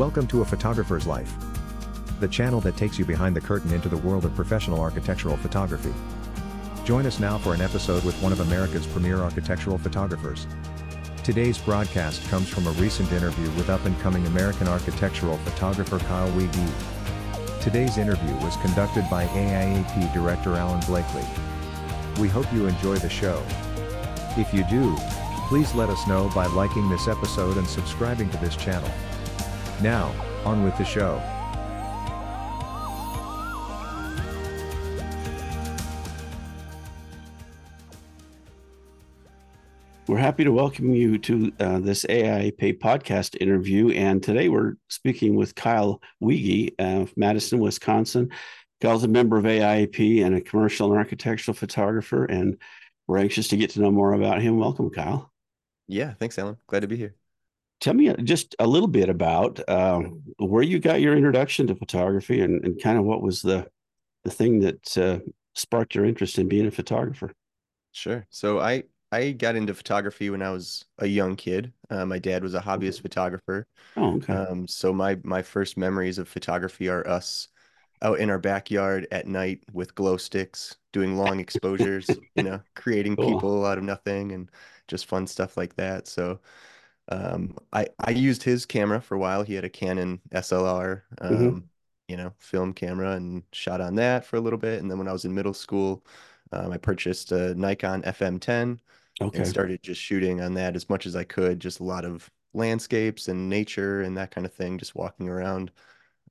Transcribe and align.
Welcome 0.00 0.26
to 0.28 0.40
A 0.40 0.46
Photographer's 0.46 1.06
Life, 1.06 1.30
the 2.20 2.28
channel 2.28 2.58
that 2.62 2.74
takes 2.78 2.98
you 2.98 3.04
behind 3.04 3.36
the 3.36 3.40
curtain 3.42 3.70
into 3.74 3.90
the 3.90 3.98
world 3.98 4.24
of 4.24 4.34
professional 4.34 4.80
architectural 4.80 5.36
photography. 5.36 5.92
Join 6.86 7.04
us 7.04 7.20
now 7.20 7.36
for 7.36 7.52
an 7.52 7.60
episode 7.60 8.02
with 8.02 8.14
one 8.22 8.32
of 8.32 8.40
America's 8.40 8.86
premier 8.86 9.18
architectural 9.18 9.76
photographers. 9.76 10.46
Today's 11.22 11.58
broadcast 11.58 12.26
comes 12.30 12.48
from 12.48 12.66
a 12.66 12.70
recent 12.70 13.12
interview 13.12 13.50
with 13.58 13.68
up 13.68 13.84
and 13.84 14.00
coming 14.00 14.26
American 14.26 14.68
architectural 14.68 15.36
photographer 15.36 15.98
Kyle 15.98 16.30
Wege. 16.30 17.60
Today's 17.60 17.98
interview 17.98 18.34
was 18.36 18.56
conducted 18.62 19.04
by 19.10 19.26
AIAP 19.26 20.14
Director 20.14 20.54
Alan 20.54 20.80
Blakely. 20.86 21.26
We 22.18 22.28
hope 22.28 22.50
you 22.54 22.66
enjoy 22.68 22.96
the 22.96 23.10
show. 23.10 23.44
If 24.38 24.54
you 24.54 24.64
do, 24.70 24.96
please 25.50 25.74
let 25.74 25.90
us 25.90 26.06
know 26.08 26.30
by 26.34 26.46
liking 26.46 26.88
this 26.88 27.06
episode 27.06 27.58
and 27.58 27.68
subscribing 27.68 28.30
to 28.30 28.38
this 28.38 28.56
channel. 28.56 28.90
Now, 29.82 30.12
on 30.44 30.62
with 30.62 30.76
the 30.76 30.84
show. 30.84 31.22
We're 40.06 40.18
happy 40.18 40.44
to 40.44 40.52
welcome 40.52 40.94
you 40.94 41.16
to 41.18 41.52
uh, 41.58 41.78
this 41.78 42.04
AIAP 42.04 42.78
podcast 42.78 43.40
interview. 43.40 43.90
And 43.92 44.22
today 44.22 44.50
we're 44.50 44.74
speaking 44.88 45.34
with 45.34 45.54
Kyle 45.54 46.02
Wege 46.22 46.74
of 46.78 47.16
Madison, 47.16 47.58
Wisconsin. 47.60 48.30
Kyle's 48.82 49.04
a 49.04 49.08
member 49.08 49.38
of 49.38 49.44
AIAP 49.44 50.22
and 50.22 50.34
a 50.34 50.42
commercial 50.42 50.90
and 50.90 50.98
architectural 50.98 51.54
photographer. 51.54 52.26
And 52.26 52.58
we're 53.06 53.18
anxious 53.18 53.48
to 53.48 53.56
get 53.56 53.70
to 53.70 53.80
know 53.80 53.90
more 53.90 54.12
about 54.12 54.42
him. 54.42 54.58
Welcome, 54.58 54.90
Kyle. 54.90 55.32
Yeah, 55.88 56.12
thanks, 56.14 56.38
Alan. 56.38 56.58
Glad 56.66 56.80
to 56.80 56.88
be 56.88 56.96
here. 56.96 57.14
Tell 57.80 57.94
me 57.94 58.12
just 58.24 58.54
a 58.58 58.66
little 58.66 58.88
bit 58.88 59.08
about 59.08 59.60
uh, 59.68 60.00
where 60.38 60.62
you 60.62 60.78
got 60.78 61.00
your 61.00 61.16
introduction 61.16 61.66
to 61.68 61.74
photography 61.74 62.40
and, 62.42 62.62
and 62.64 62.80
kind 62.82 62.98
of 62.98 63.04
what 63.04 63.22
was 63.22 63.40
the, 63.40 63.68
the 64.24 64.30
thing 64.30 64.60
that 64.60 64.98
uh, 64.98 65.20
sparked 65.54 65.94
your 65.94 66.04
interest 66.04 66.38
in 66.38 66.48
being 66.48 66.66
a 66.66 66.70
photographer. 66.70 67.32
Sure. 67.92 68.26
So 68.30 68.60
I 68.60 68.84
I 69.12 69.32
got 69.32 69.56
into 69.56 69.74
photography 69.74 70.30
when 70.30 70.42
I 70.42 70.50
was 70.50 70.84
a 70.98 71.06
young 71.06 71.36
kid. 71.36 71.72
Uh, 71.90 72.06
my 72.06 72.18
dad 72.18 72.42
was 72.42 72.54
a 72.54 72.60
hobbyist 72.60 73.02
photographer. 73.02 73.66
Oh, 73.96 74.16
okay. 74.16 74.40
Um, 74.40 74.68
so 74.68 74.92
my 74.92 75.18
my 75.24 75.42
first 75.42 75.76
memories 75.76 76.18
of 76.18 76.28
photography 76.28 76.88
are 76.88 77.06
us 77.08 77.48
out 78.02 78.20
in 78.20 78.30
our 78.30 78.38
backyard 78.38 79.08
at 79.12 79.26
night 79.28 79.62
with 79.72 79.94
glow 79.94 80.16
sticks, 80.18 80.76
doing 80.92 81.16
long 81.18 81.40
exposures, 81.40 82.20
you 82.36 82.44
know, 82.44 82.62
creating 82.76 83.16
Cool. 83.18 83.40
people 83.40 83.66
out 83.66 83.78
of 83.78 83.84
nothing 83.84 84.32
and 84.32 84.50
just 84.88 85.06
fun 85.06 85.26
stuff 85.26 85.56
like 85.56 85.76
that. 85.76 86.08
So 86.08 86.40
um, 87.10 87.56
I 87.72 87.88
I 87.98 88.10
used 88.10 88.42
his 88.42 88.66
camera 88.66 89.00
for 89.00 89.14
a 89.16 89.18
while. 89.18 89.42
He 89.42 89.54
had 89.54 89.64
a 89.64 89.70
Canon 89.70 90.20
SLR, 90.32 91.04
um, 91.20 91.30
Mhm. 91.30 91.64
you 92.08 92.16
know, 92.16 92.32
film 92.38 92.72
camera 92.72 93.12
and 93.12 93.42
shot 93.52 93.80
on 93.80 93.94
that 93.96 94.24
for 94.24 94.36
a 94.36 94.40
little 94.40 94.58
bit. 94.58 94.80
And 94.80 94.90
then 94.90 94.98
when 94.98 95.08
I 95.08 95.12
was 95.12 95.24
in 95.24 95.34
middle 95.34 95.54
school, 95.54 96.04
um, 96.52 96.72
I 96.72 96.78
purchased 96.78 97.32
a 97.32 97.54
Nikon 97.54 98.04
FM10 98.04 98.80
Okay. 99.20 99.30
and 99.32 99.46
started 99.46 99.82
just 99.82 100.00
shooting 100.00 100.40
on 100.40 100.54
that 100.54 100.76
as 100.76 100.88
much 100.88 101.06
as 101.06 101.16
I 101.16 101.24
could, 101.24 101.60
just 101.60 101.80
a 101.80 101.84
lot 101.84 102.04
of 102.04 102.30
landscapes 102.54 103.28
and 103.28 103.48
nature 103.48 104.02
and 104.02 104.16
that 104.16 104.30
kind 104.32 104.46
of 104.46 104.52
thing, 104.52 104.78
just 104.78 104.94
walking 104.96 105.28
around. 105.28 105.70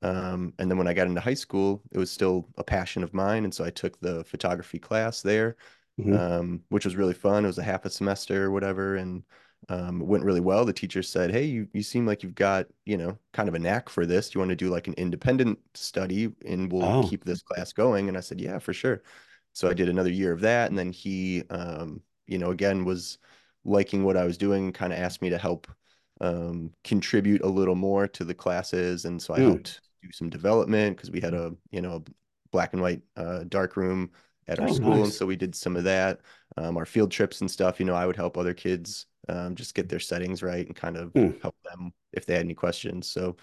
Um, 0.01 0.53
and 0.59 0.69
then 0.71 0.77
when 0.77 0.87
I 0.87 0.93
got 0.93 1.07
into 1.07 1.21
high 1.21 1.33
school, 1.33 1.81
it 1.91 1.97
was 1.97 2.09
still 2.11 2.47
a 2.57 2.63
passion 2.63 3.03
of 3.03 3.13
mine. 3.13 3.43
And 3.43 3.53
so 3.53 3.65
I 3.65 3.69
took 3.69 3.99
the 3.99 4.23
photography 4.23 4.79
class 4.79 5.21
there, 5.21 5.57
Mhm. 5.97 6.19
um, 6.19 6.63
which 6.69 6.85
was 6.85 6.95
really 6.95 7.13
fun. 7.13 7.43
It 7.45 7.49
was 7.49 7.57
a 7.59 7.63
half 7.63 7.85
a 7.85 7.89
semester 7.89 8.45
or 8.45 8.51
whatever. 8.51 8.95
And 8.97 9.23
um, 9.69 10.01
it 10.01 10.07
went 10.07 10.23
really 10.23 10.39
well. 10.39 10.65
The 10.65 10.73
teacher 10.73 11.03
said, 11.03 11.31
Hey, 11.31 11.45
you, 11.45 11.67
you 11.73 11.83
seem 11.83 12.05
like 12.05 12.23
you've 12.23 12.35
got, 12.35 12.67
you 12.85 12.97
know, 12.97 13.17
kind 13.33 13.49
of 13.49 13.55
a 13.55 13.59
knack 13.59 13.89
for 13.89 14.05
this. 14.05 14.29
Do 14.29 14.37
you 14.37 14.41
want 14.41 14.49
to 14.49 14.55
do 14.55 14.69
like 14.69 14.87
an 14.87 14.93
independent 14.95 15.59
study 15.75 16.31
and 16.45 16.71
we'll 16.71 16.91
Oh. 16.91 17.01
keep 17.01 17.25
this 17.25 17.41
class 17.41 17.73
going? 17.73 18.07
And 18.09 18.17
I 18.17 18.21
said, 18.21 18.39
Yeah, 18.41 18.59
for 18.59 18.73
sure. 18.73 19.03
So 19.53 19.69
I 19.69 19.73
did 19.73 19.89
another 19.89 20.11
year 20.11 20.31
of 20.31 20.41
that. 20.41 20.69
And 20.69 20.77
then 20.77 20.91
he, 20.91 21.43
um, 21.49 22.01
you 22.27 22.37
know, 22.37 22.51
again, 22.51 22.85
was 22.85 23.17
liking 23.65 24.03
what 24.03 24.17
I 24.17 24.25
was 24.25 24.37
doing 24.37 24.71
kind 24.71 24.93
of 24.93 24.99
asked 24.99 25.21
me 25.21 25.29
to 25.29 25.37
help 25.37 25.67
um, 26.21 26.71
contribute 26.83 27.41
a 27.41 27.47
little 27.47 27.75
more 27.75 28.07
to 28.07 28.23
the 28.23 28.33
classes. 28.33 29.05
And 29.05 29.21
so 29.21 29.33
I 29.33 29.39
Mm. 29.39 29.39
helped 29.41 29.81
do 30.01 30.09
some 30.11 30.29
development 30.29 30.97
because 30.97 31.11
we 31.11 31.21
had 31.21 31.33
a, 31.33 31.53
you 31.71 31.81
know, 31.81 31.95
a 32.05 32.11
black 32.51 32.73
and 32.73 32.81
white 32.81 33.01
uh, 33.15 33.43
dark 33.47 33.77
room 33.77 34.11
at 34.49 34.59
our 34.59 34.67
Oh, 34.67 34.69
school. 34.69 35.05
And 35.05 35.13
so 35.13 35.25
we 35.27 35.37
did 35.37 35.55
some 35.55 35.77
of 35.77 35.85
that. 35.85 36.21
Um, 36.57 36.77
our 36.77 36.85
field 36.87 37.11
trips 37.11 37.41
and 37.41 37.51
stuff, 37.51 37.79
you 37.79 37.87
know, 37.87 37.95
I 37.95 38.07
would 38.07 38.17
help 38.17 38.37
other 38.37 38.53
kids 38.55 39.07
um, 39.29 39.55
just 39.55 39.75
get 39.75 39.89
their 39.89 39.99
settings 40.01 40.43
right 40.43 40.67
and 40.67 40.75
kind 40.75 40.97
of 40.97 41.13
Mm. 41.15 41.39
help 41.41 41.55
them 41.65 41.93
if 42.13 42.25
they 42.25 42.33
had 42.35 42.43
any 42.45 42.55
questions. 42.55 43.07
So, 43.09 43.37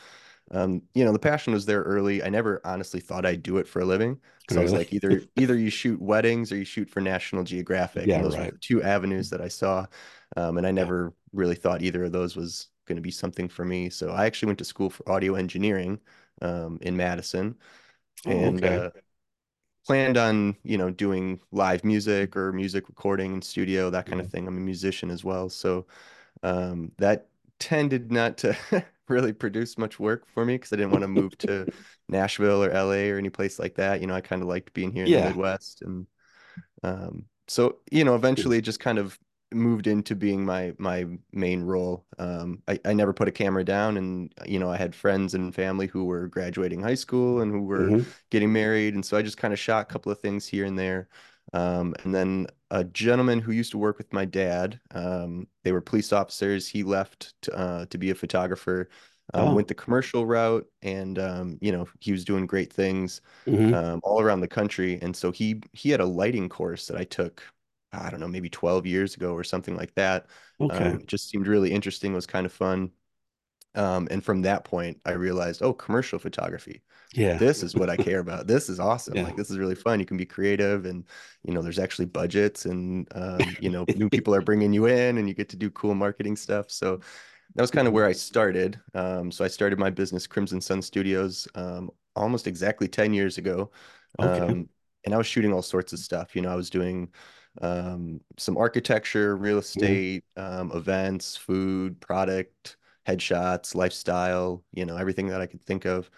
um, 0.53 0.83
you 0.95 1.05
know, 1.05 1.13
the 1.13 1.19
passion 1.19 1.53
was 1.53 1.67
there 1.67 1.83
early. 1.83 2.23
I 2.23 2.29
never 2.29 2.61
honestly 2.65 3.01
thought 3.01 3.27
I'd 3.27 3.43
do 3.43 3.59
it 3.59 3.67
for 3.69 3.81
a 3.81 3.85
living. 3.85 4.21
So 4.49 4.61
I 4.61 4.63
was 4.63 4.73
like, 4.75 4.93
either 4.93 5.25
either 5.37 5.57
you 5.57 5.71
shoot 5.71 6.01
weddings 6.01 6.53
or 6.53 6.57
you 6.57 6.65
shoot 6.65 6.89
for 6.89 7.01
National 7.01 7.45
Geographic. 7.45 8.13
Yeah, 8.13 8.15
and 8.15 8.25
those 8.25 8.39
right. 8.39 8.53
were 8.53 8.53
the 8.53 8.59
two 8.59 8.83
avenues 8.83 9.31
that 9.31 9.41
I 9.41 9.49
saw. 9.49 9.87
Um, 10.37 10.59
and 10.59 10.67
I 10.67 10.71
never 10.71 11.15
really 11.33 11.57
thought 11.57 11.83
either 11.83 12.05
of 12.05 12.13
those 12.13 12.37
was 12.37 12.69
going 12.87 12.97
to 12.97 13.03
be 13.03 13.11
something 13.11 13.49
for 13.49 13.65
me. 13.65 13.91
So 13.91 14.11
I 14.11 14.27
actually 14.27 14.47
went 14.47 14.59
to 14.61 14.65
school 14.65 14.91
for 14.91 15.09
audio 15.11 15.35
engineering 15.35 16.01
um, 16.43 16.79
in 16.83 16.97
Madison 16.97 17.57
Oh, 18.27 18.49
and 18.49 18.65
okay. 18.65 18.81
uh, 18.81 18.91
planned 19.87 20.17
on, 20.17 20.57
you 20.65 20.79
know, 20.79 20.91
doing 20.91 21.41
live 21.53 21.85
music 21.85 22.37
or 22.37 22.53
music 22.53 22.89
recording 22.89 23.35
in 23.35 23.43
studio, 23.43 23.91
that 23.91 24.07
kind 24.07 24.21
of 24.21 24.29
thing. 24.29 24.47
I'm 24.49 24.57
a 24.57 24.61
musician 24.61 25.11
as 25.11 25.25
well. 25.25 25.49
So 25.49 25.87
um, 26.43 26.93
that 26.99 27.29
tended 27.59 28.13
not 28.13 28.39
to 28.39 28.57
really 29.09 29.33
produce 29.33 29.79
much 29.79 30.01
work 30.01 30.27
for 30.29 30.45
me 30.45 30.55
because 30.57 30.73
I 30.73 30.77
didn't 30.77 30.93
want 30.93 31.03
to 31.03 31.09
move 31.09 31.39
to 31.39 31.69
Nashville 32.09 32.65
or 32.65 32.71
LA 32.71 33.11
or 33.11 33.19
any 33.19 33.31
place 33.31 33.59
like 33.59 33.77
that. 33.77 34.01
You 34.01 34.07
know, 34.09 34.15
I 34.15 34.21
kind 34.23 34.43
of 34.43 34.49
liked 34.49 34.75
being 34.75 34.93
here 34.93 35.07
in 35.07 35.13
Yeah. 35.13 35.15
the 35.15 35.19
Midwest. 35.19 35.83
And 35.83 36.07
um, 36.83 37.27
so, 37.49 37.79
you 37.91 38.05
know, 38.05 38.15
eventually 38.15 38.61
just 38.61 38.81
kind 38.81 38.99
of 38.99 39.19
moved 39.53 39.87
into 39.87 40.15
being 40.17 40.45
my 40.45 40.75
my 40.79 41.07
main 41.33 41.63
role. 41.63 42.05
Um, 42.19 42.63
I, 42.69 42.81
I 42.85 42.93
never 42.95 43.13
put 43.13 43.29
a 43.29 43.33
camera 43.33 43.65
down 43.65 43.97
and, 43.97 44.33
you 44.47 44.59
know, 44.59 44.71
I 44.71 44.77
had 44.77 44.95
friends 44.95 45.35
and 45.35 45.55
family 45.55 45.87
who 45.87 46.05
were 46.05 46.29
graduating 46.29 46.81
high 46.83 46.95
school 46.97 47.41
and 47.41 47.53
who 47.53 47.63
were 47.63 47.95
Mhm. 47.95 48.17
getting 48.31 48.53
married. 48.53 48.95
And 48.95 49.05
so 49.05 49.17
I 49.17 49.23
just 49.23 49.37
kind 49.39 49.53
of 49.55 49.61
shot 49.61 49.83
a 49.83 49.93
couple 49.93 50.11
of 50.13 50.21
things 50.21 50.47
here 50.49 50.65
and 50.65 50.79
there. 50.79 51.09
Um, 51.53 51.95
and 52.05 52.15
then 52.15 52.47
a 52.71 52.85
gentleman 52.85 53.41
who 53.41 53.53
used 53.53 53.71
to 53.73 53.79
work 53.79 53.99
with 53.99 54.13
my 54.13 54.25
dad, 54.25 54.81
um, 54.93 55.47
they 55.63 55.73
were 55.73 55.81
police 55.81 56.13
officers. 56.13 56.67
He 56.69 56.83
left 56.83 57.35
to, 57.43 57.53
uh, 57.57 57.87
to 57.87 57.99
be 57.99 58.11
a 58.11 58.15
photographer, 58.15 58.89
um, 59.35 59.53
Oh. 59.53 59.55
went 59.55 59.69
the 59.69 59.75
commercial 59.75 60.27
route, 60.27 60.67
and 60.83 61.19
um, 61.19 61.59
you 61.61 61.73
know 61.73 61.87
he 62.01 62.13
was 62.13 62.25
doing 62.25 62.47
great 62.47 62.73
things 62.73 63.21
Mhm. 63.47 63.73
um, 63.73 64.01
all 64.05 64.21
around 64.21 64.41
the 64.41 64.49
country. 64.49 64.99
And 65.03 65.15
so 65.17 65.33
he 65.33 65.61
he 65.73 65.91
had 65.91 66.01
a 66.01 66.07
lighting 66.07 66.49
course 66.49 66.87
that 66.89 66.97
I 66.97 67.05
took, 67.05 67.43
I 68.03 68.11
don't 68.11 68.21
know, 68.21 68.29
maybe 68.29 68.51
12 68.51 68.87
years 68.87 69.15
ago 69.17 69.33
or 69.35 69.45
something 69.45 69.77
like 69.77 69.95
that. 69.95 70.27
Okay. 70.61 70.93
Um, 70.93 71.01
it 71.01 71.07
just 71.07 71.29
seemed 71.31 71.47
really 71.47 71.73
interesting, 71.73 72.13
was 72.15 72.27
kind 72.27 72.47
of 72.47 72.53
fun. 72.53 72.93
Um, 73.75 74.09
and 74.11 74.25
from 74.25 74.43
that 74.43 74.65
point, 74.65 75.01
I 75.05 75.13
realized, 75.13 75.63
oh, 75.63 75.73
commercial 75.75 76.19
photography 76.19 76.83
Yeah. 77.15 77.39
this 77.39 77.63
is 77.63 77.77
what 77.77 77.91
I 77.91 77.97
care 77.99 78.21
about. 78.21 78.47
This 78.47 78.69
is 78.71 78.81
awesome. 78.81 79.17
Yeah. 79.17 79.23
Like 79.23 79.37
this 79.37 79.51
is 79.51 79.59
really 79.59 79.75
fun. 79.75 80.01
You 80.01 80.07
can 80.07 80.17
be 80.17 80.27
creative 80.27 80.87
and 80.87 81.05
you 81.45 81.53
know 81.55 81.63
there's 81.63 81.79
actually 81.79 82.07
budgets 82.07 82.67
and 82.67 83.09
um, 83.15 83.57
you 83.61 83.71
know 83.71 83.89
new 83.95 84.11
people 84.11 84.35
are 84.35 84.43
bringing 84.43 84.73
you 84.73 84.87
in 84.87 85.19
and 85.19 85.29
you 85.29 85.35
get 85.35 85.49
to 85.51 85.57
do 85.57 85.71
cool 85.71 85.95
marketing 85.95 86.37
stuff. 86.37 86.71
So 86.71 87.01
that 87.55 87.63
was 87.63 87.71
kind 87.71 87.87
of 87.89 87.95
where 87.95 88.07
I 88.07 88.13
started. 88.13 88.81
Um, 88.95 89.31
so 89.31 89.45
I 89.45 89.49
started 89.49 89.79
my 89.79 89.91
business 89.91 90.27
Crimson 90.27 90.61
Sun 90.61 90.83
Studios 90.83 91.49
um, 91.55 91.91
almost 92.15 92.47
exactly 92.47 92.89
10 92.89 93.15
years 93.15 93.39
ago. 93.39 93.71
Okay. 94.19 94.41
Um, 94.49 94.69
and 95.05 95.15
I 95.15 95.19
was 95.19 95.27
shooting 95.27 95.53
all 95.53 95.63
sorts 95.63 95.93
of 95.93 95.99
stuff. 96.01 96.35
You 96.37 96.43
know, 96.43 96.51
I 96.51 96.57
was 96.57 96.71
doing 96.71 97.13
um, 97.63 98.21
some 98.39 98.57
architecture, 98.57 99.37
real 99.37 99.59
estate, 99.59 100.25
um, 100.37 100.71
events, 100.73 101.37
food, 101.37 102.01
product, 102.01 102.77
headshots, 103.07 103.75
lifestyle, 103.75 104.65
you 104.73 104.87
know, 104.87 104.97
everything 104.97 105.29
that 105.29 105.41
I 105.41 105.47
could 105.47 105.63
think 105.63 105.85
of. 105.87 106.11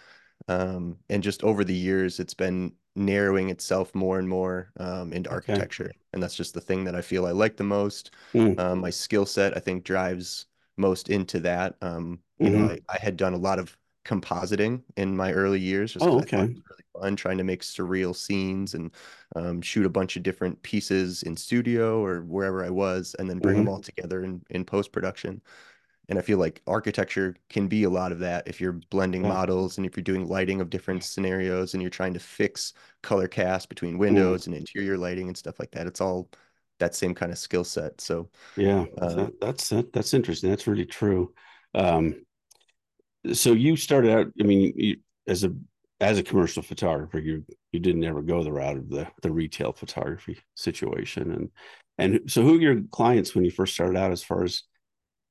Um, 0.49 0.99
and 1.11 1.23
just 1.23 1.45
over 1.45 1.65
the 1.65 1.75
years, 1.75 2.21
it's 2.21 2.35
been 2.35 2.75
narrowing 2.97 3.51
itself 3.51 3.95
more 3.95 4.19
and 4.21 4.29
more 4.29 4.73
um, 4.79 5.13
into 5.15 5.31
Okay. 5.31 5.69
architecture. 5.71 5.93
And 6.13 6.23
that's 6.23 6.37
just 6.37 6.55
the 6.55 6.63
thing 6.63 6.85
that 6.85 6.97
I 6.97 7.03
feel 7.03 7.27
I 7.27 7.33
like 7.33 7.57
the 7.57 7.65
most. 7.65 8.13
Mm. 8.35 8.59
Um, 8.59 8.81
my 8.81 8.91
skill 8.91 9.27
set, 9.27 9.57
I 9.57 9.61
think, 9.61 9.85
drives 9.85 10.47
most 10.79 11.11
into 11.11 11.41
that. 11.41 11.77
Um, 11.83 12.21
you 12.43 12.51
know, 12.51 12.61
Mhm. 12.61 12.69
I, 12.69 12.81
I 12.91 12.99
had 13.01 13.17
done 13.17 13.35
a 13.35 13.39
lot 13.39 13.61
of 13.61 13.78
compositing 14.09 14.83
in 14.97 15.17
my 15.17 15.33
early 15.33 15.61
years 15.61 15.93
just 15.95 16.09
Oh, 16.09 16.19
okay. 16.21 16.39
it 16.39 16.55
was 16.55 16.63
really 16.71 16.85
fun 17.01 17.17
trying 17.17 17.39
to 17.39 17.45
make 17.45 17.63
surreal 17.63 18.17
scenes 18.17 18.75
and 18.75 18.91
um, 19.37 19.61
shoot 19.63 19.87
a 19.87 19.91
bunch 19.91 20.17
of 20.17 20.25
different 20.25 20.63
pieces 20.63 21.23
in 21.25 21.37
studio 21.37 22.03
or 22.05 22.23
wherever 22.23 22.65
I 22.65 22.71
was 22.71 23.15
and 23.19 23.31
then 23.31 23.41
bring 23.41 23.57
them 23.59 23.67
Mhm. 23.67 23.75
all 23.75 23.81
together 23.81 24.25
in, 24.25 24.43
in 24.51 24.65
post-production. 24.65 25.43
And 26.09 26.19
I 26.19 26.23
feel 26.23 26.39
like 26.39 26.63
architecture 26.67 27.37
can 27.51 27.69
be 27.69 27.85
a 27.85 27.91
lot 27.91 28.13
of 28.13 28.21
that 28.21 28.49
if 28.49 28.61
you're 28.61 28.73
blending 28.73 29.23
Yeah. 29.23 29.29
models 29.29 29.77
and 29.77 29.87
if 29.87 29.97
you're 29.97 30.05
doing 30.05 30.27
lighting 30.27 30.61
of 30.61 30.71
different 30.71 31.05
scenarios 31.05 31.75
and 31.75 31.83
you're 31.83 31.91
trying 31.91 32.15
to 32.15 32.21
fix 32.21 32.73
color 33.03 33.29
cast 33.29 33.69
between 33.69 33.99
Mm. 34.09 34.39
windows 34.39 34.47
and 34.47 34.57
interior 34.57 34.97
lighting 34.97 35.29
and 35.29 35.37
stuff 35.37 35.59
like 35.61 35.71
that. 35.73 35.87
It's 35.87 36.01
all 36.01 36.31
that 36.79 36.95
same 36.95 37.15
kind 37.15 37.31
of 37.33 37.39
skill 37.39 37.65
set. 37.65 38.01
So 38.01 38.31
Yeah. 38.57 38.87
uh, 38.99 39.15
That, 39.15 39.41
that's 39.41 39.69
that's 39.93 40.15
interesting. 40.15 40.51
That's 40.51 40.67
really 40.67 40.87
true. 40.87 41.33
Um, 41.75 42.25
so 43.35 43.53
you 43.53 43.77
started 43.77 44.11
out. 44.13 44.27
I 44.41 44.43
mean, 44.45 44.73
you, 44.77 44.97
as 45.27 45.45
a 45.45 45.53
as 46.01 46.19
a 46.19 46.23
commercial 46.23 46.63
photographer, 46.63 47.19
you 47.19 47.45
you 47.73 47.81
didn't 47.81 48.05
ever 48.05 48.23
go 48.23 48.43
the 48.43 48.53
route 48.53 48.77
of 48.79 48.89
the 48.89 49.09
the 49.23 49.31
retail 49.33 49.73
photography 49.73 50.39
situation, 50.55 51.33
and 51.33 51.51
and 51.99 52.31
so 52.31 52.43
who 52.43 52.57
are 52.59 52.61
your 52.61 52.83
clients 52.91 53.35
when 53.35 53.45
you 53.45 53.51
first 53.51 53.75
started 53.75 53.97
out, 53.99 54.13
as 54.13 54.23
far 54.23 54.45
as 54.45 54.63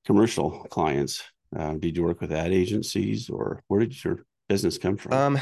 commercial 0.05 0.65
clients? 0.69 1.23
Uh, 1.57 1.73
did 1.75 1.97
you 1.97 2.03
work 2.03 2.21
with 2.21 2.31
ad 2.31 2.53
agencies, 2.53 3.29
or 3.29 3.63
where 3.67 3.81
did 3.81 4.03
your 4.03 4.25
business 4.49 4.77
come 4.77 4.97
from? 4.97 5.13
Um, 5.17 5.39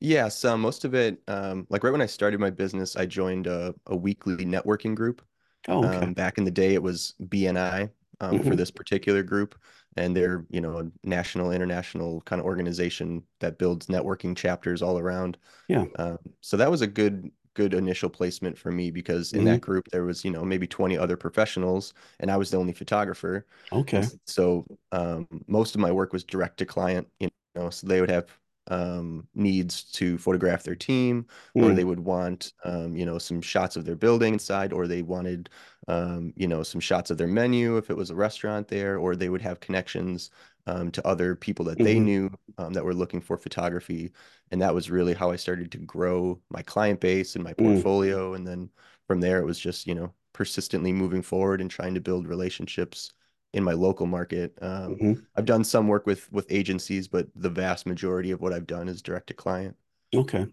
yeah, 0.00 0.28
so 0.28 0.56
most 0.56 0.84
of 0.84 0.94
it, 0.94 1.22
um, 1.28 1.66
like 1.70 1.84
right 1.84 1.92
when 1.92 2.02
I 2.02 2.06
started 2.06 2.40
my 2.40 2.50
business, 2.50 2.96
I 2.96 3.06
joined 3.06 3.46
a, 3.46 3.74
a 3.86 3.96
weekly 3.96 4.46
networking 4.46 4.94
group. 4.94 5.22
Oh, 5.68 5.84
okay. 5.86 6.08
Um, 6.08 6.14
back 6.14 6.38
in 6.38 6.44
the 6.44 6.50
day, 6.50 6.74
it 6.74 6.82
was 6.82 7.14
BNI 7.28 7.90
um, 8.20 8.40
for 8.40 8.54
Mhm. 8.54 8.56
this 8.56 8.70
particular 8.70 9.22
group, 9.22 9.56
and 9.96 10.16
they're, 10.16 10.46
you 10.50 10.60
know, 10.60 10.78
a 10.78 10.90
national, 11.06 11.50
international 11.52 12.20
kind 12.22 12.40
of 12.40 12.46
organization 12.46 13.22
that 13.40 13.58
builds 13.58 13.86
networking 13.86 14.36
chapters 14.36 14.82
all 14.82 14.98
around. 14.98 15.38
Yeah. 15.68 15.86
Um, 15.98 16.18
so 16.40 16.56
that 16.56 16.70
was 16.70 16.82
a 16.82 16.86
good, 16.86 17.30
good 17.54 17.74
initial 17.74 18.10
placement 18.10 18.58
for 18.58 18.72
me 18.72 18.90
because 18.90 19.32
in 19.32 19.44
that 19.44 19.60
group 19.60 19.88
there 19.90 20.04
was, 20.04 20.24
you 20.24 20.30
know, 20.30 20.44
maybe 20.44 20.66
20 20.66 20.98
other 20.98 21.16
professionals, 21.16 21.94
and 22.20 22.30
I 22.30 22.36
was 22.36 22.50
the 22.50 22.58
only 22.58 22.72
photographer. 22.72 23.46
Okay. 23.72 24.10
So 24.26 24.66
um, 24.92 25.26
most 25.46 25.74
of 25.74 25.80
my 25.80 25.90
work 25.92 26.12
was 26.12 26.24
direct 26.24 26.58
to 26.58 26.66
client, 26.66 27.08
you 27.20 27.28
know, 27.54 27.70
so 27.70 27.86
they 27.86 28.00
would 28.00 28.10
have 28.10 28.28
um, 28.68 29.26
needs 29.34 29.82
to 29.92 30.18
photograph 30.18 30.62
their 30.62 30.76
team, 30.76 31.26
or 31.56 31.72
Mm, 31.72 31.74
they 31.74 31.84
would 31.84 32.00
want, 32.00 32.52
um, 32.64 32.94
you 32.96 33.06
know, 33.06 33.18
some 33.18 33.40
shots 33.40 33.76
of 33.76 33.84
their 33.86 33.96
building 33.96 34.34
inside, 34.34 34.72
or 34.72 34.86
they 34.86 35.02
wanted, 35.02 35.48
um, 35.88 36.32
you 36.36 36.46
know, 36.48 36.62
some 36.62 36.80
shots 36.80 37.10
of 37.10 37.18
their 37.18 37.28
menu 37.28 37.78
if 37.78 37.90
it 37.90 37.96
was 37.96 38.10
a 38.10 38.14
restaurant 38.14 38.68
there, 38.68 38.98
or 38.98 39.16
they 39.16 39.30
would 39.30 39.42
have 39.42 39.60
connections 39.60 40.30
um, 40.66 40.90
to 40.92 41.06
other 41.06 41.34
people 41.34 41.64
that 41.66 41.82
they 41.82 41.98
mhm. 41.98 42.00
knew 42.00 42.30
um, 42.58 42.74
that 42.74 42.84
were 42.84 42.94
looking 42.94 43.20
for 43.20 43.36
photography. 43.38 44.12
And 44.50 44.60
that 44.62 44.74
was 44.74 44.90
really 44.90 45.14
how 45.14 45.30
I 45.30 45.36
started 45.36 45.72
to 45.72 45.78
grow 45.78 46.40
my 46.50 46.62
client 46.62 47.00
base 47.00 47.34
and 47.34 47.44
my 47.44 47.54
Mm. 47.58 47.82
portfolio. 47.82 48.34
And 48.34 48.46
then 48.46 48.70
from 49.06 49.20
there, 49.20 49.40
it 49.40 49.46
was 49.46 49.58
just, 49.58 49.86
you 49.86 49.94
know, 49.94 50.12
persistently 50.32 50.92
moving 50.92 51.22
forward 51.22 51.60
and 51.60 51.70
trying 51.70 51.94
to 51.94 52.00
build 52.00 52.26
relationships 52.28 53.12
in 53.54 53.64
my 53.64 53.72
local 53.72 54.06
market. 54.06 54.56
Um, 54.62 55.00
Mhm. 55.00 55.28
I've 55.36 55.44
done 55.46 55.64
some 55.64 55.88
work 55.88 56.06
with 56.06 56.30
with 56.32 56.46
agencies, 56.50 57.08
but 57.08 57.28
the 57.34 57.50
vast 57.50 57.86
majority 57.86 58.30
of 58.32 58.40
what 58.40 58.52
I've 58.52 58.66
done 58.66 58.88
is 58.88 59.02
direct 59.02 59.28
to 59.28 59.34
client. 59.34 59.76
Okay. 60.14 60.46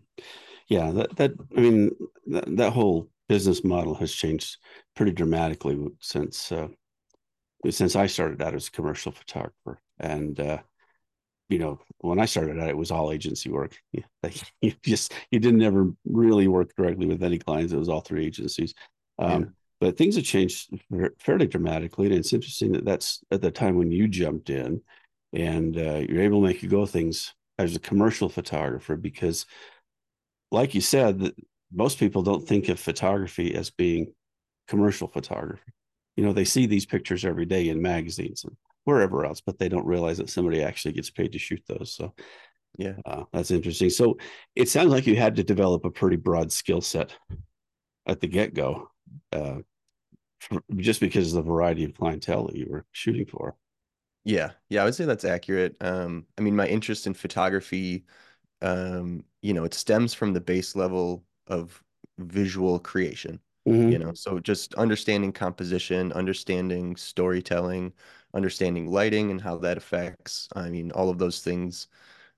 Yeah, 0.69 0.91
that 0.93 1.15
that 1.17 1.31
I 1.57 1.61
mean 1.61 1.91
that, 2.27 2.57
that 2.57 2.73
whole 2.73 3.09
business 3.27 3.63
model 3.63 3.95
has 3.95 4.11
changed 4.11 4.57
pretty 4.95 5.11
dramatically 5.11 5.77
since 5.99 6.51
uh, 6.51 6.67
since 7.69 7.95
I 7.95 8.07
started 8.07 8.41
out 8.41 8.53
as 8.53 8.67
a 8.67 8.71
commercial 8.71 9.11
photographer. 9.11 9.79
And 9.99 10.39
uh, 10.39 10.59
you 11.49 11.59
know, 11.59 11.79
when 11.99 12.19
I 12.19 12.25
started 12.25 12.59
out, 12.59 12.69
it 12.69 12.77
was 12.77 12.91
all 12.91 13.11
agency 13.11 13.49
work. 13.49 13.77
Yeah, 13.91 14.03
like, 14.23 14.35
you 14.61 14.73
just 14.83 15.13
you 15.31 15.39
didn't 15.39 15.63
ever 15.63 15.91
really 16.05 16.47
work 16.47 16.75
directly 16.75 17.05
with 17.05 17.23
any 17.23 17.39
clients. 17.39 17.73
It 17.73 17.77
was 17.79 17.89
all 17.89 18.01
through 18.01 18.21
agencies. 18.21 18.73
Um, 19.19 19.41
Yeah. 19.41 19.47
But 19.81 19.97
things 19.97 20.15
have 20.15 20.23
changed 20.23 20.69
fairly 21.19 21.47
dramatically, 21.47 22.07
and 22.07 22.15
it's 22.15 22.31
interesting 22.31 22.71
that 22.71 22.85
that's 22.85 23.21
at 23.29 23.41
the 23.41 23.51
time 23.51 23.75
when 23.75 23.91
you 23.91 24.07
jumped 24.07 24.49
in, 24.49 24.81
and 25.33 25.77
uh, 25.77 26.01
you're 26.07 26.21
able 26.21 26.41
to 26.41 26.47
make 26.47 26.63
you 26.63 26.69
go 26.69 26.85
things 26.85 27.33
as 27.59 27.75
a 27.75 27.79
commercial 27.79 28.29
photographer 28.29 28.95
because 28.95 29.45
like 30.51 30.73
you 30.73 30.81
said, 30.81 31.33
most 31.75 31.99
people 31.99 32.23
don't 32.23 32.47
think 32.47 32.69
of 32.69 32.79
photography 32.79 33.55
as 33.55 33.69
being 33.69 34.13
commercial 34.67 35.07
photography. 35.07 35.71
You 36.15 36.25
know, 36.25 36.33
they 36.33 36.45
see 36.45 36.65
these 36.65 36.85
pictures 36.85 37.25
every 37.25 37.45
day 37.45 37.69
in 37.69 37.81
magazines 37.81 38.43
and 38.45 38.55
wherever 38.85 39.25
else, 39.25 39.41
but 39.41 39.59
they 39.59 39.69
don't 39.69 39.85
realize 39.85 40.17
that 40.19 40.29
somebody 40.29 40.63
actually 40.63 40.93
gets 40.93 41.09
paid 41.09 41.33
to 41.33 41.39
shoot 41.39 41.61
those. 41.67 41.93
So 41.95 42.13
Yeah. 42.77 42.95
uh, 43.05 43.23
that's 43.33 43.51
interesting. 43.51 43.89
So 43.89 44.17
it 44.55 44.69
sounds 44.69 44.91
like 44.91 45.07
you 45.07 45.15
had 45.15 45.35
to 45.37 45.43
develop 45.43 45.85
a 45.85 45.91
pretty 45.91 46.17
broad 46.17 46.51
skill 46.51 46.81
set 46.81 47.15
at 48.07 48.21
the 48.21 48.27
get 48.27 48.53
go, 48.53 48.89
uh, 49.33 49.57
just 50.75 50.99
because 50.99 51.33
of 51.33 51.43
the 51.43 51.49
variety 51.49 51.83
of 51.83 51.95
clientele 51.95 52.47
that 52.47 52.55
you 52.55 52.67
were 52.69 52.85
shooting 52.91 53.25
for. 53.25 53.55
Yeah. 54.23 54.53
Yeah, 54.69 54.81
I 54.81 54.85
would 54.85 54.95
say 54.95 55.05
that's 55.05 55.25
accurate. 55.25 55.75
Um, 55.81 56.25
I 56.37 56.41
mean, 56.41 56.55
my 56.55 56.67
interest 56.67 57.07
in 57.07 57.13
photography, 57.13 58.05
um, 58.61 59.23
you 59.41 59.53
know, 59.53 59.65
it 59.65 59.73
stems 59.73 60.13
from 60.13 60.33
the 60.33 60.41
base 60.41 60.75
level 60.75 61.25
of 61.47 61.83
visual 62.17 62.79
creation. 62.79 63.39
Mhm. 63.65 63.91
you 63.91 63.99
know 63.99 64.13
so 64.13 64.39
just 64.39 64.73
understanding 64.75 65.31
composition 65.31 66.11
understanding 66.13 66.95
storytelling 66.95 67.93
understanding 68.33 68.87
lighting 68.91 69.31
and 69.31 69.41
how 69.41 69.57
that 69.57 69.77
affects 69.77 70.47
i 70.55 70.69
mean 70.69 70.91
all 70.93 71.09
of 71.09 71.17
those 71.19 71.41
things 71.41 71.87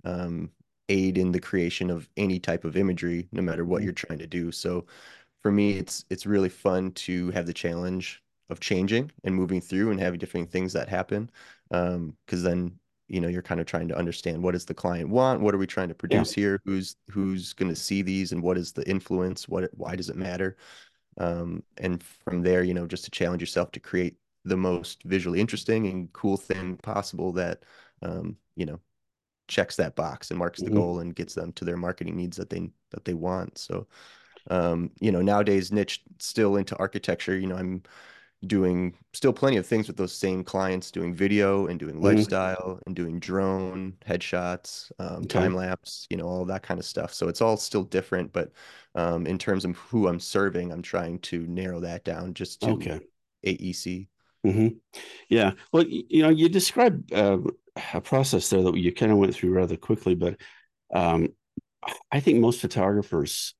um, 0.05 0.51
aid 0.89 1.17
in 1.17 1.31
the 1.31 1.39
creation 1.39 1.89
of 1.89 2.09
any 2.17 2.39
type 2.39 2.65
of 2.65 2.77
imagery 2.77 3.27
no 3.31 3.41
matter 3.41 3.65
what 3.65 3.83
you're 3.83 3.93
trying 3.93 4.19
to 4.19 4.27
do 4.27 4.51
so 4.51 4.85
for 5.41 5.51
me 5.51 5.71
it's 5.77 6.05
it's 6.09 6.25
really 6.25 6.49
fun 6.49 6.91
to 6.91 7.29
have 7.31 7.45
the 7.45 7.53
challenge 7.53 8.21
of 8.49 8.59
changing 8.59 9.11
and 9.23 9.35
moving 9.35 9.61
through 9.61 9.91
and 9.91 9.99
having 9.99 10.19
different 10.19 10.49
things 10.49 10.73
that 10.73 10.89
happen 10.89 11.29
um 11.71 12.15
because 12.25 12.43
then 12.43 12.77
you 13.07 13.21
know 13.21 13.27
you're 13.27 13.41
kind 13.41 13.59
of 13.61 13.65
trying 13.67 13.87
to 13.87 13.97
understand 13.97 14.41
what 14.43 14.51
does 14.53 14.65
the 14.65 14.73
client 14.73 15.09
want 15.09 15.41
what 15.41 15.53
are 15.55 15.57
we 15.57 15.67
trying 15.67 15.89
to 15.89 15.95
Yeah. 16.09 16.25
produce 16.25 16.31
here 16.33 16.59
who's 16.65 16.95
who's 17.11 17.53
going 17.53 17.69
to 17.69 17.75
see 17.75 18.01
these 18.01 18.31
and 18.31 18.41
what 18.43 18.57
is 18.57 18.71
the 18.73 18.87
influence 18.89 19.47
what 19.47 19.69
why 19.75 19.95
does 19.95 20.09
it 20.09 20.15
matter 20.17 20.57
um, 21.19 21.63
and 21.77 22.03
from 22.03 22.41
there, 22.43 22.63
you 22.63 22.73
know, 22.73 22.85
just 22.87 23.05
to 23.05 23.11
challenge 23.11 23.41
yourself 23.41 23.71
to 23.71 23.79
create 23.79 24.15
the 24.45 24.57
most 24.57 25.03
visually 25.03 25.39
interesting 25.39 25.87
and 25.87 26.11
cool 26.13 26.37
thing 26.37 26.77
possible 26.77 27.31
that, 27.33 27.63
um, 28.01 28.37
you 28.55 28.65
know, 28.65 28.79
checks 29.47 29.77
that 29.77 29.95
box 29.95 30.29
and 30.31 30.39
marks 30.39 30.61
the 30.61 30.69
Mhm. 30.69 30.71
goal 30.71 30.99
and 30.99 31.15
gets 31.15 31.33
them 31.33 31.53
to 31.53 31.65
their 31.65 31.77
marketing 31.77 32.15
needs 32.17 32.37
that 32.37 32.49
they 32.49 32.69
that 32.91 33.05
they 33.05 33.13
want. 33.13 33.57
So, 33.57 33.87
um, 34.49 34.91
you 34.99 35.11
know, 35.11 35.21
nowadays 35.21 35.71
niche 35.71 36.03
still 36.19 36.57
into 36.57 36.77
architecture. 36.77 37.37
You 37.37 37.47
know, 37.47 37.57
I'm 37.57 37.83
doing 38.45 38.95
still 39.13 39.33
plenty 39.33 39.57
of 39.57 39.65
things 39.65 39.87
with 39.87 39.97
those 39.97 40.13
same 40.13 40.43
clients, 40.43 40.91
doing 40.91 41.13
video 41.13 41.67
and 41.67 41.79
doing 41.79 42.01
Mhm. 42.01 42.27
lifestyle 42.29 42.79
and 42.85 42.95
doing 42.95 43.19
drone 43.19 43.93
headshots, 44.07 44.91
um, 44.99 45.25
Okay. 45.25 45.27
time 45.27 45.55
lapse, 45.55 46.05
you 46.09 46.17
know, 46.17 46.27
all 46.27 46.45
that 46.45 46.63
kind 46.63 46.79
of 46.79 46.85
stuff. 46.85 47.13
So 47.13 47.27
it's 47.29 47.41
all 47.41 47.57
still 47.57 47.83
different, 47.83 48.31
but 48.33 48.51
um, 48.95 49.25
in 49.25 49.37
terms 49.37 49.65
of 49.65 49.75
who 49.77 50.07
I'm 50.07 50.19
serving, 50.19 50.71
I'm 50.71 50.81
trying 50.83 51.19
to 51.19 51.45
narrow 51.47 51.79
that 51.81 52.03
down 52.03 52.33
just 52.33 52.61
to 52.63 52.73
Okay. 52.73 52.99
AEC. 53.43 54.07
hmm 54.43 54.67
Yeah. 55.29 55.53
Well, 55.73 55.85
you 55.87 56.23
know, 56.23 56.29
you 56.29 56.49
described 56.49 57.13
uh, 57.13 57.39
a 57.93 58.01
process 58.01 58.49
there 58.49 58.61
that 58.63 58.77
you 58.77 58.93
kind 58.93 59.11
of 59.11 59.17
went 59.17 59.35
through 59.35 59.51
rather 59.51 59.77
quickly, 59.77 60.15
but 60.15 60.39
um, 60.93 61.29
I 62.11 62.19
think 62.21 62.39
most 62.39 62.61
photographers, 62.61 63.55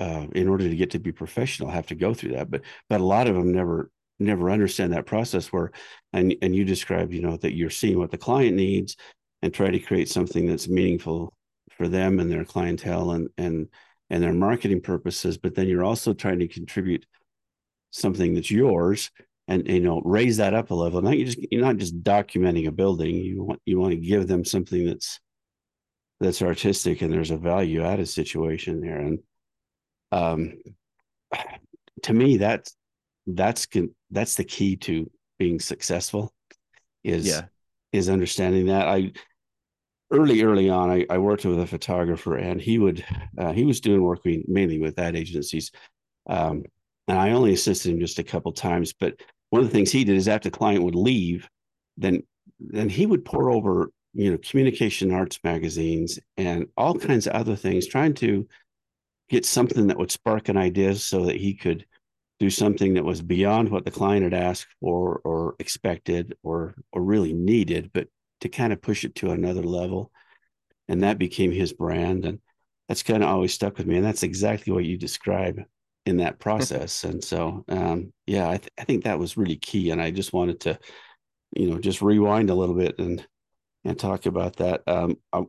uh, 0.00 0.26
in 0.34 0.48
order 0.48 0.68
to 0.68 0.74
get 0.74 0.90
to 0.92 0.98
be 0.98 1.12
professional, 1.12 1.70
have 1.70 1.86
to 1.88 1.94
go 1.94 2.14
through 2.14 2.32
that. 2.32 2.50
But 2.50 2.62
but 2.88 3.00
a 3.00 3.04
lot 3.04 3.28
of 3.28 3.34
them 3.34 3.52
never 3.52 3.90
never 4.18 4.50
understand 4.50 4.92
that 4.92 5.06
process. 5.06 5.52
Where 5.52 5.72
and 6.12 6.34
and 6.42 6.56
you 6.56 6.64
described, 6.64 7.12
you 7.12 7.20
know, 7.22 7.36
that 7.36 7.54
you're 7.54 7.70
seeing 7.70 7.98
what 7.98 8.10
the 8.10 8.18
client 8.18 8.56
needs 8.56 8.96
and 9.42 9.52
try 9.52 9.70
to 9.70 9.78
create 9.78 10.08
something 10.08 10.46
that's 10.46 10.68
meaningful 10.68 11.34
for 11.76 11.86
them 11.86 12.18
and 12.18 12.30
their 12.30 12.44
clientele 12.44 13.12
and 13.12 13.28
and 13.36 13.68
and 14.08 14.22
their 14.22 14.32
marketing 14.32 14.80
purposes. 14.80 15.36
But 15.38 15.54
then 15.54 15.68
you're 15.68 15.84
also 15.84 16.14
trying 16.14 16.38
to 16.40 16.48
contribute 16.48 17.06
something 17.90 18.34
that's 18.34 18.50
yours 18.50 19.10
and 19.48 19.66
you 19.68 19.80
know 19.80 20.00
raise 20.04 20.38
that 20.38 20.54
up 20.54 20.70
a 20.70 20.74
level. 20.74 21.02
Not 21.02 21.18
you 21.18 21.26
just 21.26 21.38
you're 21.50 21.60
not 21.60 21.76
just 21.76 22.02
documenting 22.02 22.68
a 22.68 22.72
building. 22.72 23.14
You 23.16 23.44
want 23.44 23.60
you 23.66 23.78
want 23.78 23.92
to 23.92 24.00
give 24.00 24.28
them 24.28 24.46
something 24.46 24.86
that's 24.86 25.20
that's 26.20 26.42
artistic 26.42 27.02
and 27.02 27.12
there's 27.12 27.30
a 27.30 27.36
value 27.36 27.82
added 27.84 28.08
situation 28.08 28.80
there. 28.80 28.98
And 28.98 29.18
um, 30.12 30.58
to 32.02 32.12
me, 32.12 32.36
that's 32.36 32.76
that's 33.26 33.66
that's 34.10 34.34
the 34.34 34.44
key 34.44 34.76
to 34.76 35.10
being 35.38 35.60
successful. 35.60 36.32
Is 37.04 37.26
Yeah. 37.26 37.44
is 37.92 38.08
understanding 38.08 38.66
that 38.66 38.88
I 38.88 39.12
early 40.10 40.42
early 40.42 40.68
on 40.68 40.90
I, 40.90 41.06
I 41.08 41.18
worked 41.18 41.44
with 41.44 41.58
a 41.60 41.66
photographer 41.66 42.36
and 42.36 42.60
he 42.60 42.78
would 42.78 43.04
uh, 43.38 43.52
he 43.52 43.64
was 43.64 43.80
doing 43.80 44.02
work 44.02 44.20
mainly 44.24 44.78
with 44.78 44.98
ad 44.98 45.16
agencies 45.16 45.70
um, 46.28 46.64
and 47.08 47.18
I 47.18 47.30
only 47.30 47.52
assisted 47.52 47.92
him 47.92 48.00
just 48.00 48.18
a 48.18 48.24
couple 48.24 48.52
times 48.52 48.92
but 48.92 49.14
one 49.50 49.62
of 49.62 49.68
the 49.68 49.72
things 49.72 49.92
he 49.92 50.04
did 50.04 50.16
is 50.16 50.28
after 50.28 50.50
the 50.50 50.56
client 50.56 50.82
would 50.82 50.96
leave 50.96 51.48
then 51.96 52.22
then 52.58 52.88
he 52.88 53.06
would 53.06 53.24
pour 53.24 53.50
over 53.50 53.90
you 54.12 54.32
know 54.32 54.38
communication 54.38 55.12
arts 55.12 55.38
magazines 55.44 56.18
and 56.36 56.66
all 56.76 56.94
kinds 56.94 57.26
of 57.26 57.34
other 57.34 57.54
things 57.56 57.86
trying 57.86 58.14
to 58.14 58.46
get 59.30 59.46
something 59.46 59.86
that 59.86 59.96
would 59.96 60.10
spark 60.10 60.48
an 60.48 60.56
idea 60.56 60.94
so 60.94 61.24
that 61.26 61.36
he 61.36 61.54
could 61.54 61.86
do 62.38 62.50
something 62.50 62.94
that 62.94 63.04
was 63.04 63.22
beyond 63.22 63.70
what 63.70 63.84
the 63.84 63.90
client 63.90 64.24
had 64.24 64.34
asked 64.34 64.68
for 64.80 65.20
or 65.24 65.56
expected 65.58 66.36
or 66.42 66.74
or 66.92 67.02
really 67.02 67.32
needed 67.32 67.90
but 67.92 68.08
to 68.40 68.48
kind 68.48 68.72
of 68.72 68.82
push 68.82 69.04
it 69.04 69.14
to 69.14 69.30
another 69.30 69.62
level 69.62 70.10
and 70.88 71.02
that 71.02 71.18
became 71.18 71.52
his 71.52 71.72
brand 71.72 72.24
and 72.24 72.40
that's 72.88 73.02
kind 73.02 73.22
of 73.22 73.28
always 73.28 73.54
stuck 73.54 73.78
with 73.78 73.86
me 73.86 73.96
and 73.96 74.04
that's 74.04 74.22
exactly 74.22 74.72
what 74.72 74.84
you 74.84 74.96
describe 74.96 75.60
in 76.06 76.16
that 76.18 76.38
process 76.40 77.04
and 77.04 77.22
so 77.22 77.64
um, 77.68 78.12
yeah 78.26 78.48
I, 78.48 78.56
th- 78.56 78.72
I 78.78 78.84
think 78.84 79.04
that 79.04 79.18
was 79.18 79.36
really 79.36 79.56
key 79.56 79.90
and 79.90 80.00
i 80.00 80.10
just 80.10 80.32
wanted 80.32 80.60
to 80.60 80.78
you 81.56 81.70
know 81.70 81.78
just 81.78 82.02
rewind 82.02 82.50
a 82.50 82.54
little 82.54 82.74
bit 82.74 82.98
and 82.98 83.26
and 83.84 83.98
talk 83.98 84.26
about 84.26 84.56
that. 84.56 84.82
Um, 84.86 85.16
uh, 85.32 85.42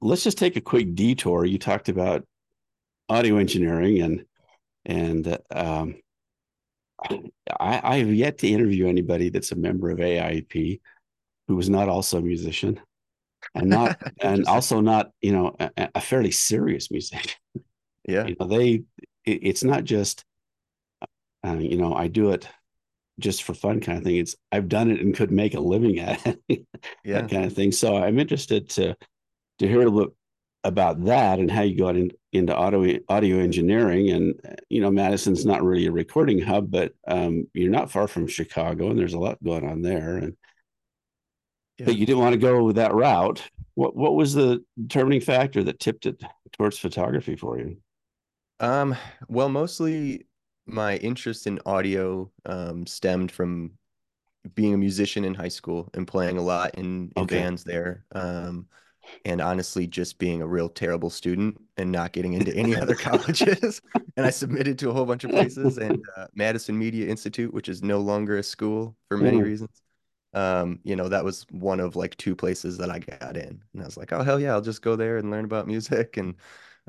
let's 0.00 0.24
just 0.24 0.38
take 0.38 0.56
a 0.56 0.60
quick 0.60 0.94
detour. 0.94 1.44
You 1.44 1.58
talked 1.58 1.88
about 1.88 2.26
audio 3.08 3.36
engineering 3.36 4.00
and 4.00 4.24
and 4.86 5.38
um, 5.50 5.96
I, 7.60 7.80
I 7.82 7.96
have 7.98 8.12
yet 8.12 8.38
to 8.38 8.48
interview 8.48 8.86
anybody 8.86 9.30
that's 9.30 9.52
a 9.52 9.56
member 9.56 9.90
of 9.90 9.98
AIP 9.98 10.80
who 11.48 11.56
was 11.56 11.68
not 11.68 11.88
also 11.88 12.18
a 12.18 12.22
musician 12.22 12.80
and 13.54 13.68
not 13.68 14.00
and 14.20 14.46
also 14.46 14.80
not 14.80 15.10
you 15.20 15.32
know 15.32 15.56
a, 15.58 15.88
a 15.94 16.00
fairly 16.00 16.30
serious 16.30 16.90
musician. 16.90 17.32
Yeah, 18.06 18.26
you 18.26 18.36
know 18.38 18.46
they 18.46 18.82
it, 19.24 19.38
it's 19.42 19.64
not 19.64 19.84
just 19.84 20.26
uh, 21.42 21.54
you 21.54 21.78
know 21.78 21.94
I 21.94 22.08
do 22.08 22.32
it 22.32 22.46
just 23.18 23.42
for 23.42 23.54
fun 23.54 23.80
kind 23.80 23.96
of 23.96 24.04
thing. 24.04 24.16
It's 24.16 24.36
I've 24.52 24.68
done 24.68 24.90
it 24.90 25.00
and 25.00 25.16
could 25.16 25.30
make 25.30 25.54
a 25.54 25.60
living 25.60 25.98
at 26.00 26.20
it, 26.26 26.38
yeah, 27.02 27.22
that 27.22 27.30
kind 27.30 27.46
of 27.46 27.54
thing. 27.54 27.72
So 27.72 27.96
I'm 27.96 28.18
interested 28.18 28.68
to 28.70 28.94
to 29.60 29.66
hear 29.66 29.86
a 29.86 29.88
little 29.88 30.14
about 30.64 31.02
that 31.06 31.38
and 31.38 31.50
how 31.50 31.62
you 31.62 31.78
got 31.78 31.96
in, 31.96 32.10
into 32.34 32.54
audio 32.54 32.98
audio 33.08 33.38
engineering. 33.38 34.10
And 34.10 34.58
you 34.68 34.80
know, 34.80 34.90
Madison's 34.90 35.46
not 35.46 35.62
really 35.62 35.86
a 35.86 35.92
recording 35.92 36.40
hub, 36.40 36.70
but 36.70 36.92
um, 37.06 37.46
you're 37.54 37.70
not 37.70 37.90
far 37.90 38.08
from 38.08 38.26
Chicago, 38.26 38.90
and 38.90 38.98
there's 38.98 39.14
a 39.14 39.18
lot 39.18 39.42
going 39.42 39.68
on 39.68 39.82
there. 39.82 40.16
And 40.16 40.36
yeah. 41.78 41.86
but 41.86 41.96
you 41.96 42.06
didn't 42.06 42.22
want 42.22 42.34
to 42.34 42.38
go 42.38 42.72
that 42.72 42.94
route. 42.94 43.42
What 43.74 43.96
what 43.96 44.14
was 44.14 44.34
the 44.34 44.64
determining 44.80 45.20
factor 45.20 45.62
that 45.64 45.80
tipped 45.80 46.06
it 46.06 46.22
towards 46.52 46.78
photography 46.78 47.36
for 47.36 47.58
you? 47.58 47.78
Um, 48.60 48.96
well, 49.28 49.48
mostly 49.48 50.26
my 50.66 50.96
interest 50.96 51.46
in 51.46 51.60
audio 51.66 52.30
um, 52.46 52.86
stemmed 52.86 53.30
from 53.30 53.72
being 54.54 54.74
a 54.74 54.78
musician 54.78 55.24
in 55.24 55.34
high 55.34 55.48
school 55.48 55.90
and 55.94 56.06
playing 56.06 56.38
a 56.38 56.42
lot 56.42 56.74
in, 56.76 57.12
in 57.16 57.22
okay. 57.24 57.38
bands 57.40 57.64
there. 57.64 58.04
Um, 58.12 58.66
and 59.24 59.40
honestly, 59.40 59.86
just 59.86 60.18
being 60.18 60.42
a 60.42 60.46
real 60.46 60.68
terrible 60.68 61.10
student 61.10 61.60
and 61.76 61.90
not 61.90 62.12
getting 62.12 62.34
into 62.34 62.54
any 62.54 62.76
other 62.76 62.94
colleges. 62.94 63.80
and 64.16 64.26
I 64.26 64.30
submitted 64.30 64.78
to 64.80 64.90
a 64.90 64.92
whole 64.92 65.06
bunch 65.06 65.24
of 65.24 65.30
places 65.32 65.78
and 65.78 66.02
uh, 66.16 66.26
Madison 66.34 66.78
Media 66.78 67.08
Institute, 67.08 67.52
which 67.52 67.68
is 67.68 67.82
no 67.82 67.98
longer 68.00 68.38
a 68.38 68.42
school 68.42 68.96
for 69.08 69.16
many 69.16 69.38
mm. 69.38 69.44
reasons. 69.44 69.82
Um, 70.32 70.80
you 70.82 70.96
know, 70.96 71.08
that 71.08 71.24
was 71.24 71.46
one 71.50 71.78
of 71.78 71.94
like 71.94 72.16
two 72.16 72.34
places 72.34 72.76
that 72.78 72.90
I 72.90 72.98
got 72.98 73.36
in. 73.36 73.62
And 73.72 73.82
I 73.82 73.84
was 73.84 73.96
like, 73.96 74.12
oh, 74.12 74.22
hell 74.22 74.40
yeah, 74.40 74.52
I'll 74.52 74.60
just 74.60 74.82
go 74.82 74.96
there 74.96 75.16
and 75.18 75.30
learn 75.30 75.44
about 75.44 75.68
music. 75.68 76.16
And, 76.16 76.34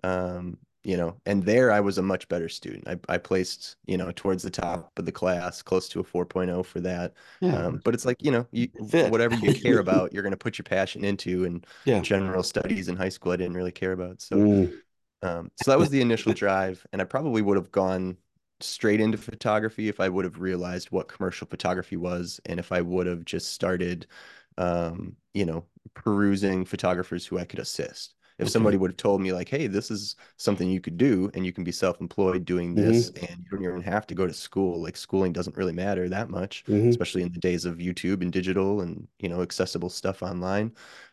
um, 0.03 0.57
you 0.85 0.95
know, 0.95 1.19
and 1.25 1.43
there 1.43 1.71
I 1.71 1.79
was 1.79 1.97
a 1.97 2.03
much 2.03 2.27
better 2.27 2.47
student. 2.47 2.87
I, 2.87 3.15
I 3.15 3.17
placed, 3.17 3.75
you 3.87 3.97
know, 3.97 4.11
towards 4.15 4.43
the 4.43 4.51
top 4.51 4.91
of 4.97 5.05
the 5.05 5.11
class, 5.11 5.63
close 5.63 5.89
to 5.89 5.99
a 5.99 6.03
4.0 6.03 6.63
for 6.63 6.79
that. 6.81 7.13
Yeah. 7.41 7.57
Um, 7.57 7.81
but 7.83 7.95
it's 7.95 8.05
like, 8.05 8.23
you 8.23 8.29
know, 8.29 8.45
you, 8.51 8.67
whatever 8.77 9.35
you 9.35 9.53
care 9.61 9.79
about, 9.79 10.13
you're 10.13 10.21
going 10.21 10.31
to 10.31 10.37
put 10.37 10.59
your 10.59 10.63
passion 10.63 11.03
into 11.03 11.43
and 11.45 11.65
yeah. 11.85 12.01
general 12.01 12.43
studies 12.43 12.87
in 12.87 12.95
high 12.95 13.09
school, 13.09 13.31
I 13.31 13.37
didn't 13.37 13.55
really 13.55 13.71
care 13.71 13.93
about. 13.93 14.21
So, 14.21 14.35
mm. 14.35 14.73
um, 15.23 15.51
so 15.63 15.71
that 15.71 15.79
was 15.79 15.89
the 15.89 16.01
initial 16.01 16.33
drive. 16.33 16.85
And 16.93 17.01
I 17.01 17.05
probably 17.05 17.41
would 17.41 17.57
have 17.57 17.71
gone 17.71 18.17
straight 18.59 19.01
into 19.01 19.17
photography 19.17 19.89
if 19.89 19.99
I 19.99 20.07
would 20.07 20.23
have 20.23 20.39
realized 20.39 20.91
what 20.91 21.07
commercial 21.07 21.47
photography 21.47 21.97
was. 21.97 22.39
And 22.45 22.59
if 22.59 22.71
I 22.71 22.81
would 22.81 23.07
have 23.07 23.25
just 23.25 23.53
started, 23.53 24.05
um, 24.59 25.15
you 25.33 25.47
know, 25.47 25.65
perusing 25.95 26.63
photographers 26.63 27.25
who 27.25 27.39
I 27.39 27.45
could 27.45 27.59
assist 27.59 28.14
if 28.37 28.45
okay. 28.45 28.51
somebody 28.51 28.75
would 28.77 28.91
have 28.91 28.97
told 28.97 29.21
me 29.21 29.31
like 29.31 29.47
hey 29.47 29.67
this 29.67 29.89
is 29.89 30.15
something 30.37 30.69
you 30.69 30.81
could 30.81 30.97
do 30.97 31.29
and 31.33 31.45
you 31.45 31.53
can 31.53 31.63
be 31.63 31.71
self-employed 31.71 32.45
doing 32.45 32.75
this 32.75 33.11
mm-hmm. 33.11 33.25
and 33.25 33.43
you 33.43 33.49
don't 33.49 33.63
even 33.63 33.81
have 33.81 34.05
to 34.05 34.15
go 34.15 34.27
to 34.27 34.33
school 34.33 34.81
like 34.81 34.97
schooling 34.97 35.31
doesn't 35.31 35.57
really 35.57 35.73
matter 35.73 36.09
that 36.09 36.29
much 36.29 36.63
mm-hmm. 36.65 36.89
especially 36.89 37.21
in 37.21 37.31
the 37.31 37.39
days 37.39 37.65
of 37.65 37.77
youtube 37.77 38.21
and 38.21 38.31
digital 38.31 38.81
and 38.81 39.07
you 39.19 39.29
know 39.29 39.41
accessible 39.41 39.89
stuff 39.89 40.21
online 40.21 40.71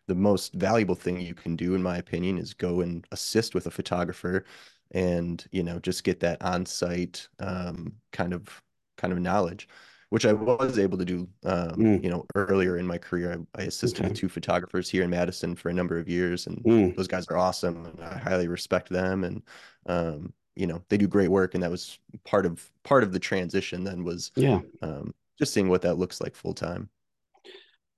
the 0.08 0.14
most 0.14 0.52
valuable 0.54 0.94
thing 0.94 1.20
you 1.20 1.34
can 1.34 1.54
do 1.56 1.74
in 1.74 1.82
my 1.82 1.96
opinion 1.98 2.38
is 2.38 2.54
go 2.54 2.80
and 2.80 3.06
assist 3.12 3.54
with 3.54 3.66
a 3.66 3.70
photographer 3.70 4.44
and 4.92 5.46
you 5.52 5.62
know 5.62 5.78
just 5.78 6.04
get 6.04 6.20
that 6.20 6.40
on-site 6.42 7.28
um, 7.40 7.92
kind 8.12 8.32
of 8.32 8.62
kind 8.96 9.12
of 9.12 9.20
knowledge 9.20 9.68
which 10.12 10.26
I 10.26 10.34
was 10.34 10.78
able 10.78 10.98
to 10.98 11.06
do, 11.06 11.26
um, 11.44 11.70
mm. 11.70 12.04
you 12.04 12.10
know, 12.10 12.26
earlier 12.34 12.76
in 12.76 12.86
my 12.86 12.98
career. 12.98 13.42
I, 13.56 13.62
I 13.62 13.64
assisted 13.64 14.04
okay. 14.04 14.14
two 14.14 14.28
photographers 14.28 14.90
here 14.90 15.04
in 15.04 15.08
Madison 15.08 15.56
for 15.56 15.70
a 15.70 15.72
number 15.72 15.98
of 15.98 16.06
years, 16.06 16.46
and 16.46 16.62
mm. 16.64 16.94
those 16.94 17.08
guys 17.08 17.26
are 17.28 17.38
awesome, 17.38 17.86
and 17.86 18.04
I 18.04 18.18
highly 18.18 18.46
respect 18.46 18.90
them. 18.90 19.24
And 19.24 19.42
um, 19.86 20.34
you 20.54 20.66
know, 20.66 20.82
they 20.90 20.98
do 20.98 21.08
great 21.08 21.30
work, 21.30 21.54
and 21.54 21.62
that 21.62 21.70
was 21.70 21.98
part 22.26 22.44
of 22.44 22.70
part 22.82 23.04
of 23.04 23.14
the 23.14 23.18
transition. 23.18 23.84
Then 23.84 24.04
was 24.04 24.32
yeah, 24.36 24.60
um, 24.82 25.14
just 25.38 25.54
seeing 25.54 25.70
what 25.70 25.80
that 25.80 25.96
looks 25.96 26.20
like 26.20 26.36
full 26.36 26.52
time. 26.52 26.90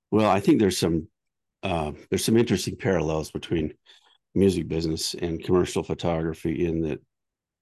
Well, 0.09 0.31
I 0.31 0.39
think 0.39 0.61
there's 0.61 0.77
some 0.77 1.09
uh, 1.63 1.91
there's 2.09 2.23
some 2.23 2.37
interesting 2.37 2.77
parallels 2.77 3.29
between 3.29 3.73
music 4.33 4.69
business 4.69 5.15
and 5.15 5.43
commercial 5.43 5.83
photography 5.83 6.65
in 6.65 6.79
that, 6.83 7.01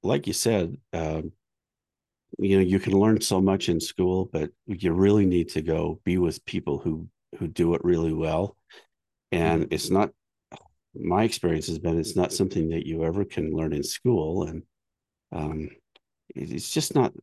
like 0.03 0.27
you 0.27 0.33
said. 0.33 0.77
Uh, 0.93 1.23
you 2.39 2.57
know 2.57 2.63
you 2.63 2.79
can 2.79 2.93
learn 2.93 3.21
so 3.21 3.39
much 3.39 3.69
in 3.69 3.79
school 3.79 4.29
but 4.33 4.49
you 4.65 4.91
really 4.91 5.25
need 5.25 5.49
to 5.49 5.61
go 5.61 5.99
be 6.03 6.17
with 6.17 6.43
people 6.45 6.79
who 6.79 7.07
who 7.37 7.47
do 7.47 7.73
it 7.75 7.83
really 7.83 8.13
well. 8.13 8.55
And 9.31 9.63
mm-hmm. 9.63 9.73
it's 9.73 9.89
not 9.89 10.11
my 10.95 11.23
experience 11.23 11.67
has 11.67 11.79
been 11.79 11.99
it's 11.99 12.15
not 12.15 12.31
something 12.31 12.69
that 12.69 12.85
you 12.85 13.03
ever 13.03 13.25
can 13.25 13.51
learn 13.51 13.73
in 13.73 13.83
school. 13.83 14.43
And 14.43 14.63
um 15.31 15.69
it's 16.35 16.71
just 16.71 16.95
not 16.95 17.13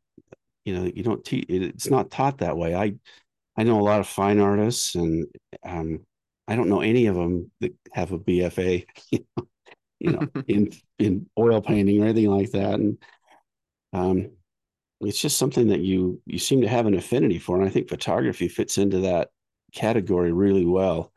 you 0.65 0.75
know 0.75 0.91
you 0.95 1.03
don't 1.03 1.25
teach 1.25 1.47
it's 1.49 1.91
not 1.91 2.11
taught 2.11 2.39
that 2.39 2.57
way. 2.57 2.75
I 2.75 2.95
i 3.57 3.63
know 3.63 3.81
a 3.81 3.83
lot 3.83 4.01
of 4.01 4.07
fine 4.07 4.39
artists 4.39 4.95
and 4.95 5.27
um 5.65 6.01
i 6.47 6.55
don't 6.55 6.69
know 6.69 6.81
any 6.81 7.07
of 7.07 7.17
them 7.17 7.51
that 7.61 7.75
have 7.93 8.13
a 8.13 8.19
bfa 8.19 8.87
you 9.11 9.27
know, 9.37 9.45
you 9.99 10.13
know 10.13 10.29
in 10.49 10.71
in 10.99 11.27
oil 11.39 11.61
painting 11.61 12.01
or 12.03 12.07
anything 12.07 12.31
like 12.31 12.51
that. 12.53 12.75
And 12.75 12.99
um 13.93 14.31
it's 15.01 15.21
just 15.21 15.39
something 15.39 15.69
that 15.69 15.81
you 15.81 16.21
you 16.27 16.39
seem 16.39 16.61
to 16.61 16.69
have 16.69 16.87
an 16.87 16.95
affinity 16.95 17.39
for 17.39 17.57
and 17.57 17.67
i 17.67 17.71
think 17.71 17.89
photography 17.89 18.49
fits 18.49 18.79
into 18.79 18.99
that 19.01 19.29
category 19.73 20.33
really 20.33 20.65
well 20.65 21.13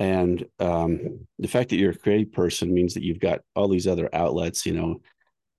and 0.00 0.46
um, 0.60 1.26
the 1.40 1.48
fact 1.48 1.70
that 1.70 1.76
you're 1.76 1.90
a 1.90 1.98
creative 1.98 2.32
person 2.32 2.72
means 2.72 2.94
that 2.94 3.02
you've 3.02 3.18
got 3.18 3.40
all 3.56 3.66
these 3.66 3.86
other 3.86 4.08
outlets 4.12 4.64
you 4.64 4.72
know 4.72 5.00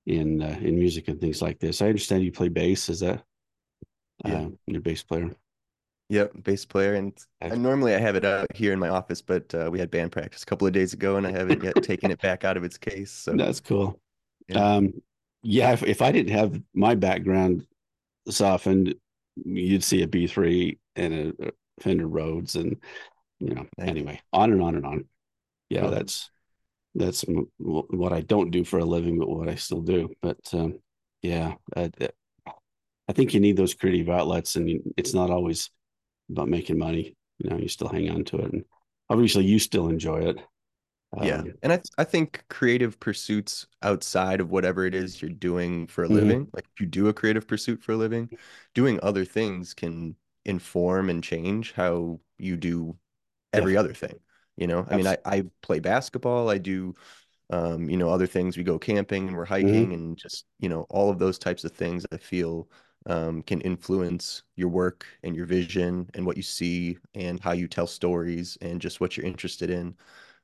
in 0.05 0.41
uh, 0.41 0.57
in 0.61 0.77
music 0.77 1.07
and 1.07 1.19
things 1.19 1.41
like 1.41 1.59
this 1.59 1.81
i 1.81 1.87
understand 1.87 2.23
you 2.23 2.31
play 2.31 2.49
bass 2.49 2.89
is 2.89 3.01
that 3.01 3.23
yeah. 4.25 4.41
uh, 4.41 4.49
your 4.67 4.81
bass 4.81 5.03
player 5.03 5.29
Yep, 6.11 6.43
bass 6.43 6.65
player, 6.65 6.95
and, 6.95 7.13
and 7.39 7.61
normally 7.61 7.93
I 7.93 7.99
have 7.99 8.15
it 8.15 8.25
out 8.25 8.47
here 8.55 8.73
in 8.73 8.79
my 8.79 8.89
office, 8.89 9.21
but 9.21 9.53
uh, 9.53 9.69
we 9.71 9.77
had 9.77 9.91
band 9.91 10.11
practice 10.11 10.41
a 10.41 10.45
couple 10.47 10.65
of 10.65 10.73
days 10.73 10.91
ago, 10.91 11.17
and 11.17 11.27
I 11.27 11.31
haven't 11.31 11.63
yet 11.63 11.75
taken 11.83 12.09
it 12.09 12.19
back 12.19 12.43
out 12.43 12.57
of 12.57 12.63
its 12.63 12.79
case. 12.79 13.11
So 13.11 13.33
that's 13.33 13.59
cool. 13.59 14.01
Yeah. 14.47 14.77
Um, 14.77 14.93
yeah, 15.41 15.71
if, 15.73 15.83
if 15.83 16.01
I 16.01 16.11
didn't 16.11 16.33
have 16.33 16.61
my 16.73 16.95
background 16.95 17.65
softened, 18.27 18.95
you'd 19.35 19.83
see 19.83 20.03
a 20.03 20.07
B3 20.07 20.77
and 20.95 21.33
a, 21.39 21.51
Fender 21.79 22.07
Rhodes, 22.07 22.55
and 22.55 22.77
you 23.39 23.55
know, 23.55 23.65
anyway, 23.79 24.19
on 24.33 24.51
and 24.51 24.61
on 24.61 24.75
and 24.75 24.85
on. 24.85 25.05
Yeah, 25.69 25.85
oh. 25.85 25.91
that's 25.91 26.29
that's 26.95 27.23
what 27.57 28.11
I 28.11 28.21
don't 28.21 28.51
do 28.51 28.65
for 28.65 28.79
a 28.79 28.85
living, 28.85 29.17
but 29.17 29.29
what 29.29 29.47
I 29.47 29.55
still 29.55 29.81
do. 29.81 30.09
But 30.21 30.39
um, 30.53 30.79
yeah, 31.21 31.53
I, 31.75 31.89
I 33.07 33.13
think 33.13 33.33
you 33.33 33.39
need 33.39 33.55
those 33.55 33.73
creative 33.73 34.09
outlets, 34.09 34.57
and 34.57 34.81
it's 34.97 35.13
not 35.13 35.29
always 35.29 35.69
about 36.29 36.49
making 36.49 36.77
money. 36.77 37.15
You 37.37 37.49
know, 37.49 37.57
you 37.57 37.69
still 37.69 37.87
hang 37.87 38.09
on 38.09 38.25
to 38.25 38.39
it, 38.39 38.51
and 38.51 38.65
obviously, 39.09 39.45
you 39.45 39.59
still 39.59 39.87
enjoy 39.87 40.19
it 40.19 40.39
yeah. 41.21 41.39
Um, 41.39 41.53
and 41.63 41.73
I, 41.73 41.81
I 41.97 42.03
think 42.03 42.43
creative 42.49 42.99
pursuits 42.99 43.65
outside 43.81 44.41
of 44.41 44.51
whatever 44.51 44.85
it 44.85 44.93
is 44.93 45.21
you're 45.21 45.31
doing 45.31 45.87
for 45.87 46.03
a 46.03 46.07
mm-hmm. 46.07 46.15
living, 46.15 46.47
like 46.53 46.65
if 46.73 46.79
you 46.79 46.85
do 46.85 47.07
a 47.07 47.13
creative 47.13 47.47
pursuit 47.47 47.81
for 47.81 47.93
a 47.93 47.97
living, 47.97 48.29
doing 48.75 48.99
other 49.01 49.25
things 49.25 49.73
can 49.73 50.15
inform 50.45 51.09
and 51.09 51.23
change 51.23 51.73
how 51.73 52.19
you 52.37 52.57
do 52.57 52.95
every 53.53 53.73
yeah. 53.73 53.79
other 53.79 53.93
thing. 53.93 54.19
You 54.55 54.67
know, 54.67 54.85
I 54.89 54.97
mean, 54.97 55.07
I, 55.07 55.17
I 55.25 55.45
play 55.61 55.79
basketball, 55.79 56.49
I 56.49 56.57
do, 56.57 56.93
um, 57.49 57.89
you 57.89 57.97
know, 57.97 58.09
other 58.09 58.27
things. 58.27 58.57
We 58.57 58.63
go 58.63 58.77
camping 58.77 59.27
and 59.27 59.35
we're 59.35 59.45
mm-hmm. 59.45 59.53
hiking 59.53 59.85
mm-hmm. 59.85 59.93
and 59.93 60.17
just, 60.17 60.45
you 60.59 60.69
know, 60.69 60.85
all 60.89 61.09
of 61.09 61.17
those 61.17 61.39
types 61.39 61.63
of 61.63 61.71
things 61.71 62.05
I 62.11 62.17
feel 62.17 62.69
um, 63.05 63.41
can 63.41 63.61
influence 63.61 64.43
your 64.57 64.67
work 64.67 65.05
and 65.23 65.35
your 65.35 65.45
vision 65.45 66.09
and 66.13 66.25
what 66.25 66.37
you 66.37 66.43
see 66.43 66.97
and 67.15 67.39
how 67.39 67.53
you 67.53 67.67
tell 67.67 67.87
stories 67.87 68.57
and 68.61 68.81
just 68.81 68.99
what 68.99 69.15
you're 69.15 69.25
interested 69.25 69.69
in 69.69 69.95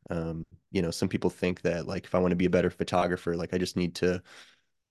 um, 0.10 0.46
you 0.76 0.82
know 0.82 0.92
some 0.92 1.10
people 1.10 1.30
think 1.30 1.62
that 1.62 1.88
like 1.88 2.06
if 2.06 2.14
i 2.14 2.20
want 2.20 2.32
to 2.32 2.36
be 2.36 2.46
a 2.46 2.50
better 2.50 2.70
photographer 2.70 3.36
like 3.36 3.54
i 3.54 3.58
just 3.58 3.78
need 3.78 3.96
to 3.96 4.22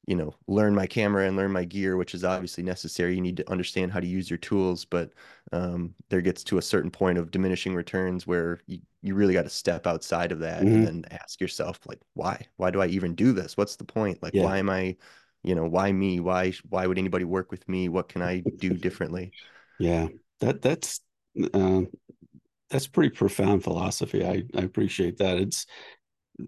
you 0.06 0.16
know 0.16 0.34
learn 0.46 0.74
my 0.74 0.86
camera 0.86 1.26
and 1.26 1.36
learn 1.36 1.52
my 1.52 1.64
gear 1.64 1.96
which 1.96 2.14
is 2.14 2.24
obviously 2.24 2.62
necessary. 2.62 3.14
You 3.14 3.20
need 3.20 3.38
to 3.38 3.50
understand 3.50 3.92
how 3.92 4.00
to 4.00 4.06
use 4.06 4.28
your 4.28 4.38
tools 4.38 4.84
but 4.84 5.10
um, 5.52 5.94
there 6.08 6.20
gets 6.20 6.42
to 6.44 6.58
a 6.58 6.62
certain 6.62 6.90
point 6.90 7.18
of 7.18 7.30
diminishing 7.30 7.74
returns 7.74 8.26
where 8.26 8.60
you, 8.66 8.80
you 9.02 9.14
really 9.14 9.34
got 9.34 9.44
to 9.44 9.50
step 9.50 9.86
outside 9.86 10.32
of 10.32 10.40
that 10.40 10.62
mm-hmm. 10.62 10.74
and 10.74 10.86
then 10.86 11.04
ask 11.10 11.40
yourself 11.40 11.78
like 11.86 12.00
why? 12.14 12.46
Why 12.56 12.70
do 12.70 12.80
i 12.80 12.86
even 12.86 13.14
do 13.14 13.32
this? 13.32 13.56
What's 13.56 13.76
the 13.76 13.84
point? 13.84 14.22
Like 14.22 14.34
yeah. 14.34 14.44
why 14.44 14.58
am 14.58 14.70
i 14.70 14.96
you 15.42 15.54
know 15.54 15.66
why 15.66 15.92
me? 15.92 16.20
Why 16.20 16.52
why 16.68 16.86
would 16.86 16.98
anybody 16.98 17.24
work 17.24 17.50
with 17.50 17.68
me? 17.68 17.88
What 17.88 18.08
can 18.08 18.22
i 18.22 18.42
do 18.58 18.70
differently? 18.70 19.32
Yeah. 19.78 20.08
That 20.40 20.60
that's 20.60 21.00
uh, 21.54 21.82
that's 22.70 22.86
pretty 22.86 23.10
profound 23.10 23.62
philosophy. 23.62 24.24
I, 24.24 24.42
I 24.56 24.62
appreciate 24.62 25.18
that. 25.18 25.38
It's 25.38 25.66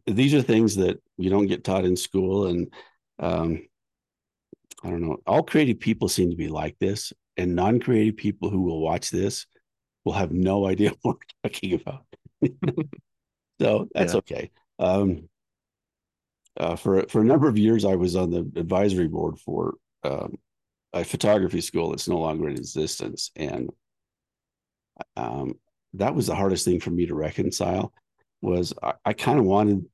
these 0.06 0.34
are 0.34 0.42
things 0.42 0.76
that 0.76 1.00
you 1.16 1.30
don't 1.30 1.46
get 1.46 1.64
taught 1.64 1.84
in 1.84 1.96
school, 1.96 2.46
and 2.46 2.72
um, 3.18 3.62
I 4.82 4.90
don't 4.90 5.02
know. 5.02 5.18
All 5.26 5.42
creative 5.42 5.80
people 5.80 6.08
seem 6.08 6.30
to 6.30 6.36
be 6.36 6.48
like 6.48 6.76
this, 6.78 7.12
and 7.36 7.54
non-creative 7.54 8.16
people 8.16 8.50
who 8.50 8.62
will 8.62 8.80
watch 8.80 9.10
this 9.10 9.46
will 10.04 10.14
have 10.14 10.32
no 10.32 10.66
idea 10.66 10.92
what 11.02 11.16
we're 11.16 11.50
talking 11.50 11.74
about. 11.74 12.06
so 13.60 13.88
that's 13.94 14.14
yeah. 14.14 14.18
okay. 14.18 14.50
Um, 14.78 15.28
uh, 16.58 16.76
for 16.76 17.06
for 17.08 17.20
a 17.20 17.24
number 17.24 17.48
of 17.48 17.58
years, 17.58 17.84
I 17.84 17.96
was 17.96 18.16
on 18.16 18.30
the 18.30 18.50
advisory 18.56 19.08
board 19.08 19.38
for 19.38 19.74
um, 20.04 20.36
a 20.92 21.04
photography 21.04 21.60
school 21.60 21.90
that's 21.90 22.08
no 22.08 22.18
longer 22.18 22.48
in 22.48 22.56
existence, 22.56 23.30
and 23.36 23.70
um, 25.16 25.54
that 25.94 26.14
was 26.14 26.26
the 26.26 26.34
hardest 26.34 26.64
thing 26.64 26.80
for 26.80 26.90
me 26.90 27.06
to 27.06 27.14
reconcile. 27.14 27.92
Was 28.42 28.72
I, 28.82 28.94
I 29.04 29.12
kind 29.12 29.38
of 29.38 29.44
wanted 29.44 29.86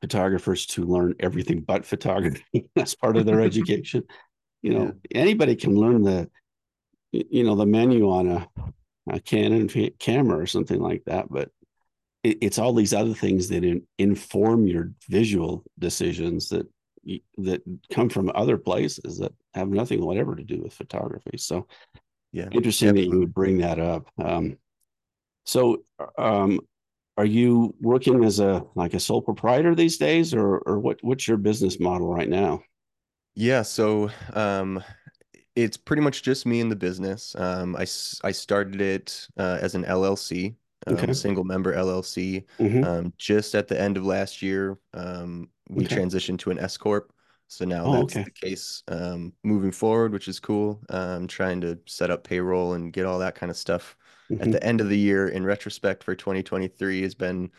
photographers 0.00 0.66
to 0.66 0.84
learn 0.84 1.14
everything 1.20 1.60
but 1.60 1.86
photography 1.86 2.68
as 2.76 2.94
part 2.94 3.16
of 3.16 3.24
their 3.24 3.40
education. 3.50 4.04
You 4.62 4.74
know, 4.74 4.94
yeah. 5.10 5.20
anybody 5.20 5.56
can 5.56 5.74
learn 5.74 6.02
the, 6.02 6.28
you 7.12 7.44
know, 7.44 7.56
the 7.56 7.66
menu 7.66 8.10
on 8.10 8.28
a, 8.28 8.48
a 9.10 9.20
Canon 9.20 9.68
camera 9.98 10.38
or 10.38 10.46
something 10.46 10.80
like 10.80 11.02
that, 11.06 11.26
but 11.30 11.50
it, 12.22 12.38
it's 12.40 12.58
all 12.58 12.72
these 12.72 12.94
other 12.94 13.14
things 13.14 13.48
that 13.48 13.64
in, 13.64 13.82
inform 13.98 14.66
your 14.66 14.92
visual 15.08 15.64
decisions 15.78 16.48
that 16.50 16.66
that 17.36 17.60
come 17.90 18.08
from 18.08 18.30
other 18.32 18.56
places 18.56 19.18
that 19.18 19.32
have 19.54 19.68
nothing 19.68 20.04
whatever 20.04 20.36
to 20.36 20.44
do 20.44 20.62
with 20.62 20.72
photography. 20.72 21.36
So, 21.36 21.66
yeah, 22.32 22.48
interesting 22.52 22.94
that 22.94 23.04
you 23.04 23.18
would 23.18 23.34
bring 23.34 23.58
that 23.58 23.78
up. 23.78 24.08
Um, 24.18 24.56
so, 25.44 25.84
um, 26.18 26.60
are 27.16 27.26
you 27.26 27.74
working 27.80 28.24
as 28.24 28.40
a 28.40 28.64
like 28.74 28.94
a 28.94 29.00
sole 29.00 29.22
proprietor 29.22 29.74
these 29.74 29.98
days, 29.98 30.32
or 30.34 30.58
or 30.58 30.78
what? 30.78 30.98
What's 31.02 31.28
your 31.28 31.36
business 31.36 31.78
model 31.78 32.12
right 32.12 32.28
now? 32.28 32.62
Yeah, 33.34 33.62
so 33.62 34.10
um, 34.34 34.82
it's 35.56 35.76
pretty 35.76 36.02
much 36.02 36.22
just 36.22 36.46
me 36.46 36.60
in 36.60 36.68
the 36.68 36.76
business. 36.76 37.34
Um, 37.36 37.76
I 37.76 37.82
I 38.24 38.32
started 38.32 38.80
it 38.80 39.28
uh, 39.38 39.58
as 39.60 39.74
an 39.74 39.84
LLC, 39.84 40.54
um, 40.86 40.94
okay. 40.94 41.12
single 41.12 41.44
member 41.44 41.74
LLC. 41.74 42.44
Mm-hmm. 42.58 42.84
Um, 42.84 43.12
just 43.18 43.54
at 43.54 43.68
the 43.68 43.80
end 43.80 43.96
of 43.96 44.06
last 44.06 44.42
year, 44.42 44.78
um, 44.94 45.48
we 45.68 45.84
okay. 45.84 45.96
transitioned 45.96 46.38
to 46.40 46.50
an 46.50 46.58
S 46.58 46.76
corp. 46.76 47.12
So 47.48 47.64
now 47.64 47.84
oh, 47.84 47.92
that's 47.92 48.16
okay. 48.16 48.24
the 48.24 48.48
case 48.48 48.82
um, 48.88 49.32
moving 49.44 49.72
forward, 49.72 50.12
which 50.12 50.28
is 50.28 50.40
cool. 50.40 50.80
Um, 50.88 51.26
trying 51.26 51.60
to 51.62 51.78
set 51.86 52.10
up 52.10 52.24
payroll 52.24 52.72
and 52.72 52.92
get 52.92 53.04
all 53.04 53.18
that 53.18 53.34
kind 53.34 53.50
of 53.50 53.56
stuff 53.56 53.96
mm-hmm. 54.30 54.42
at 54.42 54.52
the 54.52 54.64
end 54.64 54.80
of 54.80 54.88
the 54.88 54.98
year. 54.98 55.28
In 55.28 55.44
retrospect, 55.44 56.02
for 56.02 56.14
2023 56.14 57.02
has 57.02 57.14
been 57.14 57.50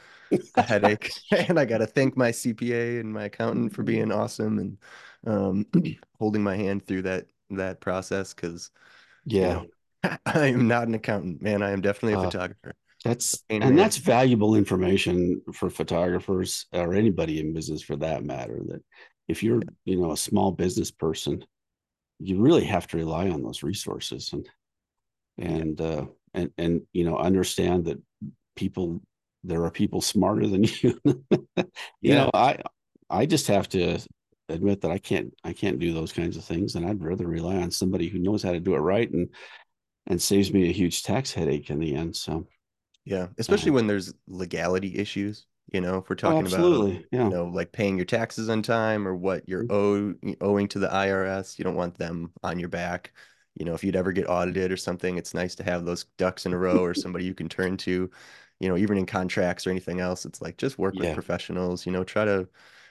a 0.56 0.62
headache, 0.62 1.12
and 1.32 1.60
I 1.60 1.66
got 1.66 1.78
to 1.80 1.88
thank 1.88 2.18
my 2.18 2.32
CPA 2.32 3.00
and 3.00 3.13
my 3.13 3.25
accountant 3.25 3.74
for 3.74 3.84
being 3.84 4.12
awesome 4.12 4.60
and 4.60 4.78
um, 5.28 5.66
holding 6.20 6.44
my 6.44 6.56
hand 6.56 6.88
through 6.88 7.04
that 7.04 7.28
that 7.52 7.80
process. 7.80 8.34
Because 8.34 8.72
yeah, 9.25 9.62
you 9.62 9.70
know, 10.04 10.18
I 10.25 10.48
am 10.48 10.68
not 10.68 10.88
an 10.88 10.96
accountant, 10.96 11.42
man. 11.42 11.62
I 11.62 11.72
am 11.72 11.82
definitely 11.82 12.13
a 12.13 12.20
uh, 12.20 12.25
photographer. 12.25 12.74
That's 13.04 13.44
and 13.50 13.78
that's 13.78 13.98
valuable 13.98 14.56
information 14.56 15.42
for 15.54 15.70
photographers 15.70 16.68
or 16.72 16.94
anybody 16.94 17.40
in 17.42 17.54
business 17.54 17.82
for 17.82 17.98
that 17.98 18.24
matter. 18.24 18.62
That 18.66 18.82
if 19.27 19.44
you're 19.44 19.62
you 19.86 20.00
know 20.00 20.12
a 20.12 20.18
small 20.18 20.51
business 20.51 20.92
person, 20.92 21.46
you 22.20 22.39
really 22.39 22.65
have 22.65 22.88
to 22.88 22.98
rely 22.98 23.30
on 23.30 23.44
those 23.44 23.63
resources 23.63 24.34
and 24.34 24.50
and 25.38 25.82
uh, 25.82 26.06
and 26.34 26.51
and 26.58 26.82
you 26.94 27.03
know 27.03 27.18
understand 27.18 27.86
that 27.86 28.01
people 28.56 29.01
there 29.44 29.63
are 29.65 29.72
people 29.72 30.01
smarter 30.01 30.48
than 30.48 30.63
you. 30.82 31.00
you 31.06 31.65
yeah. 32.01 32.15
know, 32.15 32.32
I 32.34 32.58
I 33.10 33.25
just 33.25 33.48
have 33.48 33.70
to 33.70 34.00
admit 34.50 34.81
that 34.81 34.92
I 34.92 34.98
can't 34.98 35.33
I 35.44 35.53
can't 35.53 35.79
do 35.79 35.94
those 35.94 36.14
kinds 36.14 36.38
of 36.38 36.46
things, 36.46 36.75
and 36.75 36.86
I'd 36.86 37.03
rather 37.03 37.27
rely 37.27 37.55
on 37.55 37.72
somebody 37.72 38.07
who 38.07 38.20
knows 38.20 38.44
how 38.44 38.51
to 38.51 38.59
do 38.59 38.75
it 38.75 38.79
right 38.79 39.12
and 39.12 39.29
and 40.07 40.22
saves 40.22 40.51
me 40.51 40.70
a 40.70 40.74
huge 40.74 41.03
tax 41.03 41.31
headache 41.31 41.70
in 41.70 41.79
the 41.79 41.96
end. 41.96 42.16
So 42.16 42.48
yeah, 43.05 43.27
especially 43.38 43.72
uh, 43.72 43.75
when 43.75 43.88
there's 43.88 44.14
legality 44.27 44.98
issues. 44.98 45.46
You 45.74 45.81
know, 45.81 45.98
if 45.98 46.09
we're 46.09 46.16
talking 46.16 46.53
oh, 46.53 46.86
about 46.86 47.03
yeah. 47.12 47.24
you 47.24 47.29
know 47.29 47.46
like 47.46 47.72
paying 47.72 47.98
your 47.98 48.05
taxes 48.05 48.48
on 48.48 48.62
time 48.62 49.07
or 49.07 49.16
what 49.16 49.50
you're 49.50 49.66
mm-hmm. 49.66 50.29
owe, 50.42 50.48
owing 50.48 50.68
to 50.70 50.79
the 50.79 50.88
IRS, 50.88 51.57
you 51.57 51.64
don't 51.64 51.75
want 51.75 51.98
them 51.98 52.31
on 52.44 52.59
your 52.59 52.70
back. 52.70 53.12
You 53.55 53.66
know, 53.66 53.74
if 53.74 53.83
you'd 53.83 53.96
ever 53.96 54.12
get 54.12 54.29
audited 54.29 54.72
or 54.72 54.77
something, 54.77 55.18
it's 55.18 55.33
nice 55.33 55.55
to 55.55 55.64
have 55.64 55.83
those 55.86 56.05
ducks 56.18 56.46
in 56.46 56.53
a 56.53 56.57
row 56.57 56.77
or 56.77 56.94
somebody 56.94 57.25
you 57.25 57.33
can 57.33 57.50
turn 57.50 57.75
to. 57.77 58.09
You 58.59 58.70
know, 58.70 58.77
even 58.77 58.98
in 58.98 59.07
contracts 59.07 59.66
or 59.66 59.72
anything 59.72 60.00
else, 60.00 60.25
it's 60.25 60.42
like 60.42 60.57
just 60.57 60.77
work 60.77 60.94
yeah. 60.96 61.07
with 61.07 61.16
professionals. 61.16 61.86
You 61.86 61.92
know, 61.92 62.03
try 62.03 62.24
to 62.24 62.48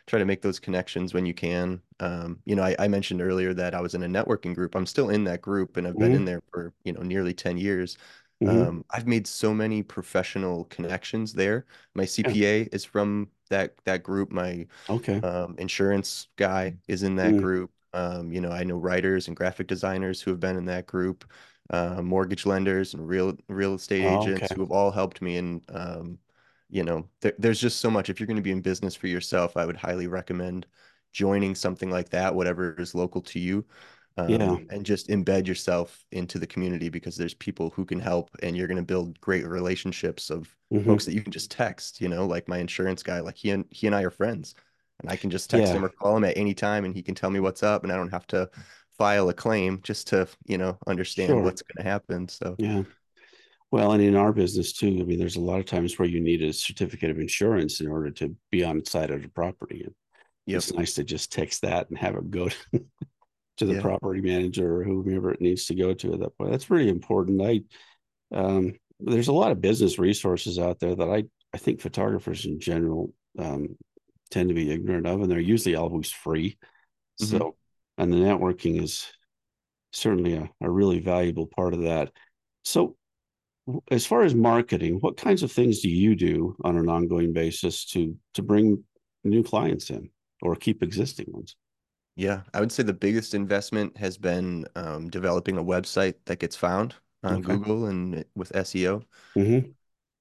try 0.06 0.18
to 0.18 0.24
make 0.24 0.42
those 0.42 0.58
connections 0.58 1.14
when 1.14 1.26
you 1.26 1.34
can. 1.34 1.80
Um, 2.00 2.40
you 2.44 2.56
know, 2.56 2.62
I, 2.62 2.74
I, 2.78 2.88
mentioned 2.88 3.22
earlier 3.22 3.54
that 3.54 3.74
I 3.74 3.80
was 3.80 3.94
in 3.94 4.02
a 4.02 4.08
networking 4.08 4.54
group. 4.54 4.74
I'm 4.74 4.86
still 4.86 5.10
in 5.10 5.24
that 5.24 5.42
group 5.42 5.76
and 5.76 5.86
I've 5.86 5.96
been 5.96 6.08
mm-hmm. 6.08 6.16
in 6.16 6.24
there 6.24 6.42
for, 6.50 6.72
you 6.84 6.92
know, 6.92 7.02
nearly 7.02 7.32
10 7.32 7.56
years. 7.56 7.96
Mm-hmm. 8.42 8.68
Um, 8.68 8.84
I've 8.90 9.06
made 9.06 9.26
so 9.26 9.54
many 9.54 9.82
professional 9.82 10.64
connections 10.64 11.32
there. 11.32 11.66
My 11.94 12.04
CPA 12.04 12.62
yeah. 12.62 12.68
is 12.72 12.84
from 12.84 13.28
that 13.50 13.74
that 13.84 14.02
group. 14.02 14.32
My 14.32 14.66
okay 14.88 15.20
um, 15.20 15.54
insurance 15.58 16.28
guy 16.36 16.76
is 16.88 17.02
in 17.02 17.16
that 17.16 17.32
mm. 17.32 17.40
group. 17.40 17.70
Um, 17.92 18.32
you 18.32 18.40
know, 18.40 18.50
I 18.50 18.64
know 18.64 18.76
writers 18.76 19.28
and 19.28 19.36
graphic 19.36 19.66
designers 19.66 20.20
who 20.20 20.30
have 20.30 20.40
been 20.40 20.56
in 20.56 20.64
that 20.66 20.86
group, 20.86 21.24
uh, 21.70 22.00
mortgage 22.02 22.46
lenders 22.46 22.94
and 22.94 23.06
real 23.06 23.36
real 23.48 23.74
estate 23.74 24.04
oh, 24.04 24.22
agents 24.22 24.44
okay. 24.44 24.54
who 24.54 24.62
have 24.62 24.72
all 24.72 24.90
helped 24.90 25.22
me. 25.22 25.36
And 25.36 25.62
um, 25.68 26.18
you 26.70 26.82
know, 26.82 27.06
there, 27.20 27.34
there's 27.38 27.60
just 27.60 27.80
so 27.80 27.90
much. 27.90 28.08
If 28.08 28.18
you're 28.18 28.26
going 28.26 28.36
to 28.36 28.42
be 28.42 28.52
in 28.52 28.62
business 28.62 28.94
for 28.94 29.06
yourself, 29.06 29.56
I 29.56 29.66
would 29.66 29.76
highly 29.76 30.06
recommend 30.06 30.66
joining 31.12 31.54
something 31.54 31.90
like 31.90 32.08
that, 32.08 32.34
whatever 32.34 32.74
is 32.78 32.94
local 32.94 33.20
to 33.20 33.38
you 33.38 33.64
um, 34.18 34.28
yeah. 34.28 34.56
and 34.70 34.84
just 34.84 35.08
embed 35.08 35.46
yourself 35.46 36.04
into 36.12 36.38
the 36.38 36.46
community 36.46 36.88
because 36.88 37.16
there's 37.16 37.34
people 37.34 37.70
who 37.70 37.84
can 37.84 37.98
help 37.98 38.30
and 38.42 38.56
you're 38.56 38.66
going 38.66 38.76
to 38.76 38.82
build 38.82 39.20
great 39.20 39.46
relationships 39.46 40.30
of 40.30 40.54
mm-hmm. 40.72 40.84
folks 40.84 41.04
that 41.04 41.14
you 41.14 41.22
can 41.22 41.32
just 41.32 41.50
text 41.50 42.00
you 42.00 42.08
know 42.08 42.26
like 42.26 42.48
my 42.48 42.58
insurance 42.58 43.02
guy 43.02 43.20
like 43.20 43.36
he 43.36 43.50
and 43.50 43.64
he 43.70 43.86
and 43.86 43.96
i 43.96 44.02
are 44.02 44.10
friends 44.10 44.54
and 45.00 45.10
i 45.10 45.16
can 45.16 45.30
just 45.30 45.48
text 45.48 45.68
yeah. 45.68 45.78
him 45.78 45.84
or 45.84 45.88
call 45.88 46.16
him 46.16 46.24
at 46.24 46.36
any 46.36 46.54
time 46.54 46.84
and 46.84 46.94
he 46.94 47.02
can 47.02 47.14
tell 47.14 47.30
me 47.30 47.40
what's 47.40 47.62
up 47.62 47.84
and 47.84 47.92
i 47.92 47.96
don't 47.96 48.10
have 48.12 48.26
to 48.26 48.48
file 48.98 49.28
a 49.28 49.34
claim 49.34 49.80
just 49.82 50.08
to 50.08 50.28
you 50.44 50.58
know 50.58 50.76
understand 50.86 51.28
sure. 51.28 51.40
what's 51.40 51.62
going 51.62 51.82
to 51.82 51.90
happen 51.90 52.28
so 52.28 52.54
yeah 52.58 52.82
well 53.70 53.92
and 53.92 54.02
in 54.02 54.14
our 54.14 54.32
business 54.32 54.72
too 54.72 54.98
i 55.00 55.04
mean 55.04 55.18
there's 55.18 55.36
a 55.36 55.40
lot 55.40 55.58
of 55.58 55.64
times 55.64 55.98
where 55.98 56.08
you 56.08 56.20
need 56.20 56.42
a 56.42 56.52
certificate 56.52 57.10
of 57.10 57.18
insurance 57.18 57.80
in 57.80 57.88
order 57.88 58.10
to 58.10 58.36
be 58.50 58.62
on 58.62 58.84
side 58.84 59.10
of 59.10 59.22
the 59.22 59.28
property 59.28 59.82
and 59.84 59.94
yep. 60.44 60.58
it's 60.58 60.72
nice 60.74 60.94
to 60.94 61.02
just 61.02 61.32
text 61.32 61.62
that 61.62 61.88
and 61.88 61.98
have 61.98 62.14
it 62.14 62.30
go 62.30 62.48
to 62.72 62.84
to 63.62 63.68
the 63.68 63.74
yeah. 63.74 63.80
property 63.80 64.20
manager 64.20 64.80
or 64.80 64.84
whomever 64.84 65.32
it 65.32 65.40
needs 65.40 65.66
to 65.66 65.74
go 65.74 65.94
to 65.94 66.12
at 66.12 66.20
that 66.20 66.36
point. 66.36 66.50
That's 66.50 66.70
really 66.70 66.88
important. 66.88 67.40
I 67.40 67.62
um, 68.34 68.74
there's 69.00 69.28
a 69.28 69.32
lot 69.32 69.52
of 69.52 69.60
business 69.60 69.98
resources 69.98 70.58
out 70.58 70.80
there 70.80 70.94
that 70.94 71.08
I 71.08 71.24
I 71.54 71.58
think 71.58 71.80
photographers 71.80 72.44
in 72.44 72.60
general 72.60 73.12
um, 73.38 73.76
tend 74.30 74.48
to 74.48 74.54
be 74.54 74.70
ignorant 74.70 75.06
of, 75.06 75.20
and 75.20 75.30
they're 75.30 75.38
usually 75.38 75.76
always 75.76 76.10
free. 76.10 76.56
Mm-hmm. 77.20 77.36
So, 77.36 77.56
and 77.98 78.12
the 78.12 78.16
networking 78.16 78.82
is 78.82 79.06
certainly 79.92 80.34
a, 80.34 80.50
a 80.60 80.70
really 80.70 80.98
valuable 80.98 81.46
part 81.46 81.74
of 81.74 81.82
that. 81.82 82.10
So, 82.64 82.96
as 83.90 84.06
far 84.06 84.22
as 84.22 84.34
marketing, 84.34 84.96
what 85.00 85.16
kinds 85.16 85.42
of 85.42 85.52
things 85.52 85.80
do 85.80 85.88
you 85.88 86.16
do 86.16 86.56
on 86.64 86.76
an 86.76 86.88
ongoing 86.88 87.32
basis 87.32 87.84
to 87.86 88.16
to 88.34 88.42
bring 88.42 88.82
new 89.24 89.42
clients 89.42 89.90
in 89.90 90.10
or 90.40 90.56
keep 90.56 90.82
existing 90.82 91.26
ones? 91.28 91.54
Yeah, 92.14 92.42
I 92.52 92.60
would 92.60 92.72
say 92.72 92.82
the 92.82 92.92
biggest 92.92 93.34
investment 93.34 93.96
has 93.96 94.18
been 94.18 94.66
um, 94.76 95.08
developing 95.08 95.56
a 95.56 95.64
website 95.64 96.14
that 96.26 96.38
gets 96.38 96.56
found 96.56 96.94
on 97.22 97.36
okay. 97.36 97.42
Google 97.42 97.86
and 97.86 98.24
with 98.34 98.52
SEO. 98.52 99.04
Mm-hmm. 99.34 99.70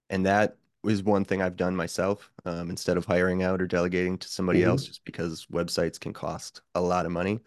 And 0.09 0.25
that 0.25 0.57
is 0.85 1.03
one 1.03 1.25
thing 1.25 1.41
I've 1.41 1.57
done 1.57 1.75
myself 1.75 2.31
um, 2.45 2.69
instead 2.69 2.97
of 2.97 3.05
hiring 3.05 3.43
out 3.43 3.61
or 3.61 3.67
delegating 3.67 4.17
to 4.19 4.27
somebody 4.27 4.61
mm-hmm. 4.61 4.69
else, 4.69 4.85
just 4.85 5.03
because 5.05 5.45
websites 5.51 5.99
can 5.99 6.13
cost 6.13 6.61
a 6.75 6.81
lot 6.81 7.05
of 7.05 7.11
money. 7.11 7.39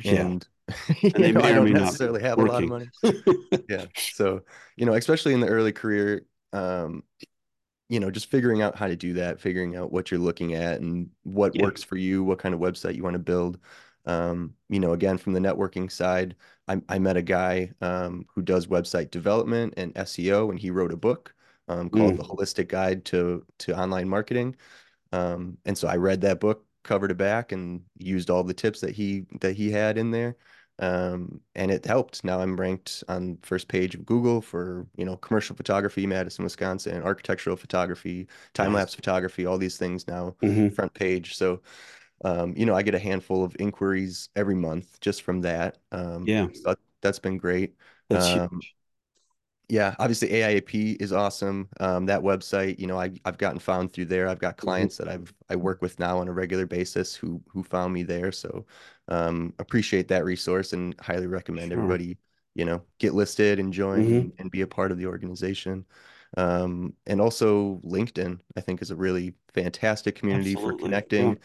Yeah. 0.00 0.12
And, 0.14 0.48
and 1.02 1.34
know, 1.34 1.40
I 1.40 1.52
don't 1.52 1.72
necessarily 1.72 2.22
have 2.22 2.38
working. 2.38 2.70
a 2.70 2.72
lot 2.72 2.86
of 3.02 3.26
money. 3.26 3.64
yeah. 3.68 3.86
So, 3.96 4.42
you 4.76 4.86
know, 4.86 4.94
especially 4.94 5.34
in 5.34 5.40
the 5.40 5.48
early 5.48 5.72
career, 5.72 6.24
um, 6.52 7.02
you 7.88 8.00
know, 8.00 8.10
just 8.10 8.30
figuring 8.30 8.62
out 8.62 8.76
how 8.76 8.86
to 8.86 8.96
do 8.96 9.14
that, 9.14 9.40
figuring 9.40 9.76
out 9.76 9.92
what 9.92 10.10
you're 10.10 10.20
looking 10.20 10.54
at 10.54 10.80
and 10.80 11.08
what 11.22 11.54
yeah. 11.54 11.62
works 11.62 11.82
for 11.82 11.96
you, 11.96 12.22
what 12.22 12.38
kind 12.38 12.54
of 12.54 12.60
website 12.60 12.94
you 12.94 13.02
want 13.02 13.14
to 13.14 13.18
build. 13.18 13.58
Um, 14.04 14.54
you 14.68 14.80
know, 14.80 14.92
again, 14.92 15.18
from 15.18 15.32
the 15.32 15.40
networking 15.40 15.90
side, 15.90 16.34
I, 16.66 16.80
I 16.88 16.98
met 16.98 17.16
a 17.16 17.22
guy 17.22 17.72
um, 17.80 18.26
who 18.34 18.42
does 18.42 18.66
website 18.66 19.10
development 19.10 19.74
and 19.76 19.94
SEO, 19.94 20.50
and 20.50 20.58
he 20.58 20.70
wrote 20.70 20.92
a 20.92 20.96
book 20.96 21.34
um, 21.68 21.90
called 21.90 22.14
mm. 22.14 22.16
The 22.16 22.24
Holistic 22.24 22.68
Guide 22.68 23.04
to 23.06 23.44
to 23.58 23.78
Online 23.78 24.08
Marketing. 24.08 24.56
Um, 25.12 25.56
and 25.64 25.76
so 25.76 25.88
I 25.88 25.96
read 25.96 26.20
that 26.22 26.40
book 26.40 26.64
cover 26.82 27.08
to 27.08 27.14
back 27.14 27.52
and 27.52 27.82
used 27.98 28.30
all 28.30 28.44
the 28.44 28.54
tips 28.54 28.80
that 28.80 28.92
he 28.92 29.26
that 29.40 29.54
he 29.54 29.70
had 29.70 29.98
in 29.98 30.10
there. 30.10 30.36
Um, 30.78 31.40
and 31.54 31.70
it 31.70 31.84
helped. 31.84 32.24
Now 32.24 32.40
I'm 32.40 32.58
ranked 32.58 33.04
on 33.08 33.38
first 33.42 33.68
page 33.68 33.94
of 33.94 34.06
Google 34.06 34.40
for 34.40 34.86
you 34.96 35.04
know 35.04 35.16
commercial 35.16 35.56
photography, 35.56 36.06
Madison, 36.06 36.44
Wisconsin, 36.44 37.02
architectural 37.02 37.56
photography, 37.56 38.28
time 38.54 38.72
lapse 38.72 38.92
nice. 38.92 38.96
photography, 38.96 39.46
all 39.46 39.58
these 39.58 39.76
things 39.76 40.06
now 40.06 40.34
mm-hmm. 40.42 40.68
front 40.70 40.94
page. 40.94 41.36
So 41.36 41.60
um, 42.24 42.54
you 42.56 42.66
know, 42.66 42.74
I 42.74 42.82
get 42.82 42.94
a 42.94 42.98
handful 42.98 43.44
of 43.44 43.56
inquiries 43.58 44.28
every 44.34 44.56
month 44.56 45.00
just 45.00 45.22
from 45.22 45.40
that. 45.42 45.78
Um, 45.92 46.24
yeah, 46.26 46.48
so 46.52 46.70
that, 46.70 46.78
has 47.02 47.18
been 47.18 47.38
great. 47.38 47.74
That's 48.08 48.26
um, 48.26 48.48
huge 48.50 48.74
yeah, 49.68 49.94
obviously 49.98 50.28
AIAP 50.28 50.96
is 50.98 51.12
awesome. 51.12 51.68
Um, 51.78 52.06
that 52.06 52.22
website, 52.22 52.78
you 52.78 52.86
know, 52.86 52.98
I, 52.98 53.12
I've 53.26 53.36
gotten 53.36 53.58
found 53.58 53.92
through 53.92 54.06
there. 54.06 54.26
I've 54.26 54.38
got 54.38 54.56
mm-hmm. 54.56 54.66
clients 54.66 54.96
that 54.96 55.08
I've 55.08 55.32
I 55.50 55.56
work 55.56 55.82
with 55.82 55.98
now 55.98 56.18
on 56.18 56.28
a 56.28 56.32
regular 56.32 56.66
basis 56.66 57.14
who 57.14 57.42
who 57.48 57.62
found 57.62 57.92
me 57.92 58.02
there. 58.02 58.32
So 58.32 58.64
um, 59.08 59.52
appreciate 59.58 60.08
that 60.08 60.24
resource 60.24 60.72
and 60.72 60.94
highly 61.00 61.26
recommend 61.26 61.70
sure. 61.70 61.78
everybody, 61.78 62.16
you 62.54 62.64
know, 62.64 62.82
get 62.98 63.12
listed 63.12 63.58
and 63.58 63.72
join 63.72 64.04
mm-hmm. 64.04 64.14
and, 64.14 64.32
and, 64.38 64.50
be 64.50 64.62
a 64.62 64.66
part 64.66 64.90
of 64.90 64.98
the 64.98 65.06
organization. 65.06 65.84
Um, 66.36 66.94
and 67.06 67.20
also 67.20 67.80
LinkedIn, 67.84 68.40
I 68.56 68.60
think, 68.60 68.82
is 68.82 68.90
a 68.90 68.96
really 68.96 69.34
fantastic 69.54 70.14
community 70.14 70.52
Absolutely. 70.52 70.78
for 70.78 70.84
connecting, 70.84 71.38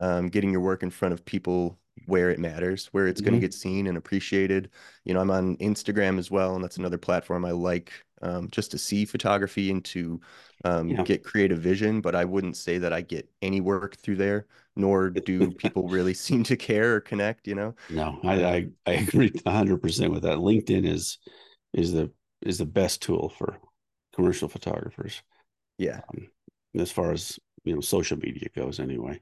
yeah. 0.00 0.16
um, 0.16 0.28
getting 0.28 0.50
your 0.50 0.62
work 0.62 0.82
in 0.82 0.90
front 0.90 1.12
of 1.12 1.24
people 1.24 1.78
where 2.06 2.30
it 2.30 2.38
matters, 2.38 2.86
where 2.86 3.06
it's 3.06 3.20
mm-hmm. 3.20 3.30
going 3.30 3.40
to 3.40 3.46
get 3.46 3.54
seen 3.54 3.86
and 3.86 3.96
appreciated. 3.96 4.70
You 5.04 5.14
know, 5.14 5.20
I'm 5.20 5.30
on 5.30 5.56
Instagram 5.56 6.18
as 6.18 6.30
well, 6.30 6.54
and 6.54 6.64
that's 6.64 6.78
another 6.78 6.98
platform 6.98 7.44
I 7.44 7.52
like 7.52 7.92
um, 8.22 8.48
just 8.50 8.70
to 8.72 8.78
see 8.78 9.04
photography 9.04 9.70
and 9.70 9.84
to 9.86 10.20
um, 10.64 10.88
yeah. 10.88 11.02
get 11.02 11.24
creative 11.24 11.58
vision. 11.58 12.00
But 12.00 12.14
I 12.14 12.24
wouldn't 12.24 12.56
say 12.56 12.78
that 12.78 12.92
I 12.92 13.00
get 13.00 13.28
any 13.42 13.60
work 13.60 13.96
through 13.96 14.16
there, 14.16 14.46
nor 14.76 15.10
do 15.10 15.50
people 15.52 15.88
really 15.88 16.14
seem 16.14 16.42
to 16.44 16.56
care 16.56 16.96
or 16.96 17.00
connect. 17.00 17.46
You 17.46 17.54
know? 17.54 17.74
No, 17.88 18.18
I 18.24 18.44
I, 18.44 18.68
I 18.86 18.92
agree 18.92 19.32
100 19.42 19.80
percent 19.80 20.12
with 20.12 20.22
that. 20.22 20.38
LinkedIn 20.38 20.86
is 20.86 21.18
is 21.72 21.92
the 21.92 22.10
is 22.42 22.58
the 22.58 22.66
best 22.66 23.02
tool 23.02 23.28
for 23.28 23.58
commercial 24.14 24.48
photographers. 24.48 25.22
Yeah, 25.78 26.00
um, 26.12 26.28
as 26.74 26.90
far 26.90 27.12
as 27.12 27.38
you 27.64 27.74
know, 27.74 27.80
social 27.80 28.18
media 28.18 28.48
goes, 28.54 28.80
anyway. 28.80 29.20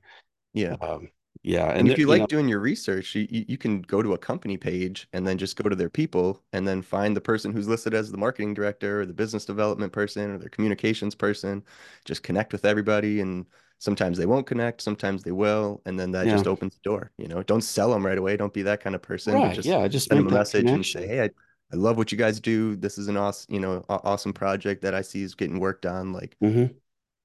Yeah. 0.54 0.76
Um, 0.80 1.08
yeah. 1.48 1.70
And, 1.70 1.80
and 1.80 1.88
if 1.90 1.98
you, 1.98 2.04
you 2.04 2.08
like 2.08 2.20
know, 2.20 2.26
doing 2.26 2.46
your 2.46 2.60
research, 2.60 3.14
you, 3.14 3.26
you 3.30 3.56
can 3.56 3.80
go 3.80 4.02
to 4.02 4.12
a 4.12 4.18
company 4.18 4.58
page 4.58 5.08
and 5.14 5.26
then 5.26 5.38
just 5.38 5.56
go 5.56 5.68
to 5.68 5.74
their 5.76 5.88
people 5.88 6.42
and 6.52 6.68
then 6.68 6.82
find 6.82 7.16
the 7.16 7.22
person 7.22 7.52
who's 7.52 7.66
listed 7.66 7.94
as 7.94 8.10
the 8.10 8.18
marketing 8.18 8.52
director 8.52 9.00
or 9.00 9.06
the 9.06 9.14
business 9.14 9.46
development 9.46 9.92
person 9.92 10.30
or 10.30 10.38
their 10.38 10.50
communications 10.50 11.14
person. 11.14 11.64
Just 12.04 12.22
connect 12.22 12.52
with 12.52 12.66
everybody. 12.66 13.20
And 13.20 13.46
sometimes 13.78 14.18
they 14.18 14.26
won't 14.26 14.46
connect, 14.46 14.82
sometimes 14.82 15.22
they 15.22 15.32
will. 15.32 15.80
And 15.86 15.98
then 15.98 16.10
that 16.12 16.26
yeah. 16.26 16.32
just 16.32 16.46
opens 16.46 16.74
the 16.74 16.80
door. 16.82 17.12
You 17.16 17.28
know, 17.28 17.42
don't 17.42 17.62
sell 17.62 17.90
them 17.90 18.04
right 18.04 18.18
away. 18.18 18.36
Don't 18.36 18.52
be 18.52 18.62
that 18.62 18.82
kind 18.82 18.94
of 18.94 19.00
person. 19.00 19.34
Right. 19.34 19.54
Just 19.54 19.66
yeah. 19.66 19.88
Just 19.88 20.08
send 20.08 20.20
them 20.20 20.28
a 20.28 20.36
message 20.36 20.66
connection. 20.66 21.00
and 21.00 21.08
say, 21.08 21.14
hey, 21.14 21.22
I, 21.22 21.30
I 21.72 21.76
love 21.76 21.96
what 21.96 22.12
you 22.12 22.18
guys 22.18 22.40
do. 22.40 22.76
This 22.76 22.98
is 22.98 23.08
an 23.08 23.16
awesome, 23.16 23.54
you 23.54 23.60
know, 23.60 23.84
awesome 23.88 24.34
project 24.34 24.82
that 24.82 24.94
I 24.94 25.00
see 25.00 25.22
is 25.22 25.34
getting 25.34 25.60
worked 25.60 25.86
on. 25.86 26.12
Like, 26.12 26.36
mm-hmm. 26.42 26.74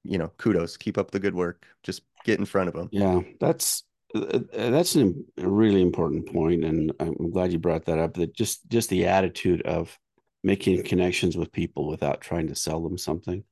you 0.03 0.17
know, 0.17 0.31
kudos. 0.37 0.77
Keep 0.77 0.97
up 0.97 1.11
the 1.11 1.19
good 1.19 1.35
work. 1.35 1.65
Just 1.81 2.03
get 2.23 2.39
in 2.39 2.45
front 2.45 2.69
of 2.69 2.73
them. 2.73 2.87
Yeah, 2.91 3.21
that's 3.39 3.83
that's 4.13 4.95
a 4.95 5.11
really 5.37 5.81
important 5.81 6.31
point, 6.31 6.63
and 6.63 6.93
I'm 6.99 7.31
glad 7.31 7.51
you 7.51 7.59
brought 7.59 7.85
that 7.85 7.97
up. 7.97 8.13
That 8.15 8.33
just 8.33 8.69
just 8.69 8.89
the 8.89 9.07
attitude 9.07 9.63
of 9.63 9.97
making 10.43 10.83
connections 10.83 11.35
with 11.35 11.51
people 11.51 11.87
without 11.87 12.21
trying 12.21 12.47
to 12.47 12.55
sell 12.55 12.81
them 12.81 12.97
something. 12.97 13.43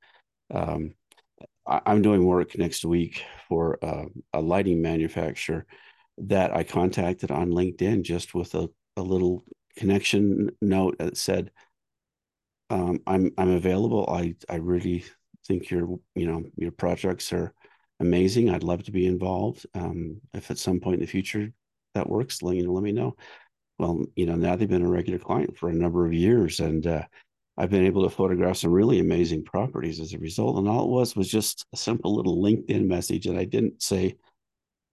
Um, 0.54 0.93
I, 1.65 1.82
am 1.86 2.02
doing 2.02 2.26
work 2.26 2.58
next 2.58 2.86
week 2.86 3.24
for 3.47 3.84
uh, 3.84 4.06
a 4.34 4.41
lighting 4.41 4.82
manufacturer 4.82 5.65
that 6.19 6.56
I 6.56 6.63
contacted 6.63 7.32
on 7.32 7.52
LinkedIn 7.52 8.04
just 8.04 8.36
with 8.36 8.54
a, 8.54 8.69
a 8.97 9.02
little 9.02 9.43
connection 9.78 10.52
note 10.62 10.97
that 11.00 11.17
said, 11.17 11.52
um, 12.69 13.00
"I'm 13.08 13.32
I'm 13.38 13.52
available. 13.52 14.08
I 14.10 14.36
I 14.47 14.56
really 14.58 15.06
think 15.47 15.71
your 15.71 16.00
you 16.15 16.28
know 16.28 16.43
your 16.56 16.71
projects 16.71 17.34
are." 17.34 17.54
Amazing. 18.02 18.50
I'd 18.50 18.64
love 18.64 18.84
to 18.84 18.92
be 18.92 19.06
involved. 19.06 19.66
Um, 19.74 20.20
if 20.34 20.52
at 20.52 20.58
some 20.58 20.80
point 20.80 20.96
in 20.96 21.00
the 21.02 21.06
future 21.06 21.52
that 21.94 22.10
works, 22.10 22.42
let, 22.42 22.56
you 22.56 22.66
know, 22.66 22.74
let 22.74 22.84
me 22.84 22.92
know. 22.92 23.16
Well, 23.80 24.04
you 24.16 24.26
know, 24.26 24.36
now 24.36 24.56
they've 24.56 24.70
been 24.70 24.86
a 24.86 24.90
regular 24.90 25.20
client 25.20 25.58
for 25.58 25.70
a 25.70 25.74
number 25.74 26.06
of 26.06 26.14
years, 26.14 26.60
and 26.60 26.86
uh, 26.86 27.04
I've 27.58 27.70
been 27.70 27.86
able 27.86 28.04
to 28.04 28.10
photograph 28.10 28.58
some 28.58 28.72
really 28.72 29.00
amazing 29.00 29.44
properties 29.44 30.00
as 30.00 30.14
a 30.14 30.20
result. 30.20 30.58
And 30.58 30.68
all 30.68 30.86
it 30.86 30.90
was 30.90 31.16
was 31.16 31.30
just 31.30 31.66
a 31.74 31.78
simple 31.78 32.16
little 32.16 32.38
LinkedIn 32.38 32.86
message, 32.86 33.28
and 33.28 33.38
I 33.38 33.46
didn't 33.46 33.82
say, 33.82 34.16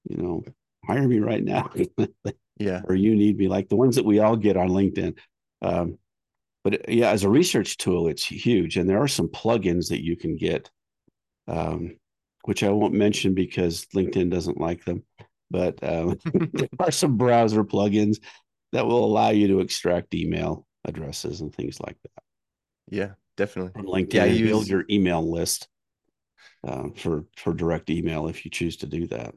you 0.09 0.16
know, 0.16 0.44
hire 0.87 1.07
me 1.07 1.18
right 1.18 1.42
now. 1.42 1.71
yeah. 2.59 2.83
Or 2.88 2.94
you 2.94 3.14
need 3.14 3.38
me, 3.38 3.49
like 3.49 3.68
the 3.68 3.77
ones 3.77 3.97
that 3.97 4.05
we 4.05 4.21
all 4.21 4.37
get 4.37 4.57
on 4.57 4.68
LinkedIn. 4.68 5.18
Um, 5.61 5.99
but 6.64 6.88
yeah, 6.88 7.11
as 7.11 7.25
a 7.25 7.31
research 7.31 7.77
tool, 7.77 8.09
it's 8.09 8.25
huge, 8.25 8.77
and 8.77 8.88
there 8.88 9.03
are 9.03 9.09
some 9.09 9.29
plugins 9.29 9.88
that 9.88 10.05
you 10.05 10.16
can 10.16 10.37
get. 10.37 10.71
Um, 11.47 11.97
which 12.44 12.62
I 12.62 12.70
won't 12.70 12.94
mention 12.94 13.35
because 13.35 13.87
LinkedIn 13.94 14.31
doesn't 14.31 14.61
like 14.61 14.85
them. 14.85 15.05
But 15.51 15.83
um, 15.83 16.18
there 16.53 16.68
are 16.79 16.90
some 16.90 17.16
browser 17.16 17.64
plugins 17.64 18.18
that 18.72 18.87
will 18.87 19.05
allow 19.05 19.31
you 19.31 19.48
to 19.48 19.61
extract 19.61 20.14
email 20.14 20.66
addresses 20.85 21.40
and 21.40 21.55
things 21.55 21.81
like 21.81 21.96
that. 22.03 22.22
Yeah, 22.90 23.11
definitely. 23.37 23.72
From 23.72 23.87
LinkedIn, 23.87 24.14
yeah, 24.14 24.24
you 24.24 24.46
build 24.46 24.68
your 24.68 24.85
email 24.90 25.29
list 25.31 25.68
uh, 26.66 26.88
for 26.96 27.24
for 27.37 27.53
direct 27.53 27.90
email 27.90 28.29
if 28.29 28.44
you 28.44 28.51
choose 28.51 28.77
to 28.79 28.87
do 28.87 29.07
that. 29.09 29.35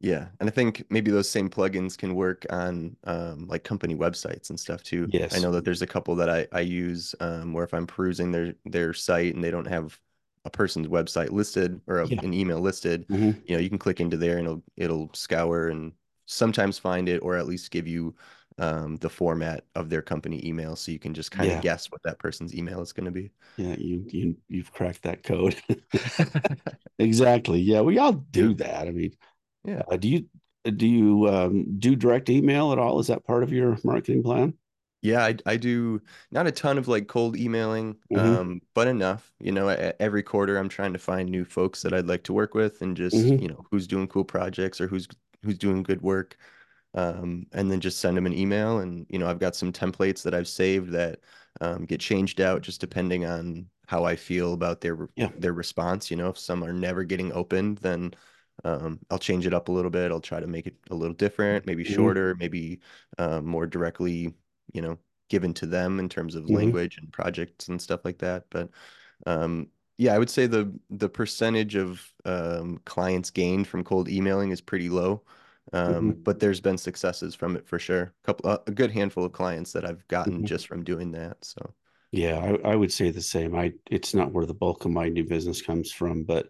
Yeah, 0.00 0.26
and 0.40 0.48
I 0.48 0.52
think 0.52 0.84
maybe 0.90 1.10
those 1.10 1.28
same 1.28 1.48
plugins 1.48 1.96
can 1.96 2.14
work 2.14 2.44
on 2.50 2.96
um, 3.04 3.46
like 3.48 3.64
company 3.64 3.94
websites 3.94 4.50
and 4.50 4.60
stuff 4.60 4.82
too. 4.82 5.08
Yes, 5.10 5.34
I 5.34 5.40
know 5.40 5.52
that 5.52 5.64
there's 5.64 5.82
a 5.82 5.86
couple 5.86 6.14
that 6.16 6.28
I 6.28 6.46
I 6.52 6.60
use 6.60 7.14
um, 7.20 7.52
where 7.52 7.64
if 7.64 7.72
I'm 7.72 7.86
perusing 7.86 8.30
their 8.30 8.54
their 8.64 8.92
site 8.92 9.34
and 9.34 9.42
they 9.42 9.50
don't 9.50 9.66
have 9.66 9.98
a 10.46 10.50
person's 10.50 10.86
website 10.86 11.30
listed 11.30 11.80
or 11.86 12.00
a, 12.00 12.06
yeah. 12.06 12.20
an 12.22 12.32
email 12.32 12.60
listed, 12.60 13.06
mm-hmm. 13.08 13.38
you 13.44 13.54
know, 13.54 13.58
you 13.58 13.68
can 13.68 13.78
click 13.78 14.00
into 14.00 14.16
there 14.16 14.38
and 14.38 14.46
it'll 14.46 14.62
it'll 14.76 15.10
scour 15.12 15.68
and 15.68 15.92
sometimes 16.26 16.78
find 16.78 17.08
it 17.08 17.18
or 17.18 17.36
at 17.36 17.46
least 17.46 17.70
give 17.70 17.86
you 17.86 18.14
um, 18.58 18.96
the 18.96 19.10
format 19.10 19.64
of 19.74 19.90
their 19.90 20.00
company 20.00 20.40
email 20.46 20.76
so 20.76 20.90
you 20.90 20.98
can 20.98 21.12
just 21.12 21.30
kind 21.30 21.48
of 21.48 21.56
yeah. 21.56 21.60
guess 21.60 21.90
what 21.90 22.02
that 22.04 22.18
person's 22.18 22.54
email 22.54 22.80
is 22.80 22.92
going 22.92 23.04
to 23.04 23.10
be. 23.10 23.30
Yeah, 23.56 23.74
you 23.76 24.04
you 24.08 24.36
you've 24.48 24.72
cracked 24.72 25.02
that 25.02 25.22
code. 25.22 25.56
exactly. 26.98 27.60
Yeah, 27.60 27.82
we 27.82 27.98
all 27.98 28.12
do 28.12 28.54
that. 28.54 28.86
I 28.86 28.92
mean, 28.92 29.12
yeah. 29.64 29.82
Uh, 29.90 29.96
do 29.96 30.08
you 30.08 30.24
do 30.76 30.86
you 30.86 31.28
um, 31.28 31.78
do 31.78 31.96
direct 31.96 32.30
email 32.30 32.72
at 32.72 32.78
all? 32.78 32.98
Is 32.98 33.08
that 33.08 33.26
part 33.26 33.42
of 33.42 33.52
your 33.52 33.76
marketing 33.84 34.22
plan? 34.22 34.54
Yeah, 35.02 35.24
I, 35.24 35.36
I 35.46 35.56
do 35.56 36.00
not 36.30 36.46
a 36.46 36.52
ton 36.52 36.78
of 36.78 36.88
like 36.88 37.06
cold 37.06 37.36
emailing, 37.36 37.94
mm-hmm. 38.12 38.18
um, 38.18 38.62
but 38.74 38.88
enough. 38.88 39.32
You 39.38 39.52
know, 39.52 39.68
every 40.00 40.22
quarter 40.22 40.56
I'm 40.56 40.68
trying 40.68 40.92
to 40.94 40.98
find 40.98 41.28
new 41.28 41.44
folks 41.44 41.82
that 41.82 41.92
I'd 41.92 42.06
like 42.06 42.24
to 42.24 42.32
work 42.32 42.54
with 42.54 42.82
and 42.82 42.96
just, 42.96 43.14
mm-hmm. 43.14 43.42
you 43.42 43.48
know, 43.48 43.64
who's 43.70 43.86
doing 43.86 44.08
cool 44.08 44.24
projects 44.24 44.80
or 44.80 44.88
who's 44.88 45.06
who's 45.44 45.58
doing 45.58 45.82
good 45.82 46.02
work. 46.02 46.36
Um, 46.94 47.46
and 47.52 47.70
then 47.70 47.80
just 47.80 47.98
send 47.98 48.16
them 48.16 48.24
an 48.24 48.32
email. 48.32 48.78
And, 48.78 49.04
you 49.10 49.18
know, 49.18 49.28
I've 49.28 49.38
got 49.38 49.54
some 49.54 49.70
templates 49.70 50.22
that 50.22 50.34
I've 50.34 50.48
saved 50.48 50.92
that 50.92 51.20
um, 51.60 51.84
get 51.84 52.00
changed 52.00 52.40
out 52.40 52.62
just 52.62 52.80
depending 52.80 53.26
on 53.26 53.66
how 53.86 54.04
I 54.04 54.16
feel 54.16 54.54
about 54.54 54.80
their 54.80 55.08
yeah. 55.14 55.28
their 55.38 55.52
response. 55.52 56.10
You 56.10 56.16
know, 56.16 56.30
if 56.30 56.38
some 56.38 56.64
are 56.64 56.72
never 56.72 57.04
getting 57.04 57.32
opened, 57.32 57.78
then 57.78 58.14
um, 58.64 58.98
I'll 59.10 59.18
change 59.18 59.46
it 59.46 59.52
up 59.52 59.68
a 59.68 59.72
little 59.72 59.90
bit. 59.90 60.10
I'll 60.10 60.20
try 60.20 60.40
to 60.40 60.46
make 60.46 60.66
it 60.66 60.76
a 60.90 60.94
little 60.94 61.14
different, 61.14 61.66
maybe 61.66 61.84
mm-hmm. 61.84 61.94
shorter, 61.94 62.34
maybe 62.36 62.80
um, 63.18 63.44
more 63.44 63.66
directly 63.66 64.34
you 64.72 64.82
know 64.82 64.98
given 65.28 65.52
to 65.54 65.66
them 65.66 65.98
in 65.98 66.08
terms 66.08 66.34
of 66.34 66.44
mm-hmm. 66.44 66.56
language 66.56 66.98
and 66.98 67.12
projects 67.12 67.68
and 67.68 67.80
stuff 67.80 68.00
like 68.04 68.18
that 68.18 68.44
but 68.50 68.68
um, 69.26 69.68
yeah 69.98 70.14
i 70.14 70.18
would 70.18 70.30
say 70.30 70.46
the 70.46 70.72
the 70.90 71.08
percentage 71.08 71.74
of 71.74 72.06
um, 72.24 72.80
clients 72.84 73.30
gained 73.30 73.66
from 73.66 73.84
cold 73.84 74.08
emailing 74.08 74.50
is 74.50 74.60
pretty 74.60 74.88
low 74.88 75.22
um, 75.72 75.94
mm-hmm. 75.94 76.10
but 76.22 76.38
there's 76.38 76.60
been 76.60 76.78
successes 76.78 77.34
from 77.34 77.56
it 77.56 77.66
for 77.66 77.78
sure 77.78 78.02
a 78.02 78.26
couple 78.26 78.50
uh, 78.50 78.58
a 78.66 78.70
good 78.70 78.90
handful 78.90 79.24
of 79.24 79.32
clients 79.32 79.72
that 79.72 79.84
i've 79.84 80.06
gotten 80.08 80.34
mm-hmm. 80.34 80.44
just 80.44 80.66
from 80.66 80.84
doing 80.84 81.12
that 81.12 81.36
so 81.42 81.74
yeah 82.12 82.38
I, 82.38 82.72
I 82.72 82.76
would 82.76 82.92
say 82.92 83.10
the 83.10 83.22
same 83.22 83.56
i 83.56 83.72
it's 83.90 84.14
not 84.14 84.32
where 84.32 84.46
the 84.46 84.54
bulk 84.54 84.84
of 84.84 84.92
my 84.92 85.08
new 85.08 85.24
business 85.24 85.62
comes 85.62 85.90
from 85.90 86.24
but 86.24 86.48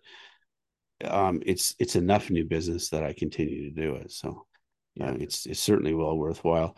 um, 1.05 1.43
it's 1.45 1.75
it's 1.79 1.95
enough 1.95 2.31
new 2.31 2.45
business 2.45 2.89
that 2.91 3.05
i 3.05 3.13
continue 3.13 3.71
to 3.71 3.83
do 3.83 3.95
it 3.97 4.11
so 4.11 4.47
yeah, 4.97 5.11
uh, 5.11 5.17
it's 5.21 5.47
it's 5.47 5.61
certainly 5.61 5.95
well 5.95 6.17
worthwhile. 6.17 6.77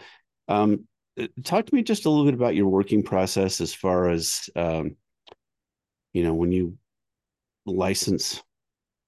Um, 0.48 0.86
talk 1.44 1.66
to 1.66 1.74
me 1.74 1.82
just 1.82 2.06
a 2.06 2.10
little 2.10 2.24
bit 2.24 2.34
about 2.34 2.54
your 2.54 2.68
working 2.68 3.02
process 3.02 3.60
as 3.60 3.74
far 3.74 4.08
as 4.08 4.48
um, 4.56 4.96
you 6.12 6.22
know 6.22 6.34
when 6.34 6.52
you 6.52 6.76
license 7.66 8.42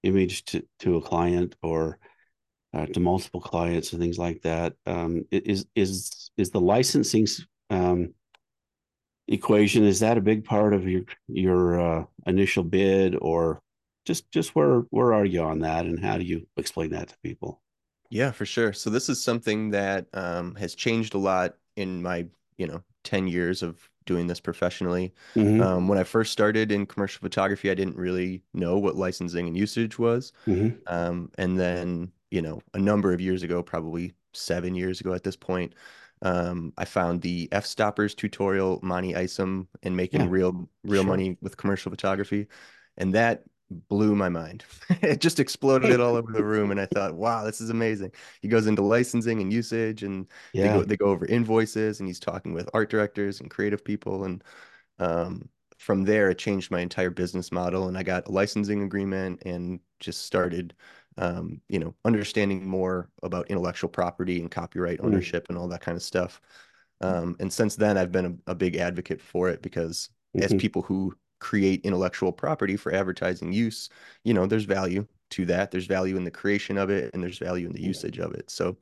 image 0.03 0.44
to, 0.46 0.64
to 0.81 0.96
a 0.96 1.03
client 1.03 1.57
or 1.62 1.99
uh, 2.73 2.87
to 2.87 3.01
multiple 3.01 3.40
clients 3.40 3.92
and 3.92 4.01
things 4.01 4.18
like 4.18 4.42
that. 4.42 4.75
Um, 4.87 5.25
is 5.31 5.66
is 5.75 6.31
is 6.37 6.51
the 6.51 6.61
licensing 6.61 7.27
um, 7.70 8.14
equation 9.29 9.85
is 9.85 10.01
that 10.01 10.18
a 10.18 10.23
big 10.23 10.44
part 10.44 10.75
of 10.75 10.88
your 10.88 11.03
your 11.29 11.81
uh, 11.81 12.05
initial 12.27 12.64
bid 12.64 13.16
or 13.16 13.61
just 14.05 14.31
just 14.31 14.55
where 14.55 14.81
where 14.90 15.12
are 15.14 15.25
you 15.25 15.42
on 15.42 15.61
that 15.61 15.87
and 15.87 16.03
how 16.03 16.18
do 16.18 16.25
you 16.25 16.46
explain 16.57 16.90
that 16.90 17.09
to 17.09 17.16
people 17.23 17.61
Yeah, 18.11 18.33
for 18.33 18.46
sure. 18.46 18.73
So 18.73 18.90
this 18.90 19.09
is 19.09 19.23
something 19.23 19.70
that 19.70 20.07
um, 20.14 20.55
has 20.57 20.75
changed 20.75 21.14
a 21.14 21.18
lot 21.18 21.55
in 21.80 22.02
my, 22.02 22.26
you 22.58 22.66
know, 22.66 22.82
10 23.04 23.28
years 23.28 23.62
of 23.62 23.90
doing 24.06 24.26
this 24.26 24.40
professionally. 24.40 25.12
hmm 25.36 25.60
Um, 25.60 25.88
when 25.88 25.98
I 25.98 26.04
first 26.04 26.32
started 26.32 26.72
in 26.72 26.86
commercial 26.86 27.20
photography, 27.20 27.70
I 27.70 27.74
didn't 27.74 27.96
really 27.96 28.42
know 28.54 28.78
what 28.78 28.96
licensing 28.96 29.46
and 29.48 29.56
usage 29.56 29.98
was. 29.98 30.32
hmm 30.46 30.82
Um, 30.86 31.30
and 31.38 31.58
then, 31.58 32.12
you 32.30 32.42
know, 32.42 32.60
a 32.74 32.78
number 32.78 33.12
of 33.12 33.20
years 33.20 33.42
ago, 33.42 33.62
probably 33.62 34.14
seven 34.32 34.74
years 34.74 35.00
ago 35.00 35.12
at 35.14 35.22
this 35.24 35.36
point, 35.36 35.74
um, 36.22 36.72
I 36.76 36.84
found 36.84 37.22
the 37.22 37.48
F-Stoppers 37.52 38.14
tutorial, 38.14 38.78
Monte 38.82 39.14
Isom, 39.16 39.68
and 39.82 39.96
making 39.96 40.22
Yeah, 40.22 40.28
real 40.28 40.68
real 40.84 41.04
sure. 41.04 41.04
money 41.04 41.36
with 41.40 41.56
commercial 41.56 41.90
photography. 41.90 42.46
And 42.96 43.14
that 43.14 43.44
blew 43.70 44.14
my 44.14 44.28
mind. 44.28 44.64
It 45.02 45.20
just 45.20 45.40
exploded 45.40 45.90
it 45.90 46.00
all 46.00 46.16
over 46.16 46.33
the 46.33 46.44
room. 46.44 46.70
And 46.70 46.80
I 46.80 46.87
thought, 46.87 47.14
wow, 47.14 47.44
this 47.44 47.61
is 47.61 47.70
amazing. 47.70 48.12
He 48.42 48.48
goes 48.48 48.66
into 48.66 48.83
licensing 48.83 49.40
and 49.40 49.52
usage 49.52 50.02
and 50.02 50.26
they 50.61 50.68
go 50.68 50.85
they 50.85 50.96
go 50.96 51.06
over 51.06 51.24
invoices 51.26 52.00
and 52.00 52.09
he's 52.09 52.20
talking 52.20 52.52
with 52.54 52.68
art 52.74 52.90
directors 52.90 53.40
and 53.40 53.50
creative 53.50 53.85
people. 53.85 54.24
And 54.24 54.42
um, 54.98 55.48
from 55.78 56.04
there, 56.04 56.30
it 56.30 56.38
changed 56.38 56.70
my 56.70 56.80
entire 56.80 57.11
business 57.11 57.50
model, 57.52 57.88
and 57.88 57.96
I 57.96 58.02
got 58.02 58.28
a 58.28 58.33
licensing 58.33 58.83
agreement 58.83 59.42
and 59.46 59.80
just 59.98 60.24
started, 60.24 60.74
um, 61.18 61.61
you 61.68 61.78
know, 61.78 61.94
understanding 62.04 62.66
more 62.66 63.11
about 63.22 63.48
intellectual 63.50 63.90
property 63.90 64.40
and 64.40 64.50
copyright 64.50 65.00
Mm-hmm. 65.02 65.30
ownership 65.30 65.46
and 65.48 65.56
all 65.59 65.68
that 65.68 65.80
kind 65.80 65.96
of 65.96 66.02
stuff. 66.02 66.40
Um, 67.00 67.37
and 67.40 67.52
since 67.52 67.76
then, 67.76 67.96
I've 67.96 68.12
been 68.12 68.40
a, 68.46 68.52
a 68.52 68.54
big 68.54 68.76
advocate 68.76 69.20
for 69.22 69.48
it 69.48 69.62
because 69.62 70.11
as 70.38 70.52
hmm 70.52 70.54
people 70.54 70.83
who 70.83 71.14
create 71.40 71.85
intellectual 71.85 72.33
property 72.33 72.76
for 72.76 72.92
advertising 72.94 73.53
use, 73.53 73.88
you 74.24 74.35
know, 74.35 74.46
there's 74.46 74.64
value 74.64 75.07
to 75.31 75.46
that. 75.46 75.70
There's 75.70 75.87
value 75.87 76.16
in 76.16 76.24
the 76.24 76.31
creation 76.31 76.79
of 76.79 76.90
it, 76.90 77.12
and 77.14 77.22
there's 77.22 77.38
value 77.38 77.66
in 77.66 77.72
the 77.72 77.83
usage 77.83 78.18
of 78.18 78.35
it. 78.35 78.50
So 78.50 78.76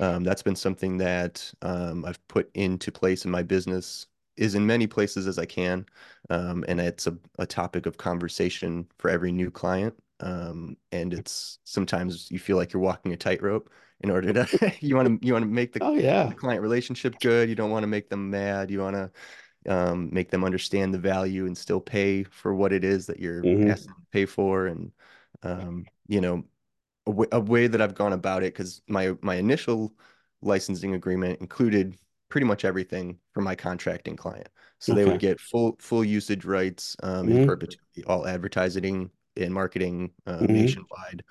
um, 0.00 0.24
that's 0.24 0.42
been 0.42 0.56
something 0.56 0.98
that 0.98 1.52
um, 1.62 2.04
I've 2.04 2.26
put 2.28 2.50
into 2.54 2.90
place 2.90 3.24
in 3.24 3.30
my 3.30 3.42
business, 3.42 4.06
is 4.36 4.54
in 4.56 4.66
many 4.66 4.86
places 4.86 5.26
as 5.26 5.38
I 5.38 5.46
can. 5.46 5.86
Um, 6.30 6.64
and 6.66 6.80
it's 6.80 7.06
a, 7.06 7.16
a 7.38 7.46
topic 7.46 7.86
of 7.86 7.96
conversation 7.96 8.88
for 8.98 9.08
every 9.10 9.30
new 9.30 9.50
client. 9.50 9.94
Um, 10.20 10.76
and 10.92 11.12
it's 11.14 11.58
sometimes 11.64 12.30
you 12.30 12.38
feel 12.38 12.56
like 12.56 12.72
you're 12.72 12.82
walking 12.82 13.12
a 13.12 13.16
tightrope 13.16 13.70
in 14.00 14.10
order 14.10 14.32
to 14.32 14.72
you 14.80 14.96
want 14.96 15.20
to 15.20 15.26
you 15.26 15.32
want 15.32 15.44
to 15.44 15.50
make 15.50 15.72
the, 15.72 15.80
Oh 15.80 15.94
the 16.28 16.34
yeah. 16.34 16.34
client 16.34 16.62
relationship 16.62 17.20
good. 17.20 17.48
You 17.48 17.54
don't 17.54 17.70
want 17.70 17.82
to 17.84 17.88
make 17.88 18.08
them 18.08 18.30
mad. 18.30 18.70
You 18.70 18.80
want 18.80 18.96
to 18.96 19.10
um, 19.68 20.10
make 20.12 20.30
them 20.30 20.44
understand 20.44 20.92
the 20.94 20.98
value 20.98 21.46
and 21.46 21.56
still 21.56 21.80
pay 21.80 22.24
for 22.24 22.54
what 22.54 22.72
it 22.72 22.84
is 22.84 23.06
that 23.06 23.20
you're 23.20 23.44
hmm 23.44 23.66
asking 23.66 23.94
to 23.94 24.06
pay 24.12 24.26
for. 24.26 24.66
And 24.66 24.92
um, 25.42 25.88
you 26.06 26.20
know, 26.20 26.44
a 27.32 27.40
way, 27.40 27.66
that 27.66 27.82
I've 27.82 27.94
gone 27.94 28.12
about 28.14 28.42
it 28.42 28.54
because 28.54 28.82
my 28.88 29.14
my 29.22 29.34
initial 29.36 29.92
licensing 30.42 30.94
agreement 30.94 31.40
included 31.40 31.96
pretty 32.30 32.46
much 32.46 32.64
everything 32.64 33.18
for 33.32 33.40
my 33.42 33.54
contracting 33.54 34.16
client. 34.16 34.48
So 34.78 34.94
they 34.94 35.04
would 35.04 35.18
get 35.18 35.40
full 35.40 35.76
full 35.80 36.04
usage 36.04 36.44
rights 36.44 36.96
um, 37.02 37.28
in 37.28 37.38
hmm 37.38 37.40
perpetuity, 37.40 38.04
all 38.06 38.26
advertising 38.26 39.10
and 39.36 39.52
marketing 39.54 40.12
um, 40.26 40.46
hmm 40.46 40.52
nationwide. 40.52 41.24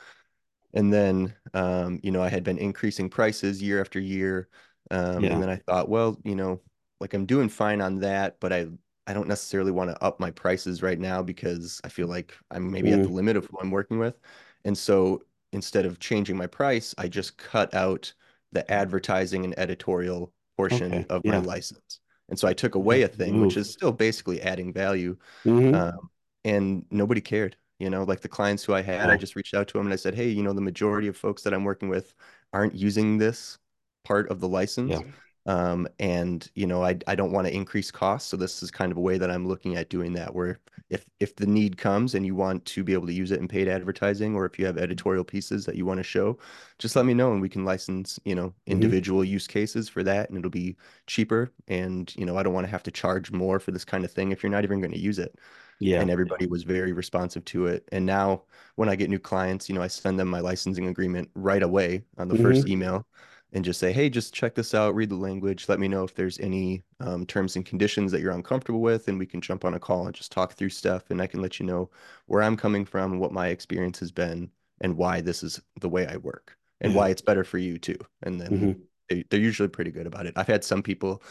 And 0.74 0.92
then, 0.92 1.36
um, 1.54 2.00
you 2.04 2.12
know, 2.12 2.22
I 2.24 2.30
had 2.30 2.44
been 2.44 2.58
increasing 2.58 3.10
prices 3.10 3.62
year 3.62 3.80
after 3.82 4.00
year. 4.00 4.50
Um, 4.92 5.28
and 5.30 5.42
then 5.42 5.50
I 5.50 5.58
thought, 5.58 5.90
well, 5.90 6.18
you 6.24 6.36
know, 6.36 6.62
like 7.00 7.14
I'm 7.14 7.26
doing 7.26 7.50
fine 7.50 7.82
on 7.82 8.00
that, 8.00 8.40
but 8.40 8.54
I 8.54 8.68
I 9.08 9.14
don't 9.14 9.28
necessarily 9.28 9.72
want 9.72 9.90
to 9.92 10.02
up 10.04 10.20
my 10.20 10.32
prices 10.32 10.82
right 10.82 11.00
now 11.00 11.22
because 11.22 11.82
I 11.84 11.90
feel 11.90 12.08
like 12.08 12.34
I'm 12.52 12.72
maybe 12.72 12.94
at 12.94 13.04
the 13.04 13.10
mm 13.10 13.12
limit 13.12 13.36
of 13.36 13.46
who 13.48 13.58
I'm 13.60 13.72
working 13.72 14.00
with. 14.00 14.18
And 14.66 14.78
so 14.78 15.22
instead 15.52 15.86
of 15.86 16.00
changing 16.00 16.38
my 16.38 16.48
price, 16.48 16.96
I 16.98 17.08
just 17.10 17.38
cut 17.38 17.74
out 17.74 18.14
the 18.54 18.70
advertising 18.72 19.44
and 19.44 19.58
editorial 19.60 20.34
portion 20.58 21.04
Okay. 21.04 21.08
of 21.10 21.26
my 21.26 21.38
license. 21.38 22.00
And 22.30 22.40
so 22.40 22.48
I 22.48 22.54
took 22.54 22.76
away 22.76 23.02
a 23.02 23.08
thing, 23.10 23.40
which 23.40 23.58
is 23.58 23.70
still 23.70 23.92
basically 23.92 24.42
adding 24.42 24.72
value. 24.74 25.18
hmm 25.46 25.74
Um, 25.74 26.10
and 26.46 26.86
nobody 26.92 27.22
cared. 27.22 27.58
You 27.80 27.90
know, 27.90 28.04
like 28.04 28.22
the 28.22 28.30
clients 28.30 28.64
who 28.64 28.74
I 28.74 28.82
had, 28.82 29.10
I 29.10 29.18
just 29.18 29.36
reached 29.36 29.54
out 29.54 29.68
to 29.70 29.74
them 29.78 29.88
and 29.88 29.94
I 29.94 29.98
said, 29.98 30.16
hey, 30.16 30.30
you 30.30 30.44
know, 30.44 30.54
the 30.54 30.62
majority 30.62 31.08
of 31.08 31.18
folks 31.18 31.44
that 31.44 31.54
I'm 31.54 31.64
working 31.66 31.90
with 31.90 32.14
aren't 32.54 32.76
using 32.76 33.18
this 33.18 33.58
part 34.06 34.30
of 34.30 34.40
the 34.40 34.48
license. 34.48 35.02
Yeah. 35.02 35.04
Um, 35.46 35.88
and 36.00 36.50
you 36.56 36.66
know, 36.68 36.84
I 36.84 36.98
I 37.08 37.16
don't 37.16 37.32
want 37.34 37.48
to 37.48 37.54
increase 37.54 37.92
costs. 37.92 38.30
So 38.30 38.38
this 38.38 38.64
is 38.64 38.72
kind 38.72 38.92
of 38.92 38.98
a 38.98 39.02
way 39.02 39.18
that 39.18 39.30
I'm 39.32 39.48
looking 39.48 39.76
at 39.76 39.90
doing 39.90 40.14
that, 40.14 40.34
where 40.34 40.60
if 40.90 41.06
if 41.20 41.36
the 41.36 41.46
need 41.48 41.78
comes 41.78 42.16
and 42.16 42.26
you 42.26 42.36
want 42.36 42.66
to 42.66 42.84
be 42.84 42.94
able 42.94 43.08
to 43.08 43.14
use 43.14 43.32
it 43.32 43.40
in 43.40 43.48
paid 43.48 43.68
advertising, 43.68 44.36
or 44.36 44.46
if 44.46 44.58
you 44.60 44.66
have 44.66 44.78
editorial 44.78 45.24
pieces 45.26 45.66
that 45.66 45.76
you 45.76 45.86
want 45.86 45.98
to 46.00 46.04
show, 46.04 46.38
just 46.80 46.96
let 46.96 47.06
me 47.06 47.14
know 47.14 47.34
and 47.34 47.42
we 47.42 47.50
can 47.50 47.66
license, 47.66 48.20
you 48.26 48.36
know, 48.36 48.54
hmm 48.70 48.94
individual 48.94 49.24
use 49.24 49.48
cases 49.48 49.90
for 49.90 50.04
that, 50.04 50.30
and 50.30 50.38
it'll 50.38 50.50
be 50.52 50.78
cheaper. 51.08 51.52
And 51.68 52.14
you 52.16 52.26
know, 52.26 52.38
I 52.38 52.44
don't 52.44 52.54
want 52.54 52.66
to 52.68 52.72
have 52.72 52.84
to 52.84 52.92
charge 52.92 53.32
more 53.32 53.60
for 53.60 53.72
this 53.72 53.86
kind 53.86 54.06
of 54.06 54.12
thing 54.12 54.32
if 54.32 54.44
you're 54.44 54.52
not 54.52 54.64
even 54.64 54.80
going 54.82 54.94
to 54.94 55.00
use 55.00 55.20
it 55.20 55.38
Yeah. 55.80 55.96
and 55.96 56.10
everybody 56.10 56.48
was 56.48 56.64
very 56.64 56.92
responsive 56.94 57.46
to 57.46 57.68
it. 57.68 57.88
And 57.92 58.06
now 58.06 58.44
when 58.76 58.90
I 58.90 58.96
get 58.96 59.10
new 59.10 59.20
clients, 59.20 59.70
you 59.70 59.76
know, 59.76 59.82
I 59.82 59.88
send 59.88 60.20
them 60.20 60.28
my 60.28 60.40
licensing 60.40 60.88
agreement 60.88 61.30
right 61.36 61.62
away 61.64 62.04
on 62.18 62.28
the 62.28 62.36
first 62.36 62.66
hmm 62.66 62.68
email 62.68 63.06
and 63.54 63.64
just 63.64 63.80
say, 63.80 63.94
hey, 63.94 64.10
just 64.10 64.34
check 64.34 64.56
this 64.56 64.74
out, 64.74 64.96
read 64.96 65.10
the 65.10 65.16
language, 65.16 65.70
let 65.70 65.80
me 65.80 65.88
know 65.88 66.04
if 66.04 66.16
there's 66.16 66.40
any 66.40 66.84
um, 67.00 67.26
terms 67.26 67.56
and 67.56 67.66
conditions 67.66 68.12
that 68.12 68.22
you're 68.22 68.34
uncomfortable 68.34 68.82
with, 68.82 69.08
and 69.08 69.20
we 69.20 69.26
can 69.26 69.42
jump 69.42 69.64
on 69.66 69.76
a 69.76 69.80
call 69.80 70.06
and 70.08 70.16
just 70.16 70.32
talk 70.32 70.54
through 70.54 70.70
stuff. 70.70 71.12
And 71.12 71.22
I 71.22 71.28
can 71.28 71.42
let 71.42 71.60
you 71.60 71.66
know 71.66 71.90
where 72.26 72.44
I'm 72.44 72.58
coming 72.58 72.86
from, 72.86 73.20
what 73.20 73.32
my 73.32 73.48
experience 73.50 74.00
has 74.00 74.12
been, 74.12 74.52
and 74.82 74.98
why 74.98 75.22
this 75.22 75.44
is 75.44 75.62
the 75.80 75.90
way 75.90 76.08
I 76.08 76.18
work, 76.18 76.58
and 76.82 76.94
Yeah. 76.94 76.96
why 76.96 77.10
it's 77.10 77.22
better 77.22 77.44
for 77.44 77.58
you 77.60 77.78
too. 77.78 77.98
And 78.24 78.42
then 78.42 78.64
hmm 78.64 78.86
they, 79.10 79.24
they're 79.30 79.40
usually 79.40 79.70
pretty 79.70 79.92
good 79.92 80.08
about 80.08 80.26
it. 80.26 80.34
I've 80.38 80.48
had 80.48 80.64
some 80.64 80.82
people 80.84 81.22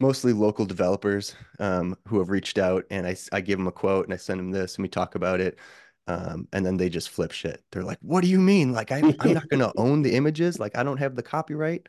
mostly 0.00 0.32
local 0.32 0.66
developers 0.66 1.34
um, 1.60 1.96
who 2.08 2.18
have 2.18 2.30
reached 2.30 2.58
out 2.58 2.84
and 2.90 3.06
I, 3.06 3.16
I 3.32 3.40
give 3.40 3.58
them 3.58 3.68
a 3.68 3.72
quote 3.72 4.04
and 4.06 4.12
I 4.14 4.16
send 4.16 4.40
them 4.40 4.50
this 4.50 4.76
and 4.76 4.82
we 4.82 4.88
talk 4.88 5.14
about 5.14 5.40
it. 5.40 5.58
Um, 6.06 6.48
and 6.52 6.64
then 6.66 6.76
they 6.76 6.88
just 6.88 7.10
flip 7.10 7.32
shit. 7.32 7.62
They're 7.72 7.82
like, 7.82 7.98
what 8.02 8.22
do 8.22 8.28
you 8.28 8.38
mean? 8.38 8.72
Like, 8.72 8.92
I, 8.92 8.98
I'm 8.98 9.32
not 9.32 9.48
going 9.48 9.60
to 9.60 9.72
own 9.76 10.02
the 10.02 10.14
images. 10.14 10.58
Like, 10.58 10.76
I 10.76 10.82
don't 10.82 10.98
have 10.98 11.16
the 11.16 11.22
copyright. 11.22 11.88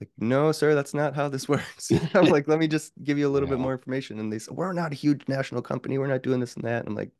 Like, 0.00 0.10
no, 0.18 0.52
sir, 0.52 0.74
that's 0.74 0.94
not 0.94 1.14
how 1.14 1.28
this 1.28 1.48
works. 1.48 1.90
I'm 2.14 2.26
like, 2.26 2.48
let 2.48 2.58
me 2.58 2.68
just 2.68 2.92
give 3.02 3.18
you 3.18 3.26
a 3.26 3.30
little 3.30 3.48
bit 3.48 3.58
more 3.58 3.72
information. 3.72 4.18
And 4.18 4.32
they 4.32 4.38
said, 4.38 4.56
we're 4.56 4.72
not 4.72 4.92
a 4.92 4.96
huge 4.96 5.22
national 5.28 5.62
company. 5.62 5.98
We're 5.98 6.08
not 6.08 6.22
doing 6.22 6.40
this 6.40 6.54
and 6.56 6.64
that. 6.64 6.80
And 6.80 6.88
I'm 6.88 6.94
like, 6.94 7.12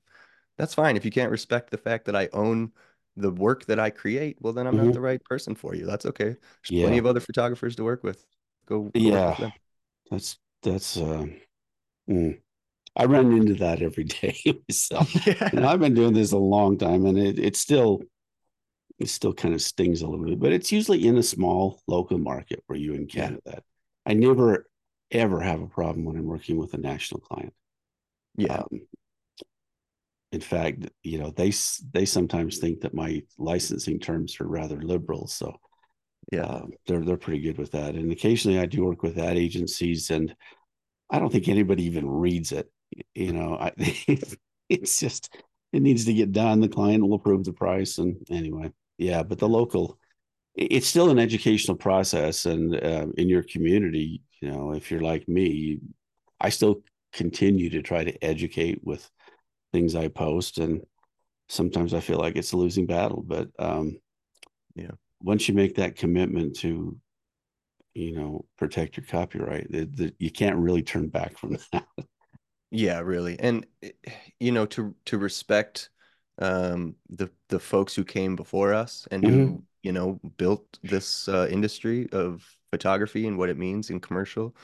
that's 0.58 0.74
fine. 0.74 0.96
If 0.96 1.04
you 1.04 1.10
can't 1.10 1.30
respect 1.30 1.70
the 1.70 1.78
fact 1.78 2.04
that 2.06 2.16
I 2.16 2.28
own 2.32 2.72
the 3.16 3.30
work 3.30 3.64
that 3.66 3.78
I 3.78 3.90
create, 3.90 4.38
well, 4.40 4.52
then 4.52 4.66
I'm 4.66 4.76
not 4.76 4.92
the 4.92 5.00
right 5.00 5.22
person 5.24 5.54
for 5.54 5.74
you. 5.74 5.86
That's 5.86 6.06
okay. 6.06 6.36
There's 6.68 6.82
plenty 6.82 6.98
of 6.98 7.06
other 7.06 7.20
photographers 7.20 7.76
to 7.76 7.84
work 7.84 8.04
with. 8.04 8.24
Go, 8.66 8.90
Yeah. 8.94 9.34
them. 9.34 9.52
That's 10.10 10.38
that's 10.62 10.96
uh 10.96 11.26
mm. 12.08 12.38
I 12.96 13.06
run 13.06 13.32
into 13.32 13.54
that 13.54 13.82
every 13.82 14.04
day 14.20 14.38
myself. 14.68 15.12
Yeah. 15.26 15.68
I've 15.68 15.80
been 15.80 15.94
doing 15.94 16.14
this 16.14 16.32
a 16.32 16.38
long 16.38 16.78
time 16.78 17.06
and 17.06 17.18
it 17.18 17.38
it 17.38 17.56
still 17.56 18.02
it 18.98 19.08
still 19.08 19.34
kind 19.34 19.54
of 19.54 19.62
stings 19.62 20.02
a 20.02 20.06
little 20.08 20.24
bit, 20.26 20.40
but 20.40 20.52
it's 20.52 20.72
usually 20.72 21.06
in 21.06 21.18
a 21.18 21.22
small 21.22 21.82
local 21.88 22.18
market 22.18 22.62
where 22.66 22.78
you 22.78 22.94
Yeah. 23.16 23.32
encounter 23.32 23.40
that. 23.46 23.64
I 24.06 24.14
never 24.14 24.66
ever 25.10 25.40
have 25.40 25.60
a 25.62 25.66
problem 25.68 26.04
when 26.04 26.16
I'm 26.16 26.26
working 26.26 26.56
with 26.56 26.74
a 26.74 26.78
national 26.78 27.20
client. 27.20 27.54
Yeah. 28.36 28.58
Um, 28.58 28.86
in 30.32 30.40
fact, 30.40 30.88
you 31.02 31.18
know, 31.18 31.30
they 31.30 31.52
they 31.92 32.04
sometimes 32.04 32.58
think 32.58 32.80
that 32.80 32.94
my 32.94 33.22
licensing 33.38 34.00
terms 34.00 34.40
are 34.40 34.48
rather 34.48 34.80
liberal, 34.82 35.26
so 35.28 35.56
Yeah. 36.32 36.46
uh, 36.46 36.66
they're 36.86 37.04
they're 37.04 37.16
pretty 37.16 37.40
good 37.42 37.58
with 37.58 37.72
that. 37.72 37.94
And 37.94 38.10
occasionally, 38.12 38.58
I 38.58 38.66
do 38.66 38.84
work 38.84 39.02
with 39.02 39.18
ad 39.18 39.36
agencies, 39.36 40.10
and 40.10 40.34
I 41.10 41.18
don't 41.20 41.30
think 41.32 41.48
anybody 41.48 41.84
even 41.84 42.08
reads 42.08 42.52
it. 42.52 42.70
You 43.14 43.32
know, 43.32 43.56
I, 43.58 43.72
it's 44.68 45.00
just 45.00 45.34
it 45.72 45.82
needs 45.82 46.04
to 46.06 46.14
get 46.14 46.32
done. 46.32 46.60
The 46.60 46.68
client 46.68 47.02
will 47.02 47.14
approve 47.14 47.44
the 47.44 47.52
price, 47.52 47.98
and 47.98 48.16
anyway, 48.30 48.72
yeah. 48.98 49.22
But 49.22 49.38
the 49.38 49.48
local, 49.48 49.98
it's 50.54 50.86
still 50.88 51.10
an 51.10 51.18
educational 51.18 51.76
process, 51.76 52.46
and 52.46 52.74
uh, 52.74 53.06
in 53.16 53.28
your 53.28 53.42
community, 53.42 54.22
you 54.40 54.50
know, 54.50 54.72
if 54.72 54.90
you're 54.90 55.00
like 55.02 55.28
me, 55.28 55.80
I 56.40 56.50
still 56.50 56.82
continue 57.12 57.70
to 57.70 57.82
try 57.82 58.04
to 58.04 58.24
educate 58.24 58.80
with 58.84 59.08
things 59.72 59.94
I 59.94 60.08
post, 60.08 60.58
and 60.58 60.82
sometimes 61.48 61.94
I 61.94 62.00
feel 62.00 62.18
like 62.18 62.36
it's 62.36 62.52
a 62.52 62.56
losing 62.56 62.86
battle. 62.86 63.22
But 63.26 63.50
um, 63.58 63.98
Yeah. 64.76 64.92
once 65.20 65.48
you 65.48 65.54
make 65.54 65.76
that 65.76 65.96
commitment 65.96 66.56
to, 66.56 66.98
you 67.94 68.12
know, 68.12 68.44
protect 68.58 68.96
your 68.96 69.06
copyright, 69.06 69.70
the, 69.70 70.14
you 70.18 70.30
can't 70.30 70.56
really 70.56 70.82
turn 70.82 71.08
back 71.08 71.38
from 71.38 71.58
that. 71.72 71.86
Yeah, 72.70 73.00
really. 73.00 73.38
And 73.38 73.66
eh, 73.82 73.90
you 74.40 74.52
know, 74.52 74.66
to 74.66 74.94
to 75.06 75.18
respect 75.18 75.90
um 76.38 76.96
the 77.08 77.30
the 77.48 77.60
folks 77.60 77.94
who 77.94 78.04
came 78.04 78.34
before 78.36 78.74
us 78.74 79.06
and 79.10 79.22
Mhm. 79.22 79.24
who, 79.24 79.62
you 79.82 79.92
know, 79.92 80.20
built 80.36 80.78
this 80.82 81.28
uh, 81.28 81.46
industry 81.50 82.08
of 82.12 82.44
photography 82.70 83.26
and 83.26 83.38
what 83.38 83.48
it 83.50 83.58
means 83.58 83.90
in 83.90 84.00
commercial. 84.00 84.56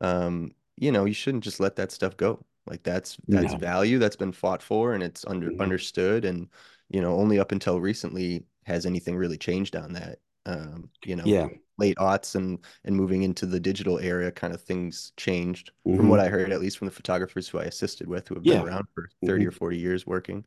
Um, 0.00 0.52
you 0.76 0.92
know, 0.92 1.04
you 1.06 1.14
shouldn't 1.14 1.44
just 1.44 1.60
let 1.60 1.76
that 1.76 1.92
stuff 1.92 2.16
go. 2.16 2.44
Like 2.66 2.82
that's 2.84 3.18
that's 3.30 3.54
No. 3.54 3.54
value 3.54 3.98
that's 3.98 4.16
been 4.16 4.32
fought 4.32 4.62
for 4.62 4.94
and 4.94 5.02
it's 5.02 5.24
under 5.26 5.52
Mhm. 5.52 5.60
understood 5.60 6.24
and 6.24 6.48
you 6.90 7.00
know, 7.02 7.14
only 7.16 7.38
up 7.40 7.52
until 7.52 7.80
recently 7.80 8.44
has 8.66 8.86
anything 8.86 9.16
really 9.16 9.38
changed 9.38 9.76
on 9.76 9.92
that. 9.94 10.20
Um, 10.46 10.90
you 11.04 11.16
know, 11.16 11.30
yeah, 11.30 11.48
late 11.78 11.96
aughts 11.98 12.34
and 12.34 12.64
and 12.84 12.96
moving 12.96 13.22
into 13.22 13.46
the 13.46 13.60
digital 13.60 13.98
area, 13.98 14.30
kind 14.32 14.54
of 14.54 14.62
things 14.62 15.12
changed 15.16 15.72
Mhm. 15.86 15.94
from 15.96 16.08
what 16.08 16.20
I 16.20 16.28
heard, 16.28 16.52
at 16.52 16.60
least 16.60 16.78
from 16.78 16.86
the 16.86 16.92
photographers 16.94 17.48
who 17.48 17.58
I 17.60 17.64
assisted 17.64 18.08
with, 18.08 18.28
who 18.28 18.34
have 18.36 18.46
been 18.46 18.56
Yeah. 18.56 18.60
around 18.60 18.86
for 18.94 19.08
30 19.26 19.46
Mhm. 19.46 19.48
or 19.48 19.52
40 19.52 19.78
years 19.78 20.06
working. 20.06 20.44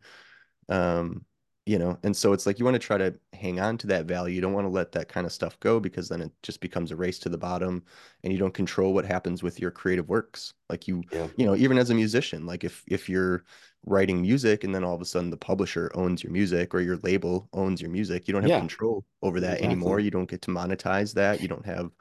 Um, 0.69 1.25
you 1.67 1.77
know, 1.77 1.99
and 2.03 2.15
so 2.15 2.31
it's 2.33 2.45
like 2.45 2.59
you 2.59 2.65
want 2.65 2.75
to 2.75 2.79
try 2.79 2.97
to 2.97 3.13
hang 3.33 3.59
on 3.59 3.77
to 3.79 3.87
that 3.87 4.05
value. 4.05 4.33
You 4.35 4.41
don't 4.41 4.53
want 4.53 4.65
to 4.65 4.69
let 4.69 4.93
that 4.93 5.09
kind 5.09 5.25
of 5.25 5.33
stuff 5.33 5.59
go 5.59 5.79
because 5.81 6.07
then 6.09 6.21
it 6.21 6.31
just 6.41 6.61
becomes 6.61 6.91
a 6.91 6.95
race 6.95 7.19
to 7.19 7.29
the 7.29 7.37
bottom 7.37 7.83
and 8.23 8.31
you 8.31 8.39
don't 8.39 8.53
control 8.53 8.93
what 8.93 9.05
happens 9.05 9.43
with 9.43 9.59
your 9.59 9.71
creative 9.71 10.07
works. 10.07 10.53
Like 10.69 10.87
you, 10.87 11.05
Yeah. 11.11 11.27
you 11.35 11.45
know, 11.45 11.55
even 11.55 11.77
as 11.77 11.89
a 11.89 11.95
musician, 11.95 12.45
like 12.45 12.63
if 12.63 12.83
if 12.87 13.09
you're 13.09 13.43
writing 13.85 14.21
music 14.21 14.63
and 14.63 14.73
then 14.73 14.83
all 14.83 14.95
of 14.95 15.01
a 15.01 15.05
sudden 15.05 15.29
the 15.29 15.37
publisher 15.37 15.91
owns 15.93 16.23
your 16.23 16.31
music 16.31 16.73
or 16.73 16.79
your 16.79 16.97
label 17.03 17.49
owns 17.53 17.81
your 17.81 17.91
music, 17.91 18.27
you 18.27 18.33
don't 18.33 18.43
have 18.43 18.51
Yeah. 18.51 18.59
control 18.59 19.05
over 19.21 19.39
that 19.41 19.61
Exactly. 19.61 19.65
anymore. 19.65 19.99
You 19.99 20.11
don't 20.11 20.29
get 20.29 20.41
to 20.43 20.51
monetize 20.51 21.13
that. 21.15 21.41
You 21.41 21.47
don't 21.49 21.65
have 21.65 21.91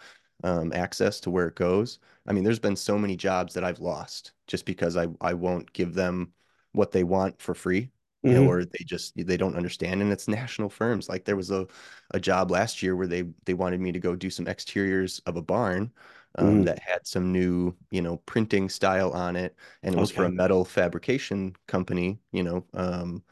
um, 0.44 0.72
access 0.72 1.20
to 1.20 1.30
where 1.30 1.48
it 1.48 1.54
goes. 1.56 1.98
I 2.26 2.32
mean, 2.32 2.44
there's 2.44 2.58
been 2.58 2.76
so 2.76 2.98
many 2.98 3.16
jobs 3.16 3.54
that 3.54 3.64
I've 3.64 3.80
lost 3.80 4.32
just 4.46 4.64
because 4.64 4.96
I 4.96 5.08
I 5.20 5.34
won't 5.34 5.72
give 5.72 5.94
them 5.94 6.32
what 6.72 6.92
they 6.92 7.04
want 7.04 7.40
for 7.40 7.54
free 7.54 7.90
you 8.26 8.34
know, 8.34 8.44
Mhm. 8.44 8.48
or 8.48 8.64
they 8.64 8.84
just 8.86 9.14
they 9.16 9.36
don't 9.36 9.56
understand 9.56 10.02
and 10.02 10.12
it's 10.12 10.28
national 10.28 10.68
firms 10.70 11.08
like 11.08 11.24
there 11.24 11.36
was 11.36 11.50
a, 11.50 11.66
a 12.12 12.20
job 12.20 12.50
last 12.50 12.82
year 12.82 12.96
where 12.96 13.06
they 13.06 13.22
they 13.44 13.54
wanted 13.54 13.80
me 13.80 13.92
to 13.92 14.00
go 14.00 14.16
do 14.16 14.30
some 14.30 14.46
exteriors 14.48 15.20
of 15.26 15.36
a 15.36 15.42
barn 15.42 15.92
um, 16.36 16.62
Mhm. 16.62 16.64
that 16.64 16.78
had 16.80 17.06
some 17.06 17.32
new 17.32 17.74
you 17.90 18.02
know 18.02 18.18
printing 18.26 18.68
style 18.68 19.12
on 19.12 19.36
it 19.36 19.56
and 19.82 19.94
it 19.94 19.98
was 19.98 20.10
for 20.10 20.24
a 20.26 20.30
metal 20.30 20.64
fabrication 20.64 21.54
company 21.68 22.18
you 22.32 22.42
know 22.42 22.64
um, 22.74 23.22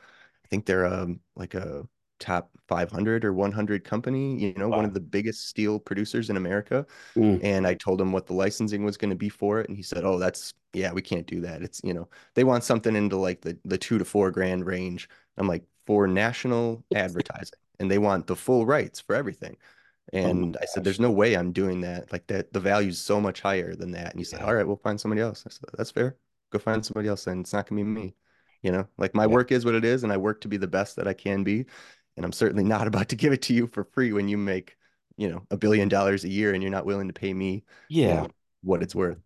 I 0.45 0.49
think 0.49 0.67
they're 0.67 0.87
um 0.87 1.21
like 1.37 1.55
a 1.55 1.89
top 2.21 2.51
500 2.69 3.25
or 3.25 3.33
100 3.35 3.85
company 3.85 4.39
you 4.41 4.55
know 4.57 4.69
one 4.71 4.85
of 4.85 4.95
the 4.95 5.01
biggest 5.01 5.49
steel 5.49 5.79
producers 5.79 6.31
in 6.31 6.37
America 6.37 6.87
Mm. 7.17 7.41
and 7.41 7.67
I 7.67 7.75
told 7.75 8.01
him 8.01 8.13
what 8.13 8.27
the 8.27 8.35
licensing 8.35 8.85
was 8.85 8.97
going 8.97 9.11
to 9.11 9.17
be 9.17 9.29
for 9.29 9.61
it, 9.61 9.69
and 9.69 9.77
he 9.77 9.83
said, 9.83 10.05
"Oh, 10.05 10.19
that's 10.19 10.55
yeah, 10.73 10.93
we 10.93 11.03
can't 11.03 11.27
do 11.27 11.41
that. 11.43 11.63
It's 11.63 11.81
you 11.85 11.95
know 11.95 12.09
they 12.35 12.45
want 12.45 12.65
something 12.65 12.97
into 12.97 13.17
like 13.17 13.41
the 13.43 13.59
the 13.65 13.79
two 13.79 13.99
to 13.99 14.05
four 14.05 14.31
grand 14.31 14.67
range." 14.67 15.09
I'm 15.37 15.49
like 15.49 15.65
for 15.87 16.07
national 16.07 16.85
advertising, 16.95 17.59
and 17.81 17.91
they 17.91 17.99
want 17.99 18.27
the 18.27 18.37
full 18.37 18.67
rights 18.67 19.01
for 19.01 19.15
everything. 19.17 19.57
Oh 20.25 20.35
And 20.35 20.57
I 20.61 20.67
said, 20.67 20.85
"There's 20.85 21.01
no 21.01 21.11
way 21.11 21.35
I'm 21.35 21.53
doing 21.53 21.81
that. 21.83 22.13
Like 22.13 22.27
that, 22.29 22.53
the 22.53 22.61
value's 22.61 22.99
so 23.01 23.21
much 23.21 23.41
higher 23.41 23.75
than 23.75 23.93
that." 23.93 24.13
And 24.13 24.21
he 24.21 24.25
said, 24.25 24.43
"All 24.43 24.55
right, 24.55 24.67
we'll 24.67 24.77
find 24.77 25.01
somebody 25.01 25.21
else." 25.23 25.45
I 25.47 25.51
said, 25.51 25.71
"That's 25.77 25.91
fair. 25.91 26.17
Go 26.51 26.59
find 26.59 26.85
somebody 26.85 27.09
else, 27.09 27.27
and 27.27 27.41
it's 27.43 27.53
not 27.53 27.69
gonna 27.69 27.81
be 27.81 27.85
me." 27.85 28.15
You 28.63 28.73
know, 28.73 28.89
like 28.99 29.15
my 29.15 29.27
Yeah. 29.27 29.29
work 29.29 29.53
is 29.53 29.65
what 29.65 29.75
it 29.75 29.85
is, 29.85 30.05
and 30.05 30.13
I 30.13 30.17
work 30.17 30.41
to 30.43 30.49
be 30.49 30.57
the 30.57 30.67
best 30.69 30.97
that 30.97 31.09
I 31.09 31.15
can 31.15 31.45
be. 31.45 31.67
And 32.17 32.25
I'm 32.25 32.33
certainly 32.33 32.65
not 32.65 32.87
about 32.89 33.09
to 33.11 33.17
give 33.17 33.33
it 33.33 33.43
to 33.43 33.55
you 33.55 33.67
for 33.69 33.85
free 33.85 34.13
when 34.13 34.29
you 34.29 34.37
make, 34.39 34.77
you 35.17 35.29
know, 35.31 35.47
a 35.51 35.57
billion 35.57 35.89
dollars 35.89 36.25
a 36.25 36.29
year 36.29 36.53
and 36.55 36.63
you're 36.63 36.73
not 36.73 36.87
willing 36.87 37.09
to 37.09 37.15
pay 37.15 37.33
me 37.35 37.65
you 38.07 38.15
Yeah. 38.15 38.15
know 38.15 38.31
what 38.63 38.83
it's 38.83 38.95
worth. 38.95 39.19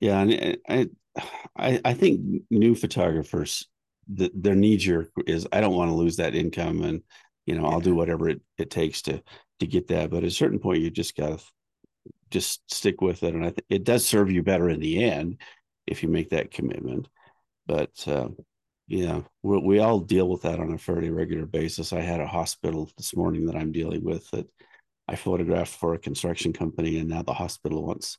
Yeah, 0.00 0.20
and 0.20 0.58
I, 0.68 0.88
I, 1.56 1.80
I 1.84 1.94
think 1.94 2.20
new 2.50 2.74
photographers, 2.74 3.66
the, 4.08 4.30
their 4.34 4.54
knee 4.54 4.76
jerk 4.76 5.10
is, 5.26 5.46
I 5.52 5.60
don't 5.60 5.74
want 5.76 5.90
to 5.90 5.94
lose 5.94 6.16
that 6.16 6.34
income, 6.34 6.82
and 6.82 7.02
you 7.46 7.54
know, 7.58 7.66
I'll 7.66 7.80
do 7.80 7.94
whatever 7.94 8.28
it, 8.28 8.40
it 8.58 8.70
takes 8.70 9.02
to 9.02 9.22
to 9.60 9.66
get 9.66 9.88
that. 9.88 10.10
But 10.10 10.18
at 10.18 10.24
a 10.24 10.30
certain 10.30 10.58
point, 10.58 10.82
you 10.82 10.90
just 10.90 11.16
gotta 11.16 11.38
just 12.30 12.62
stick 12.72 13.00
with 13.02 13.22
it, 13.24 13.34
and 13.34 13.44
I 13.44 13.50
think 13.50 13.66
it 13.70 13.84
does 13.84 14.06
serve 14.06 14.30
you 14.30 14.42
better 14.42 14.70
in 14.70 14.80
the 14.80 15.04
end 15.04 15.38
if 15.86 16.02
you 16.02 16.08
make 16.10 16.30
that 16.30 16.52
commitment. 16.52 17.08
But 17.66 17.92
uh, 18.08 18.28
yeah, 18.88 19.20
we 19.42 19.58
we 19.58 19.78
all 19.80 20.00
deal 20.00 20.28
with 20.28 20.42
that 20.42 20.60
on 20.60 20.72
a 20.72 20.78
fairly 20.78 21.10
regular 21.10 21.46
basis. 21.46 21.92
I 21.92 22.00
had 22.00 22.20
a 22.20 22.26
hospital 22.26 22.90
this 22.96 23.14
morning 23.14 23.46
that 23.46 23.56
I'm 23.56 23.72
dealing 23.72 24.02
with 24.04 24.30
that 24.30 24.48
I 25.08 25.16
photographed 25.16 25.74
for 25.74 25.94
a 25.94 25.98
construction 25.98 26.52
company, 26.52 26.98
and 26.98 27.08
now 27.08 27.22
the 27.22 27.34
hospital 27.34 27.84
wants 27.86 28.18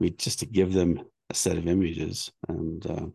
me 0.00 0.10
just 0.10 0.40
to 0.40 0.46
give 0.46 0.72
them 0.72 1.02
a 1.30 1.34
set 1.34 1.58
of 1.58 1.68
images, 1.68 2.30
and 2.48 2.86
uh, 2.86 3.06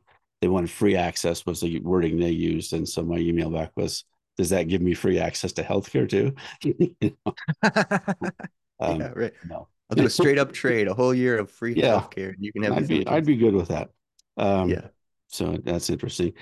they 0.42 0.48
wanted 0.48 0.72
free 0.72 0.96
access 0.96 1.46
was 1.46 1.62
the 1.62 1.80
wording 1.82 2.20
they 2.20 2.32
used, 2.32 2.74
and 2.74 2.88
so 2.88 3.04
my 3.04 3.18
email 3.18 3.52
back 3.52 3.72
was, 3.76 4.06
"Does 4.38 4.50
that 4.52 4.68
give 4.68 4.82
me 4.82 4.94
free 4.94 5.20
access 5.20 5.54
to 5.54 5.64
healthcare 5.64 6.10
too?" 6.10 6.36
Um, 8.80 9.00
yeah, 9.00 9.12
right. 9.16 9.34
no, 9.44 9.68
I'll 9.90 9.96
do 9.98 10.06
a 10.06 10.10
straight 10.10 10.38
up 10.38 10.52
trade, 10.52 10.88
a 10.88 10.94
whole 10.94 11.14
year 11.14 11.38
of 11.38 11.50
free 11.50 11.76
Yeah. 11.76 11.96
healthcare. 11.98 12.34
and 12.34 12.44
You 12.44 12.52
can 12.52 12.64
have 12.64 12.76
I'd 12.78 12.88
be. 12.88 13.08
I'd 13.08 13.26
be 13.26 13.38
good 13.38 13.54
with 13.54 13.70
that. 13.70 13.90
Um, 14.38 14.70
yeah. 14.70 14.88
So 15.36 15.58
that's 15.64 15.90
interesting. 15.90 16.34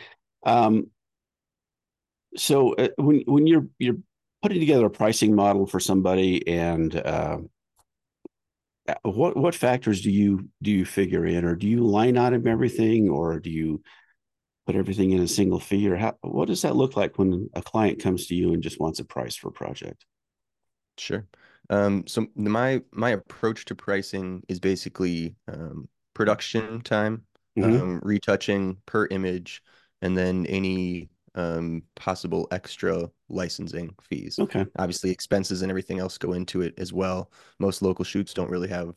Um, 0.45 0.88
so 2.36 2.73
uh, 2.75 2.89
when 2.97 3.23
when 3.25 3.47
you're 3.47 3.67
you're 3.79 3.97
putting 4.41 4.60
together 4.60 4.86
a 4.86 4.89
pricing 4.89 5.36
model 5.36 5.65
for 5.65 5.79
somebody, 5.79 6.47
and 6.47 6.95
uh, 6.95 7.39
uh, 8.88 8.93
what 9.03 9.38
what 9.38 9.56
factors 9.56 10.01
do 10.01 10.12
you 10.12 10.49
do 10.62 10.71
you 10.71 10.86
figure 10.86 11.25
in, 11.25 11.45
or 11.45 11.56
do 11.56 11.67
you 11.67 11.86
line 11.86 12.17
item 12.17 12.47
everything, 12.47 13.10
or 13.10 13.39
do 13.39 13.49
you 13.49 13.82
put 14.65 14.75
everything 14.75 15.12
in 15.12 15.21
a 15.21 15.27
single 15.27 15.60
fee, 15.60 15.89
or 15.89 15.95
how 15.95 16.17
what 16.21 16.47
does 16.47 16.62
that 16.63 16.75
look 16.75 16.95
like 16.95 17.17
when 17.17 17.49
a 17.53 17.62
client 17.62 18.01
comes 18.01 18.27
to 18.27 18.36
you 18.36 18.53
and 18.53 18.63
just 18.63 18.79
wants 18.79 18.99
a 18.99 19.06
price 19.06 19.36
for 19.36 19.49
a 19.49 19.53
project? 19.53 20.06
Sure. 20.97 21.25
Um, 21.69 22.06
so 22.08 22.27
my 22.36 22.82
my 22.91 23.12
approach 23.12 23.65
to 23.65 23.75
pricing 23.75 24.43
is 24.47 24.60
basically 24.60 25.36
um, 25.47 25.88
production 26.13 26.82
time, 26.82 27.23
Mhm. 27.56 27.84
um, 27.84 28.00
retouching 28.04 28.78
per 28.86 29.08
image, 29.08 29.62
and 30.02 30.18
then 30.18 30.46
any 30.48 31.10
um, 31.36 31.84
possible 31.96 32.48
extra 32.52 33.10
licensing 33.30 33.96
fees. 34.02 34.39
Okay. 34.39 34.66
Obviously, 34.78 35.12
expenses 35.12 35.62
and 35.62 35.72
everything 35.72 36.00
else 36.00 36.18
go 36.18 36.34
into 36.34 36.62
it 36.62 36.74
as 36.78 36.94
well. 36.94 37.32
Most 37.60 37.82
local 37.82 38.06
shoots 38.06 38.34
don't 38.34 38.50
really 38.50 38.68
have 38.70 38.96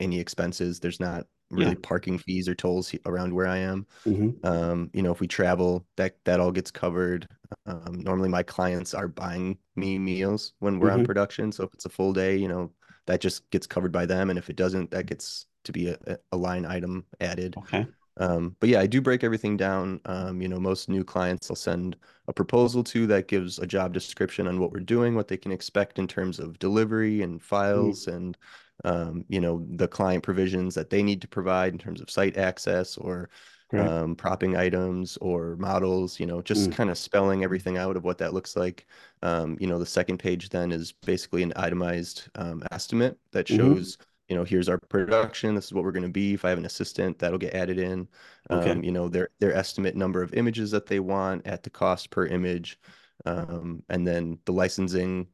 any 0.00 0.20
expenses. 0.20 0.80
There's 0.80 1.00
not 1.00 1.26
really 1.50 1.76
Yeah. 1.76 1.76
parking 1.76 2.18
fees 2.18 2.48
or 2.48 2.54
tolls 2.54 2.94
around 3.06 3.34
where 3.34 3.46
I 3.48 3.58
am. 3.58 3.86
Mhm. 4.06 4.44
Um, 4.44 4.90
you 4.92 5.02
know, 5.02 5.12
if 5.12 5.20
we 5.20 5.26
travel, 5.28 5.86
that 5.96 6.18
that 6.24 6.40
all 6.40 6.52
gets 6.52 6.70
covered. 6.70 7.28
Um, 7.66 7.94
normally 8.00 8.28
my 8.28 8.42
clients 8.42 8.94
are 8.94 9.08
buying 9.08 9.58
me 9.76 9.98
meals 9.98 10.52
when 10.58 10.78
we're 10.78 10.90
on 10.90 11.02
Mhm. 11.02 11.04
production. 11.04 11.52
So 11.52 11.64
if 11.64 11.74
it's 11.74 11.86
a 11.86 11.90
full 11.90 12.12
day, 12.12 12.36
you 12.36 12.48
know, 12.48 12.72
that 13.06 13.20
just 13.20 13.48
gets 13.50 13.66
covered 13.66 13.92
by 13.92 14.06
them. 14.06 14.30
And 14.30 14.38
if 14.38 14.50
it 14.50 14.56
doesn't, 14.56 14.90
that 14.90 15.06
gets 15.06 15.46
to 15.64 15.72
be 15.72 15.88
a, 15.88 15.98
a- 16.32 16.36
line 16.36 16.64
item 16.66 17.04
added. 17.20 17.56
Okay. 17.58 17.86
Um, 18.16 18.54
but 18.60 18.68
yeah, 18.68 18.80
I 18.80 18.86
do 18.86 19.00
break 19.00 19.24
everything 19.24 19.56
down. 19.56 20.00
Um, 20.04 20.40
you 20.40 20.48
know, 20.48 20.60
most 20.60 20.88
new 20.88 21.02
clients 21.04 21.50
I'll 21.50 21.56
send 21.56 21.96
a 22.28 22.32
proposal 22.32 22.84
to 22.84 23.06
that 23.08 23.26
gives 23.28 23.58
a 23.58 23.66
job 23.66 23.92
description 23.92 24.46
on 24.46 24.60
what 24.60 24.70
we're 24.72 24.80
doing, 24.80 25.14
what 25.14 25.26
they 25.28 25.36
can 25.36 25.50
expect 25.52 25.98
in 25.98 26.06
terms 26.06 26.38
of 26.38 26.58
delivery 26.60 27.22
and 27.22 27.42
files 27.42 28.06
and 28.06 28.36
um, 28.84 29.24
you 29.28 29.40
know, 29.40 29.64
the 29.70 29.88
client 29.88 30.22
provisions 30.22 30.74
that 30.74 30.90
they 30.90 31.02
need 31.02 31.20
to 31.22 31.28
provide 31.28 31.72
in 31.72 31.78
terms 31.78 32.00
of 32.00 32.10
site 32.10 32.36
access 32.36 32.96
or 32.96 33.30
um, 33.72 34.14
propping 34.14 34.56
items 34.56 35.16
or 35.20 35.56
models, 35.56 36.20
you 36.20 36.26
know, 36.26 36.40
just 36.42 36.70
Mm. 36.70 36.74
kind 36.76 36.90
of 36.90 36.98
spelling 36.98 37.42
everything 37.42 37.76
out 37.78 37.96
of 37.96 38.04
what 38.04 38.18
that 38.18 38.34
looks 38.34 38.56
like. 38.56 38.86
Um, 39.22 39.56
you 39.60 39.66
know, 39.66 39.78
the 39.78 39.86
second 39.86 40.18
page 40.18 40.48
then 40.50 40.70
is 40.70 40.92
basically 40.92 41.42
an 41.42 41.52
itemized 41.56 42.28
um, 42.36 42.62
estimate 42.70 43.18
that 43.32 43.46
Mhm. 43.48 43.56
shows, 43.56 43.98
you 44.28 44.36
know, 44.36 44.44
here's 44.44 44.68
our 44.68 44.78
production. 44.78 45.54
This 45.54 45.66
is 45.66 45.72
what 45.74 45.84
we're 45.84 45.92
going 45.92 46.04
to 46.04 46.08
be. 46.08 46.34
If 46.34 46.44
I 46.44 46.50
have 46.50 46.58
an 46.58 46.64
assistant, 46.66 47.18
that'll 47.18 47.38
get 47.38 47.54
added 47.54 47.78
in. 47.78 48.08
Okay. 48.50 48.70
Um, 48.72 48.84
you 48.84 48.92
know, 48.92 49.08
their 49.08 49.30
their 49.38 49.54
estimate 49.54 49.96
number 49.96 50.22
of 50.22 50.34
images 50.34 50.70
that 50.70 50.86
they 50.86 51.00
want 51.00 51.46
at 51.46 51.62
the 51.62 51.70
cost 51.70 52.10
per 52.10 52.26
image. 52.26 52.78
Um, 53.26 53.82
and 53.88 54.06
then 54.06 54.38
the 54.44 54.52
licensing 54.52 55.28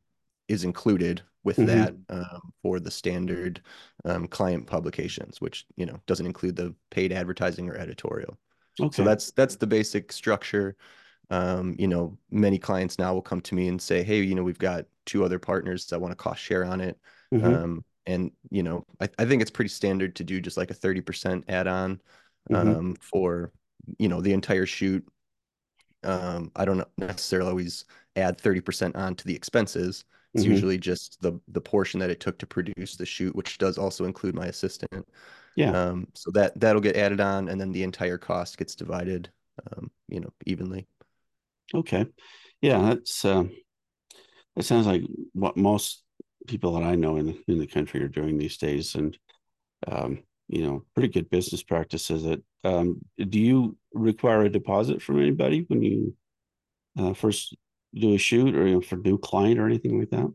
is 0.49 0.65
included 0.65 1.23
with 1.45 1.57
Mhm. 1.59 1.67
that 1.67 1.95
um, 2.09 2.53
for 2.63 2.81
the 2.81 2.91
standard 2.91 3.63
um, 4.05 4.27
client 4.29 4.67
publications, 4.67 5.41
which, 5.41 5.67
you 5.77 5.87
know, 5.87 5.99
doesn't 6.07 6.27
include 6.27 6.57
the 6.57 6.75
paid 6.91 7.13
advertising 7.13 7.69
or 7.69 7.77
editorial. 7.77 8.39
Okay. 8.79 8.95
So 8.97 9.05
that's 9.05 9.31
that's 9.33 9.57
the 9.57 9.67
basic 9.67 10.13
structure. 10.13 10.77
Um, 11.31 11.77
you 11.79 11.89
know, 11.89 12.19
many 12.31 12.59
clients 12.59 12.99
now 12.99 13.15
will 13.15 13.23
come 13.23 13.41
to 13.43 13.55
me 13.55 13.69
and 13.69 13.81
say, 13.81 14.03
"Hey, 14.03 14.23
you 14.23 14.35
know, 14.35 14.43
we've 14.43 14.59
got 14.59 14.87
two 15.07 15.25
other 15.25 15.39
partners 15.39 15.87
that 15.87 16.01
want 16.01 16.13
to 16.13 16.17
cost 16.17 16.41
share 16.43 16.65
on 16.65 16.81
it." 16.81 16.99
Mhm. 17.33 17.45
Um, 17.45 17.85
and 18.07 18.33
you 18.51 18.63
know, 18.63 18.85
I, 19.01 19.09
I 19.19 19.25
think 19.27 19.43
it's 19.43 19.51
pretty 19.51 19.69
standard 19.71 20.17
to 20.17 20.25
do 20.25 20.41
just 20.41 20.57
like 20.57 20.71
a 20.71 20.75
30% 20.75 21.45
add-on 21.49 22.01
Mhm. 22.51 22.81
um, 22.81 22.97
for, 23.01 23.53
you 23.99 24.09
know, 24.09 24.21
the 24.21 24.33
entire 24.33 24.67
shoot. 24.67 25.07
Um, 26.03 26.51
I 26.57 26.65
don't 26.65 26.83
necessarily 26.99 27.51
always 27.51 27.85
add 28.17 28.41
30% 28.41 28.97
on 28.97 29.15
to 29.17 29.27
the 29.27 29.35
expenses. 29.35 30.05
It's 30.35 30.45
Mhm. 30.45 30.45
usually 30.45 30.79
just 30.79 31.21
the 31.21 31.39
the 31.49 31.61
portion 31.61 32.01
that 32.01 32.11
it 32.11 32.21
took 32.21 32.39
to 32.39 32.47
produce 32.47 32.97
the 32.97 33.07
shoot, 33.07 33.35
which 33.37 33.59
does 33.59 33.79
also 33.79 34.05
include 34.05 34.35
my 34.35 34.47
assistant. 34.47 35.07
Yeah. 35.55 35.75
Um, 35.75 36.09
so 36.15 36.31
that 36.33 36.59
that'll 36.61 36.83
get 36.83 36.97
added 36.97 37.21
on, 37.21 37.49
and 37.49 37.61
then 37.61 37.73
the 37.73 37.83
entire 37.85 38.19
cost 38.19 38.59
gets 38.59 38.75
divided, 38.77 39.31
um, 39.73 39.91
you 40.09 40.21
know, 40.21 40.33
evenly. 40.47 40.87
Okay. 41.75 42.07
Yeah, 42.61 42.79
that's 42.83 43.25
um 43.25 43.53
that 44.57 44.63
sounds 44.65 44.87
like 44.87 45.03
what 45.33 45.57
most 45.57 46.03
people 46.47 46.75
that 46.75 46.83
I 46.85 46.95
know 46.97 47.17
in 47.17 47.43
in 47.49 47.59
the 47.59 47.67
country 47.67 48.03
are 48.03 48.09
doing 48.09 48.39
these 48.39 48.57
days 48.57 48.95
and 48.95 49.17
um 49.89 50.23
you 50.49 50.67
know, 50.67 50.85
pretty 50.95 51.09
good 51.09 51.31
business 51.31 51.63
practices 51.63 52.25
that 52.25 52.43
um 52.65 53.01
do 53.19 53.41
you 53.41 53.77
require 53.95 54.43
a 54.45 54.51
deposit 54.51 55.03
from 55.03 55.21
anybody 55.21 55.65
when 55.69 55.83
you 55.83 56.17
uh, 56.99 57.15
first 57.15 57.57
do 57.95 58.15
a 58.15 58.19
shoot 58.19 58.55
or 58.57 58.67
you 58.67 58.75
know, 58.77 58.81
for 58.81 58.97
new 58.97 59.19
client 59.19 59.59
or 59.61 59.67
anything 59.67 59.99
like 59.99 60.11
that? 60.11 60.33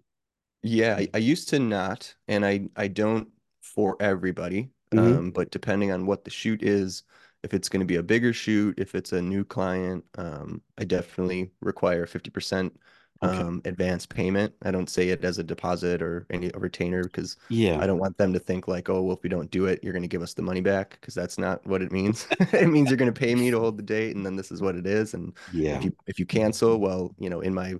Yeah, 0.63 0.95
I, 0.97 1.09
I 1.13 1.17
used 1.19 1.49
to 1.49 1.59
not, 1.59 2.15
and 2.27 2.45
I 2.45 2.69
I 2.75 2.87
don't 2.87 3.29
for 3.61 3.97
everybody. 3.99 4.71
hmm 4.91 5.17
Um, 5.17 5.31
but 5.31 5.51
depending 5.51 5.91
on 5.91 6.05
what 6.05 6.23
the 6.23 6.31
shoot 6.31 6.63
is, 6.63 7.03
if 7.43 7.53
it's 7.53 7.69
going 7.69 7.81
to 7.81 7.85
be 7.85 7.97
a 7.97 8.03
bigger 8.03 8.33
shoot, 8.33 8.79
if 8.79 8.95
it's 8.95 9.11
a 9.13 9.21
new 9.21 9.43
client, 9.43 10.05
um, 10.17 10.61
I 10.77 10.85
definitely 10.85 11.51
require 11.61 12.05
50% 12.05 12.77
Okay. 13.24 13.45
um 13.45 13.61
advance 13.66 14.05
payment. 14.05 14.53
I 14.63 14.72
don't 14.72 14.89
say 14.89 15.09
it 15.09 15.24
as 15.24 15.38
a 15.38 15.43
deposit 15.43 16.01
or 16.01 16.28
any 16.30 16.51
a 16.53 16.59
retainer 16.59 17.03
because 17.03 17.38
Yeah. 17.49 17.80
I 17.80 17.88
don't 17.88 17.99
want 17.99 18.18
them 18.18 18.34
to 18.34 18.39
think 18.39 18.68
like, 18.68 18.89
oh, 18.89 19.01
well, 19.03 19.16
if 19.18 19.24
we 19.24 19.30
don't 19.30 19.51
do 19.51 19.66
it, 19.66 19.80
you're 19.84 19.93
going 19.93 20.01
to 20.03 20.07
give 20.07 20.22
us 20.22 20.34
the 20.34 20.41
money 20.41 20.61
back 20.61 20.91
because 21.01 21.13
that's 21.13 21.38
not 21.38 21.66
what 21.66 21.82
it 21.82 21.91
means. 21.91 22.28
It 22.53 22.68
means 22.70 22.89
you're 22.89 22.97
going 22.97 23.13
to 23.13 23.20
pay 23.20 23.36
me 23.36 23.51
to 23.51 23.59
hold 23.59 23.78
the 23.78 23.84
date, 23.84 24.16
and 24.16 24.26
then 24.26 24.36
this 24.36 24.51
is 24.51 24.61
what 24.61 24.76
it 24.76 24.88
is. 24.88 25.13
And 25.13 25.34
yeah, 25.51 25.78
if 25.78 25.84
you 25.84 25.95
if 26.07 26.20
you 26.20 26.26
cancel, 26.26 26.80
well, 26.80 27.16
you 27.20 27.30
know, 27.30 27.41
in 27.41 27.53
my 27.53 27.76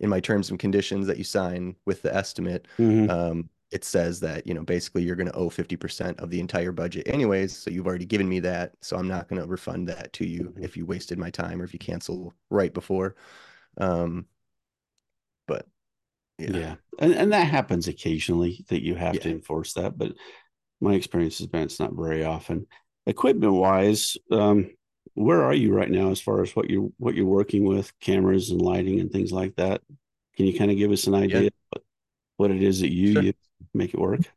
in 0.00 0.08
my 0.08 0.20
terms 0.20 0.50
and 0.50 0.58
conditions 0.58 1.06
that 1.06 1.18
you 1.18 1.24
sign 1.24 1.76
with 1.86 2.02
the 2.02 2.14
estimate, 2.14 2.66
hmm 2.78 3.08
um, 3.08 3.48
it 3.70 3.84
says 3.84 4.20
that, 4.20 4.46
you 4.46 4.52
know, 4.54 4.62
basically 4.64 5.02
you're 5.02 5.16
going 5.16 5.28
to 5.28 5.34
owe 5.36 5.48
50% 5.48 6.18
of 6.20 6.30
the 6.30 6.40
entire 6.40 6.72
budget 6.72 7.08
anyways. 7.08 7.56
So 7.56 7.70
you've 7.70 7.86
already 7.86 8.04
given 8.04 8.28
me 8.28 8.40
that. 8.40 8.74
So 8.80 8.96
I'm 8.96 9.08
not 9.08 9.28
going 9.28 9.40
to 9.40 9.48
refund 9.48 9.88
that 9.88 10.12
to 10.14 10.26
you 10.26 10.52
hmm 10.54 10.62
if 10.62 10.76
you 10.76 10.84
wasted 10.86 11.18
my 11.18 11.30
time 11.30 11.60
or 11.60 11.64
if 11.64 11.72
you 11.72 11.78
cancel 11.78 12.34
right 12.50 12.72
before. 12.74 13.14
Um, 13.78 14.26
yeah, 16.42 16.58
Yeah. 16.58 16.76
And 16.98 17.14
and 17.14 17.32
that 17.32 17.48
happens 17.48 17.88
occasionally 17.88 18.64
that 18.68 18.82
you 18.84 18.94
have 18.94 19.18
to 19.20 19.30
enforce 19.30 19.74
that, 19.74 19.96
but 19.96 20.12
my 20.80 20.94
experience 20.94 21.38
has 21.38 21.46
been 21.48 21.62
it's 21.64 21.80
not 21.80 21.94
very 21.94 22.24
often. 22.24 22.66
Equipment 23.06 23.54
wise, 23.54 24.16
um, 24.32 24.70
where 25.14 25.44
are 25.44 25.54
you 25.54 25.74
right 25.74 25.90
now 25.90 26.10
as 26.10 26.20
far 26.20 26.42
as 26.42 26.56
what 26.56 26.70
you're 26.70 26.90
what 26.98 27.14
you're 27.16 27.26
working 27.26 27.64
with, 27.66 27.92
cameras 28.00 28.50
and 28.50 28.62
lighting 28.62 29.00
and 29.00 29.12
things 29.12 29.32
like 29.32 29.56
that? 29.56 29.82
Can 30.36 30.46
you 30.46 30.58
kind 30.58 30.70
of 30.70 30.76
give 30.78 30.92
us 30.92 31.06
an 31.08 31.14
Yeah, 31.26 31.42
idea 31.42 31.50
what, 31.70 31.84
what 32.38 32.50
it 32.52 32.62
is 32.62 32.80
that 32.82 32.92
you 32.92 33.10
sure. 33.12 33.26
use 33.26 33.34
to 33.60 33.66
make 33.74 33.94
it 33.94 34.00
work? 34.00 34.30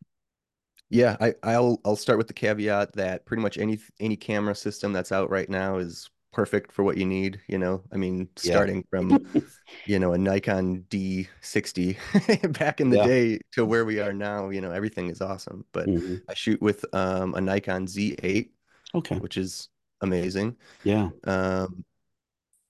Yeah, 0.90 1.18
I, 1.20 1.34
I'll 1.44 1.82
I'll 1.84 1.96
start 1.96 2.18
with 2.18 2.28
the 2.28 2.34
caveat 2.34 2.94
that 2.94 3.26
pretty 3.26 3.42
much 3.42 3.58
any 3.58 3.80
any 4.00 4.16
camera 4.16 4.56
system 4.56 4.94
that's 4.94 5.12
out 5.12 5.30
right 5.30 5.50
now 5.50 5.78
is 5.78 6.10
perfect 6.36 6.74
for 6.74 6.84
what 6.84 6.98
you 6.98 7.06
need, 7.06 7.42
you 7.48 7.60
know. 7.60 7.84
I 7.94 7.98
mean, 7.98 8.30
Yeah. 8.42 8.66
starting 8.66 8.86
from 8.92 9.22
you 9.86 10.00
know, 10.00 10.14
a 10.14 10.18
Nikon 10.18 10.86
D60 10.90 11.98
back 12.60 12.82
in 12.82 12.90
the 12.90 12.98
Yeah. 12.98 13.08
day 13.10 13.40
to 13.54 13.66
where 13.66 13.86
we 13.86 14.00
are 14.02 14.14
now, 14.14 14.50
you 14.50 14.62
know, 14.62 14.72
everything 14.72 15.10
is 15.10 15.22
awesome. 15.22 15.66
But 15.74 15.92
hmm 15.96 16.16
I 16.30 16.34
shoot 16.36 16.62
with 16.62 16.86
um, 16.94 17.36
a 17.36 17.42
Nikon 17.42 17.88
Z8, 17.88 18.52
Okay. 18.94 19.22
which 19.22 19.38
is 19.38 19.70
amazing. 20.02 20.58
Yeah. 20.84 21.12
Um, 21.26 21.86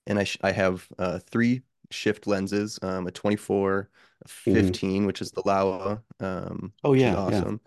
and 0.06 0.18
I 0.18 0.24
sh 0.24 0.38
I 0.42 0.52
have 0.52 0.86
uh, 0.98 1.18
three 1.18 1.62
shift 1.90 2.26
lenses, 2.26 2.78
um, 2.82 3.06
a 3.06 3.10
24, 3.10 3.90
a 4.24 4.28
hmm 4.46 4.74
15, 4.74 5.06
which 5.06 5.20
is 5.22 5.30
the 5.32 5.42
Laowa, 5.42 6.02
um, 6.20 6.72
Oh 6.84 6.94
yeah. 6.94 7.20
Yeah. 7.26 7.44
awesome. 7.44 7.60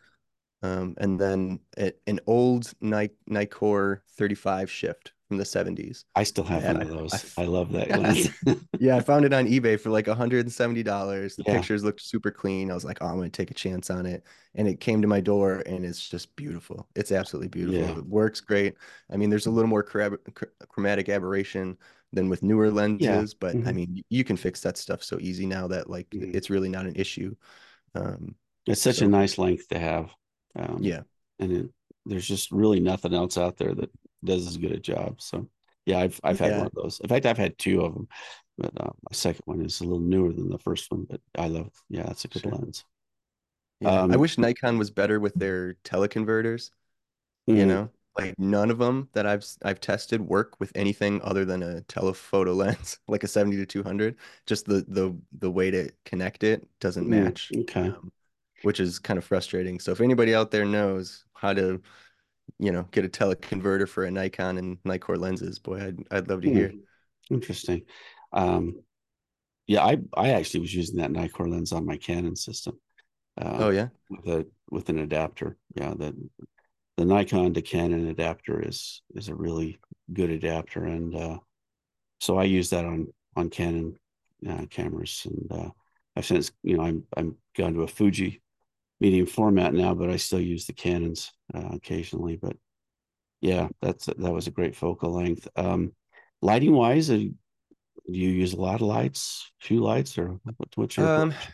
Um, 0.64 0.96
and 1.00 1.20
then 1.20 1.62
a, 1.78 1.94
an 2.08 2.20
old 2.28 2.74
Nik 2.82 3.14
Nikkor 3.30 4.02
35 4.18 4.72
shift 4.72 5.14
from 5.30 5.38
the 5.40 5.46
70s 5.46 6.06
I 6.16 6.24
still 6.24 6.44
have 6.44 6.68
that 6.68 6.78
one 6.78 6.82
of 6.82 6.90
those. 6.90 7.26
I 7.38 7.46
love 7.46 7.72
that 7.72 7.92
I 7.92 7.92
lens. 7.92 8.32
Yeah, 8.82 8.96
I 8.98 9.02
found 9.02 9.26
it 9.26 9.34
on 9.34 9.48
eBay 9.50 9.80
for 9.80 9.90
like 9.90 10.08
$170. 10.08 11.36
The 11.36 11.44
Yeah. 11.46 11.66
pictures 11.66 11.84
looked 11.84 12.02
super 12.02 12.32
clean. 12.32 12.72
I 12.72 12.74
was 12.76 12.86
like, 12.86 13.00
oh, 13.02 13.08
I'm 13.08 13.18
gonna 13.18 13.30
take 13.30 13.52
a 13.52 13.56
chance 13.56 13.90
on 13.90 14.06
it. 14.06 14.24
And 14.56 14.68
it 14.68 14.80
came 14.80 15.02
to 15.02 15.08
my 15.08 15.22
door 15.22 15.64
and 15.66 15.86
it's 15.86 16.08
just 16.10 16.36
beautiful. 16.38 16.88
It's 16.96 17.12
absolutely 17.12 17.50
beautiful. 17.50 17.88
Yeah. 17.88 17.98
It 17.98 18.06
works 18.08 18.42
great. 18.42 18.76
I 19.12 19.18
mean, 19.18 19.30
there's 19.30 19.48
a 19.48 19.52
little 19.52 19.70
more 19.70 19.84
chromatic 20.70 21.10
aberration 21.10 21.78
than 22.14 22.30
with 22.30 22.44
newer 22.44 22.72
Yeah. 22.98 23.26
lenses, 23.26 23.34
but 23.34 23.60
I 23.66 23.72
hmm 23.72 23.74
mean, 23.74 24.04
you 24.10 24.24
can 24.24 24.38
fix 24.38 24.62
that 24.62 24.78
stuff 24.78 25.04
so 25.04 25.20
easy 25.20 25.46
now 25.46 25.68
that 25.68 25.90
like 25.90 26.08
hmm 26.14 26.34
it's 26.34 26.50
really 26.50 26.70
not 26.70 26.86
an 26.88 26.96
issue. 26.96 27.36
Um, 27.96 28.36
It's 28.66 28.82
such 28.82 29.02
a 29.02 29.08
nice 29.08 29.38
length 29.38 29.68
to 29.70 29.80
have. 29.80 30.12
Um, 30.56 30.92
yeah, 30.92 31.04
and 31.40 31.52
it, 31.52 31.70
there's 32.06 32.28
just 32.28 32.52
really 32.52 32.80
nothing 32.80 33.14
else 33.14 33.38
out 33.38 33.58
there 33.58 33.74
that 33.76 33.90
does 34.24 34.48
as 34.48 34.58
good 34.58 34.72
a 34.72 34.80
job. 34.80 35.22
So 35.22 35.50
yeah, 35.86 36.00
I've 36.00 36.20
I've 36.24 36.40
had 36.40 36.56
one 36.56 36.68
of 36.68 36.74
those. 36.74 37.00
In 37.02 37.10
fact, 37.10 37.26
I've 37.26 37.38
had 37.38 37.58
two 37.58 37.82
of 37.82 37.94
them, 37.94 38.08
but 38.58 38.72
uh, 38.80 38.92
my 39.10 39.14
second 39.14 39.42
one 39.46 39.62
is 39.66 39.82
a 39.82 39.84
little 39.86 40.00
newer 40.00 40.34
than 40.34 40.50
the 40.50 40.60
first 40.60 40.92
one. 40.92 41.06
But 41.10 41.22
I 41.38 41.48
love, 41.48 41.72
yeah, 41.90 42.10
it's 42.12 42.26
a 42.26 42.30
good 42.30 42.46
sure. 42.46 42.52
lens. 42.52 42.86
Yeah. 43.80 44.06
I 44.10 44.18
Um, 44.18 44.18
wish 44.18 44.38
Nikon 44.38 44.78
was 44.78 44.92
better 44.92 45.20
with 45.20 45.36
their 45.36 45.76
teleconverters. 45.86 46.72
you 47.54 47.66
mm, 47.66 47.68
know 47.68 47.90
like 48.18 48.36
none 48.40 48.72
of 48.72 48.80
them 48.80 49.10
that 49.14 49.26
I've 49.28 49.46
I've 49.64 49.82
tested 49.82 50.22
work 50.22 50.60
with 50.60 50.72
anything 50.76 51.22
other 51.24 51.46
than 51.46 51.64
a 51.64 51.82
telephoto 51.84 52.54
lens 52.64 53.00
like 53.10 53.24
a 53.24 53.28
70 53.30 53.58
to 53.58 53.66
200 53.68 54.18
just 54.48 54.66
the 54.68 54.86
the 54.90 55.18
the 55.40 55.52
way 55.52 55.72
to 55.72 55.92
connect 56.06 56.44
it 56.44 56.68
doesn't 56.82 57.10
mm, 57.10 57.10
match 57.10 57.54
okay, 57.62 57.96
um, 57.96 58.12
which 58.64 58.80
is 58.82 59.00
kind 59.00 59.18
of 59.20 59.26
frustrating 59.26 59.80
so 59.80 59.92
if 59.94 60.02
anybody 60.02 60.36
out 60.36 60.52
there 60.52 60.66
knows 60.66 61.26
how 61.36 61.54
to 61.54 61.82
you 62.58 62.72
know 62.72 62.88
get 62.92 63.06
a 63.06 63.10
teleconverter 63.10 63.88
for 63.88 64.06
a 64.06 64.12
Nikon 64.12 64.58
and 64.58 64.82
Nikkor 64.84 65.18
lenses 65.18 65.60
boy 65.60 65.82
I'd 65.82 66.00
I'd 66.12 66.30
love 66.30 66.42
to 66.42 66.50
hear 66.50 66.70
mm, 66.70 66.80
interesting. 67.30 67.84
Um, 68.34 68.82
yeah, 69.68 69.84
I 69.84 69.98
I 70.16 70.30
actually 70.32 70.62
was 70.62 70.74
using 70.74 70.98
that 70.98 71.12
Nikkor 71.12 71.50
lens 71.50 71.72
on 71.72 71.86
my 71.86 71.98
Canon 71.98 72.36
system 72.36 72.80
uh, 73.40 73.58
oh 73.60 73.70
yeah 73.70 73.88
with 74.10 74.28
a 74.28 74.48
with 74.72 74.90
an 74.90 75.00
adapter. 75.00 75.58
Yeah, 75.76 75.94
the 75.98 76.16
the 76.98 77.06
Nikon 77.06 77.54
to 77.54 77.62
Canon 77.62 78.08
adapter 78.08 78.62
is 78.68 79.02
is 79.16 79.30
a 79.30 79.36
really 79.36 79.80
good 80.12 80.30
adapter, 80.30 80.86
and 80.86 81.16
uh, 81.16 81.38
so 82.20 82.38
I 82.38 82.44
use 82.44 82.70
that 82.72 82.86
on 82.86 83.08
on 83.36 83.50
Canon 83.50 83.98
uh, 84.48 84.66
cameras, 84.70 85.26
and 85.26 85.52
uh, 85.52 85.70
I've 86.16 86.26
since 86.26 86.52
you 86.64 86.78
know 86.78 86.84
I'm 86.84 87.04
I'm 87.16 87.36
gone 87.56 87.74
to 87.76 87.84
a 87.84 87.88
Fuji 87.88 88.42
medium 89.00 89.26
format 89.26 89.74
now, 89.74 89.94
but 89.94 90.10
I 90.10 90.18
still 90.18 90.42
use 90.42 90.66
the 90.66 90.74
Canons 90.74 91.32
uh, 91.54 91.70
occasionally. 91.74 92.38
But 92.38 92.58
yeah, 93.42 93.70
that's 93.82 94.08
that 94.08 94.20
was 94.20 94.48
a 94.48 94.52
great 94.52 94.76
focal 94.76 95.14
length. 95.14 95.48
Um, 95.56 95.94
lighting 96.42 96.74
wise, 96.74 97.10
uh, 97.12 97.18
do 97.18 97.34
you 98.08 98.30
use 98.30 98.54
a 98.54 98.62
lot 98.62 98.82
of 98.82 98.88
lights, 98.88 99.52
few 99.60 99.82
lights, 99.82 100.18
or 100.18 100.40
what, 100.44 100.56
what's 100.76 100.98
your 100.98 101.08
um 101.08 101.08
approach? 101.08 101.52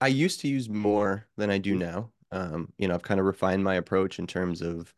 I 0.00 0.08
used 0.08 0.40
to 0.40 0.48
use 0.48 0.68
more 0.68 1.28
than 1.38 1.50
I 1.50 1.58
do 1.58 1.76
now. 1.76 2.12
Um, 2.32 2.72
you 2.78 2.88
know, 2.88 2.94
I've 2.94 3.02
kind 3.02 3.20
of 3.20 3.26
refined 3.26 3.64
my 3.64 3.76
approach 3.76 4.18
in 4.18 4.26
terms 4.26 4.62
of 4.62 4.94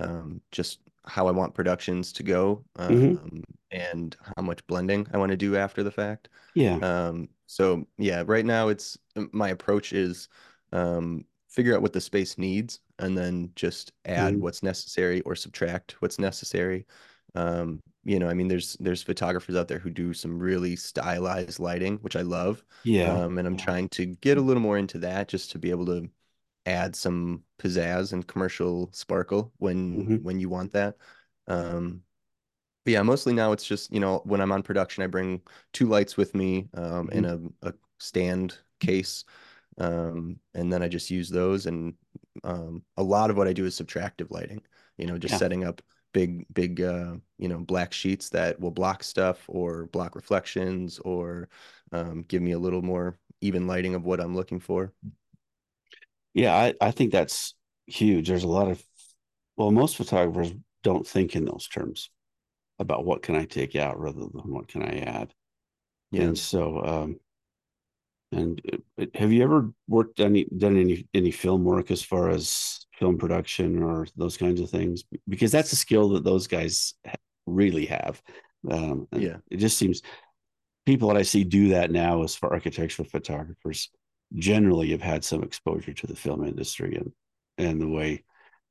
um, 0.00 0.42
just 0.52 0.80
how 1.06 1.28
I 1.28 1.32
want 1.32 1.54
productions 1.54 2.12
to 2.14 2.24
go 2.24 2.64
hmm 2.88 3.16
um, 3.22 3.44
and 3.72 4.16
how 4.36 4.42
much 4.42 4.66
blending 4.68 5.08
I 5.14 5.18
want 5.18 5.30
to 5.32 5.36
do 5.38 5.56
after 5.56 5.82
the 5.82 5.92
fact. 5.92 6.30
Yeah. 6.54 6.82
Um, 6.82 7.30
so 7.46 7.86
yeah, 7.98 8.24
right 8.26 8.46
now 8.46 8.68
it's 8.68 8.98
my 9.32 9.50
approach 9.50 9.92
is 9.94 10.28
um, 10.72 11.24
figure 11.56 11.74
out 11.76 11.82
what 11.82 11.94
the 11.94 12.00
space 12.02 12.38
needs 12.38 12.80
and 13.00 13.18
then 13.18 13.52
just 13.56 13.92
add 14.06 14.36
hmm 14.36 14.40
what's 14.40 14.62
necessary 14.64 15.22
or 15.22 15.36
subtract 15.36 15.96
what's 16.02 16.20
necessary. 16.20 16.86
Um, 17.34 17.80
you 18.04 18.18
know, 18.20 18.28
I 18.28 18.34
mean, 18.34 18.48
there's 18.48 18.76
there's 18.80 19.02
photographers 19.02 19.56
out 19.56 19.68
there 19.68 19.78
who 19.80 19.90
do 19.90 20.14
some 20.14 20.38
really 20.38 20.76
stylized 20.76 21.58
lighting, 21.60 21.98
which 21.98 22.16
I 22.16 22.22
love. 22.22 22.64
Yeah. 22.84 23.18
Um, 23.18 23.38
and 23.38 23.48
I'm 23.48 23.56
trying 23.56 23.88
to 23.90 24.06
get 24.06 24.38
a 24.38 24.42
little 24.42 24.62
more 24.62 24.78
into 24.78 24.98
that 25.00 25.28
just 25.28 25.50
to 25.52 25.58
be 25.58 25.70
able 25.70 25.86
to 25.86 26.08
add 26.66 26.96
some 26.96 27.44
pizzazz 27.58 28.12
and 28.12 28.26
commercial 28.26 28.90
sparkle 28.92 29.52
when 29.58 30.04
hmm 30.06 30.18
when 30.22 30.40
you 30.40 30.48
want 30.48 30.72
that. 30.72 30.96
Um, 31.48 32.02
but 32.84 32.92
yeah, 32.92 33.02
mostly 33.02 33.32
now 33.32 33.52
it's 33.52 33.66
just, 33.66 33.92
you 33.92 34.00
know, 34.00 34.20
when 34.24 34.40
I'm 34.40 34.52
on 34.52 34.62
production, 34.62 35.02
I 35.02 35.08
bring 35.08 35.42
two 35.72 35.86
lights 35.86 36.16
with 36.16 36.34
me 36.34 36.68
um, 36.74 37.08
hmm 37.12 37.12
and 37.12 37.26
a, 37.26 37.40
a 37.62 37.74
stand 37.98 38.58
case. 38.80 39.24
Um, 39.78 40.40
and 40.54 40.72
then 40.72 40.82
I 40.82 40.88
just 40.88 41.10
use 41.10 41.28
those. 41.30 41.66
And 41.66 41.94
um, 42.44 42.82
a 42.96 43.02
lot 43.02 43.30
of 43.30 43.36
what 43.36 43.48
I 43.48 43.52
do 43.52 43.64
is 43.66 43.80
subtractive 43.80 44.30
lighting, 44.30 44.62
you 44.98 45.06
know, 45.06 45.18
just 45.18 45.32
Yeah. 45.32 45.38
setting 45.38 45.64
up 45.64 45.82
big, 46.12 46.46
big, 46.52 46.80
uh, 46.80 47.16
you 47.38 47.48
know, 47.48 47.58
black 47.58 47.92
sheets 47.92 48.30
that 48.30 48.58
will 48.60 48.70
block 48.70 49.04
stuff 49.04 49.44
or 49.48 49.86
block 49.86 50.14
reflections 50.16 50.98
or 51.00 51.48
um, 51.92 52.22
give 52.22 52.42
me 52.42 52.52
a 52.52 52.58
little 52.58 52.82
more 52.82 53.18
even 53.42 53.66
lighting 53.66 53.94
of 53.94 54.04
what 54.04 54.20
I'm 54.20 54.34
looking 54.34 54.60
for. 54.60 54.92
Yeah. 56.34 56.54
I, 56.54 56.74
I 56.80 56.90
think 56.90 57.12
that's 57.12 57.54
huge. 57.86 58.28
There's 58.28 58.44
a 58.44 58.48
lot 58.48 58.68
of 58.70 58.82
well, 59.56 59.70
most 59.70 59.96
photographers 59.96 60.52
don't 60.82 61.06
think 61.06 61.36
in 61.36 61.44
those 61.46 61.68
terms 61.68 62.10
about 62.78 63.04
what 63.06 63.22
can 63.22 63.36
I 63.36 63.44
take 63.46 63.76
out 63.76 64.00
rather 64.00 64.20
than 64.20 64.52
what 64.52 64.68
can 64.68 64.82
I 64.82 65.00
add. 65.00 65.34
Yeah. 66.10 66.22
And 66.22 66.38
so, 66.38 66.84
um, 66.84 67.20
and 68.32 68.60
uh, 69.00 69.06
have 69.14 69.32
you 69.32 69.42
ever 69.42 69.70
worked 69.88 70.20
any 70.20 70.44
done 70.56 70.76
any 70.76 71.06
any 71.14 71.30
film 71.30 71.64
work 71.64 71.90
as 71.90 72.02
far 72.02 72.30
as 72.30 72.86
film 72.98 73.18
production 73.18 73.82
or 73.82 74.06
those 74.16 74.36
kinds 74.36 74.60
of 74.60 74.70
things? 74.70 75.04
Because 75.28 75.52
that's 75.52 75.72
a 75.72 75.76
skill 75.76 76.10
that 76.10 76.24
those 76.24 76.46
guys 76.46 76.94
really 77.46 77.86
have. 77.86 78.20
Um, 78.70 79.06
Yeah. 79.12 79.36
it 79.50 79.58
just 79.58 79.78
seems 79.78 80.02
people 80.84 81.08
that 81.08 81.16
I 81.16 81.22
see 81.22 81.44
do 81.44 81.68
that 81.68 81.90
now, 81.90 82.22
as 82.22 82.34
for 82.34 82.52
architectural 82.52 83.08
photographers, 83.08 83.90
generally 84.34 84.90
have 84.90 85.02
had 85.02 85.24
some 85.24 85.42
exposure 85.42 85.92
to 85.92 86.06
the 86.06 86.16
film 86.16 86.44
industry 86.44 86.96
and 86.96 87.12
and 87.58 87.80
the 87.80 87.88
way 87.88 88.24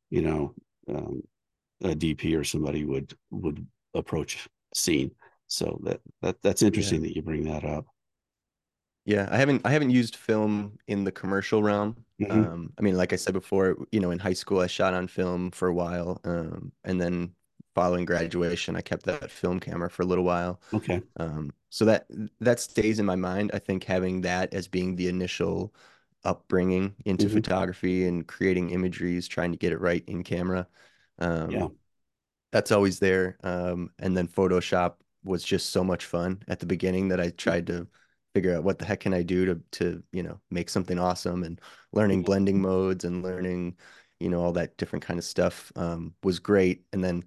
you 0.09 0.21
know 0.21 0.53
um, 0.89 1.21
a 1.83 1.95
DP 1.95 2.35
or 2.35 2.43
somebody 2.43 2.83
would 2.85 3.13
would 3.31 3.65
approach 3.93 4.47
scene. 4.73 5.11
So 5.47 5.79
that 5.83 6.01
that 6.21 6.41
that's 6.41 6.61
Yeah. 6.61 6.67
interesting 6.67 7.01
that 7.03 7.15
you 7.15 7.21
bring 7.21 7.45
that 7.45 7.63
up. 7.63 7.85
Yeah, 9.05 9.27
I 9.31 9.37
haven't 9.37 9.61
I 9.65 9.71
haven't 9.71 9.91
used 9.91 10.15
film 10.15 10.79
in 10.87 11.03
the 11.03 11.11
commercial 11.11 11.61
realm. 11.61 11.97
hmm 12.19 12.45
Um, 12.49 12.73
I 12.79 12.81
mean, 12.81 12.97
like 12.97 13.13
I 13.13 13.17
said 13.17 13.33
before, 13.33 13.77
you 13.91 13.99
know, 13.99 14.11
in 14.11 14.19
high 14.19 14.33
school 14.33 14.59
I 14.61 14.67
shot 14.67 14.93
on 14.95 15.07
film 15.07 15.51
for 15.51 15.67
a 15.67 15.73
while, 15.73 16.19
um, 16.23 16.71
and 16.83 16.99
then 16.99 17.35
following 17.75 18.05
graduation 18.05 18.75
I 18.75 18.81
kept 18.81 19.03
that 19.05 19.29
film 19.31 19.59
camera 19.59 19.89
for 19.89 20.01
a 20.03 20.05
little 20.05 20.23
while. 20.23 20.59
Okay. 20.73 21.03
Um, 21.17 21.53
so 21.69 21.85
that 21.85 22.07
that 22.41 22.59
stays 22.59 22.99
in 22.99 23.05
my 23.05 23.15
mind. 23.15 23.51
I 23.53 23.59
think 23.59 23.83
having 23.85 24.21
that 24.21 24.53
as 24.53 24.67
being 24.67 24.95
the 24.95 25.07
initial 25.09 25.73
upbringing 26.23 26.95
into 27.05 27.29
hmm 27.29 27.29
photography 27.29 28.07
and 28.07 28.27
creating 28.27 28.71
imageries, 28.71 29.27
trying 29.27 29.51
to 29.51 29.57
get 29.59 29.73
it 29.73 29.81
right 29.81 30.03
in 30.07 30.23
camera. 30.23 30.67
Yeah. 31.45 31.67
Um, 31.67 31.73
that's 32.51 32.71
always 32.71 32.99
there. 32.99 33.37
Um, 33.43 33.91
and 33.99 34.15
then 34.15 34.27
Photoshop 34.27 34.95
was 35.23 35.43
just 35.43 35.69
so 35.71 35.83
much 35.83 36.05
fun 36.05 36.41
at 36.47 36.59
the 36.59 36.65
beginning 36.65 37.09
that 37.09 37.19
I 37.19 37.29
tried 37.31 37.67
to 37.67 37.87
figure 38.35 38.55
out 38.57 38.65
what 38.65 38.79
the 38.79 38.85
heck 38.85 39.01
can 39.01 39.15
I 39.15 39.23
do 39.23 39.45
to 39.47 39.55
to, 39.73 40.03
you 40.13 40.23
know, 40.23 40.41
make 40.51 40.69
something 40.69 40.99
awesome 40.99 41.43
and 41.45 41.61
learning 41.93 42.23
Yeah. 42.23 42.25
blending 42.25 42.61
modes 42.61 43.05
and 43.05 43.23
learning, 43.23 43.77
you 44.21 44.29
know, 44.29 44.41
all 44.43 44.53
that 44.53 44.77
different 44.77 45.05
kind 45.05 45.19
of 45.19 45.25
stuff 45.25 45.71
um, 45.77 46.15
was 46.23 46.39
great. 46.39 46.85
And 46.93 47.03
then, 47.03 47.25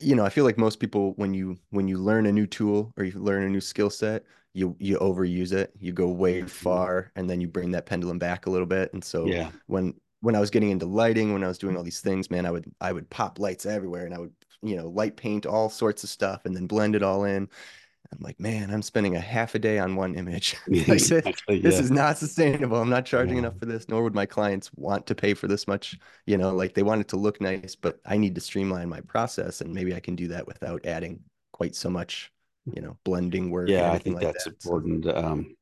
you 0.00 0.14
know, 0.14 0.24
I 0.24 0.28
feel 0.30 0.44
like 0.44 0.58
most 0.58 0.80
people 0.80 1.12
when 1.14 1.34
you 1.34 1.58
when 1.70 1.88
you 1.88 1.98
learn 1.98 2.26
a 2.26 2.32
new 2.32 2.46
tool 2.46 2.92
or 2.96 3.04
you 3.04 3.18
learn 3.18 3.42
a 3.44 3.48
new 3.48 3.60
skill 3.60 3.90
set, 3.90 4.24
you 4.54 4.76
you 4.78 4.98
overuse 4.98 5.52
it, 5.52 5.72
you 5.78 5.92
go 5.92 6.08
way 6.08 6.42
Mhm. 6.42 6.44
far, 6.44 7.12
and 7.16 7.28
then 7.28 7.40
you 7.40 7.48
bring 7.48 7.72
that 7.72 7.86
pendulum 7.86 8.18
back 8.18 8.46
a 8.46 8.50
little 8.50 8.66
bit. 8.66 8.92
And 8.92 9.02
so 9.04 9.34
Yeah. 9.34 9.52
when 9.66 9.94
when 10.20 10.34
I 10.36 10.40
was 10.40 10.50
getting 10.50 10.70
into 10.70 10.86
lighting, 10.86 11.32
when 11.32 11.44
I 11.44 11.48
was 11.48 11.58
doing 11.58 11.76
all 11.76 11.82
these 11.84 12.00
things, 12.00 12.30
man, 12.30 12.46
I 12.46 12.50
would 12.52 12.72
I 12.80 12.92
would 12.92 13.10
pop 13.10 13.38
lights 13.40 13.66
everywhere 13.66 14.04
and 14.06 14.14
I 14.14 14.18
would, 14.18 14.34
you 14.62 14.76
know, 14.76 14.88
light 14.88 15.16
paint 15.16 15.46
all 15.46 15.68
sorts 15.68 16.04
of 16.04 16.10
stuff 16.10 16.44
and 16.44 16.54
then 16.56 16.66
blend 16.66 16.94
it 16.96 17.02
all 17.02 17.24
in. 17.24 17.48
I'm 18.12 18.18
like, 18.22 18.40
man, 18.40 18.70
I'm 18.70 18.80
spending 18.82 19.16
a 19.16 19.20
half 19.20 19.54
a 19.54 19.58
day 19.58 19.78
on 19.78 19.94
one 19.94 20.14
image. 20.14 20.56
Like 20.66 20.86
this, 20.86 21.10
Exactly. 21.26 21.60
this 21.60 21.78
is 21.78 21.90
not 21.90 22.16
sustainable. 22.18 22.80
I'm 22.80 22.88
not 22.88 23.04
charging 23.04 23.36
Yeah. 23.36 23.40
enough 23.40 23.58
for 23.58 23.66
this, 23.66 23.88
nor 23.88 24.02
would 24.02 24.14
my 24.14 24.26
clients 24.26 24.70
want 24.74 25.06
to 25.08 25.14
pay 25.14 25.34
for 25.34 25.46
this 25.46 25.66
much. 25.68 25.98
You 26.26 26.38
know, 26.38 26.54
like 26.54 26.74
they 26.74 26.82
want 26.82 27.02
it 27.02 27.08
to 27.08 27.16
look 27.16 27.40
nice, 27.40 27.74
but 27.74 28.00
I 28.06 28.16
need 28.16 28.34
to 28.36 28.40
streamline 28.40 28.88
my 28.88 29.00
process, 29.02 29.60
and 29.60 29.74
maybe 29.74 29.94
I 29.94 30.00
can 30.00 30.16
do 30.16 30.28
that 30.28 30.46
without 30.46 30.86
adding 30.86 31.20
quite 31.52 31.74
so 31.74 31.90
much, 31.90 32.32
you 32.72 32.80
know, 32.80 32.96
blending 33.04 33.50
work 33.50 33.68
Yeah. 33.68 33.92
I 33.92 33.98
think 33.98 34.16
like 34.16 34.24
that's 34.24 34.44
that. 34.44 34.54
Important. 34.54 35.06
Um, 35.06 35.54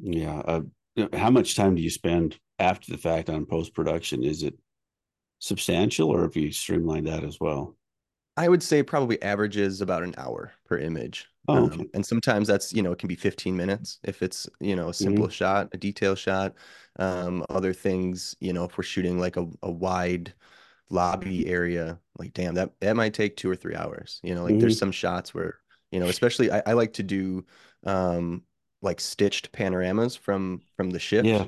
yeah. 0.00 0.38
Uh, 0.40 0.62
how 1.12 1.30
much 1.30 1.54
time 1.56 1.74
do 1.76 1.82
you 1.82 1.90
spend 1.90 2.38
after 2.58 2.90
the 2.90 2.98
fact 2.98 3.30
on 3.30 3.46
post 3.46 3.74
production? 3.74 4.24
Is 4.24 4.42
it 4.42 4.54
substantial 5.38 6.08
or 6.10 6.22
have 6.22 6.36
you 6.36 6.50
streamlined 6.52 7.06
that 7.06 7.24
as 7.24 7.38
well? 7.40 7.76
I 8.36 8.48
would 8.48 8.62
say 8.62 8.82
probably 8.82 9.20
averages 9.22 9.80
about 9.80 10.02
an 10.02 10.14
hour 10.16 10.52
per 10.64 10.78
image. 10.78 11.28
Oh, 11.48 11.64
okay. 11.66 11.84
Um, 11.84 11.90
and 11.94 12.06
sometimes 12.06 12.48
that's, 12.48 12.72
you 12.72 12.82
know, 12.82 12.92
it 12.92 12.98
can 12.98 13.08
be 13.08 13.16
15 13.16 13.56
minutes 13.56 13.98
if 14.04 14.22
it's, 14.22 14.48
you 14.60 14.76
know, 14.76 14.88
a 14.88 14.94
simple 14.94 15.28
hmm 15.28 15.30
shot, 15.30 15.68
a 15.72 15.76
detail 15.78 16.14
shot. 16.14 16.54
Um, 16.98 17.44
other 17.50 17.72
things, 17.72 18.36
you 18.40 18.52
know, 18.52 18.64
if 18.64 18.78
we're 18.78 18.84
shooting 18.84 19.18
like 19.18 19.36
a, 19.36 19.46
a 19.62 19.70
wide 19.70 20.32
lobby 20.90 21.46
area, 21.48 21.98
like 22.18 22.32
damn, 22.34 22.54
that 22.56 22.72
that 22.80 22.96
might 22.96 23.14
take 23.14 23.36
two 23.36 23.50
or 23.50 23.56
three 23.56 23.76
hours. 23.76 24.20
You 24.22 24.34
know, 24.34 24.42
like 24.44 24.58
there's 24.60 24.76
hmm 24.76 24.78
some 24.78 24.92
shots 24.92 25.34
where, 25.34 25.58
you 25.92 26.00
know, 26.00 26.08
especially 26.08 26.50
I, 26.52 26.62
I 26.66 26.72
like 26.74 26.94
to 26.94 27.02
do 27.02 27.46
um 27.86 28.44
like 28.82 29.00
stitched 29.00 29.52
panoramas 29.52 30.16
from 30.16 30.62
from 30.76 30.90
the 30.90 31.00
Yeah. 31.20 31.46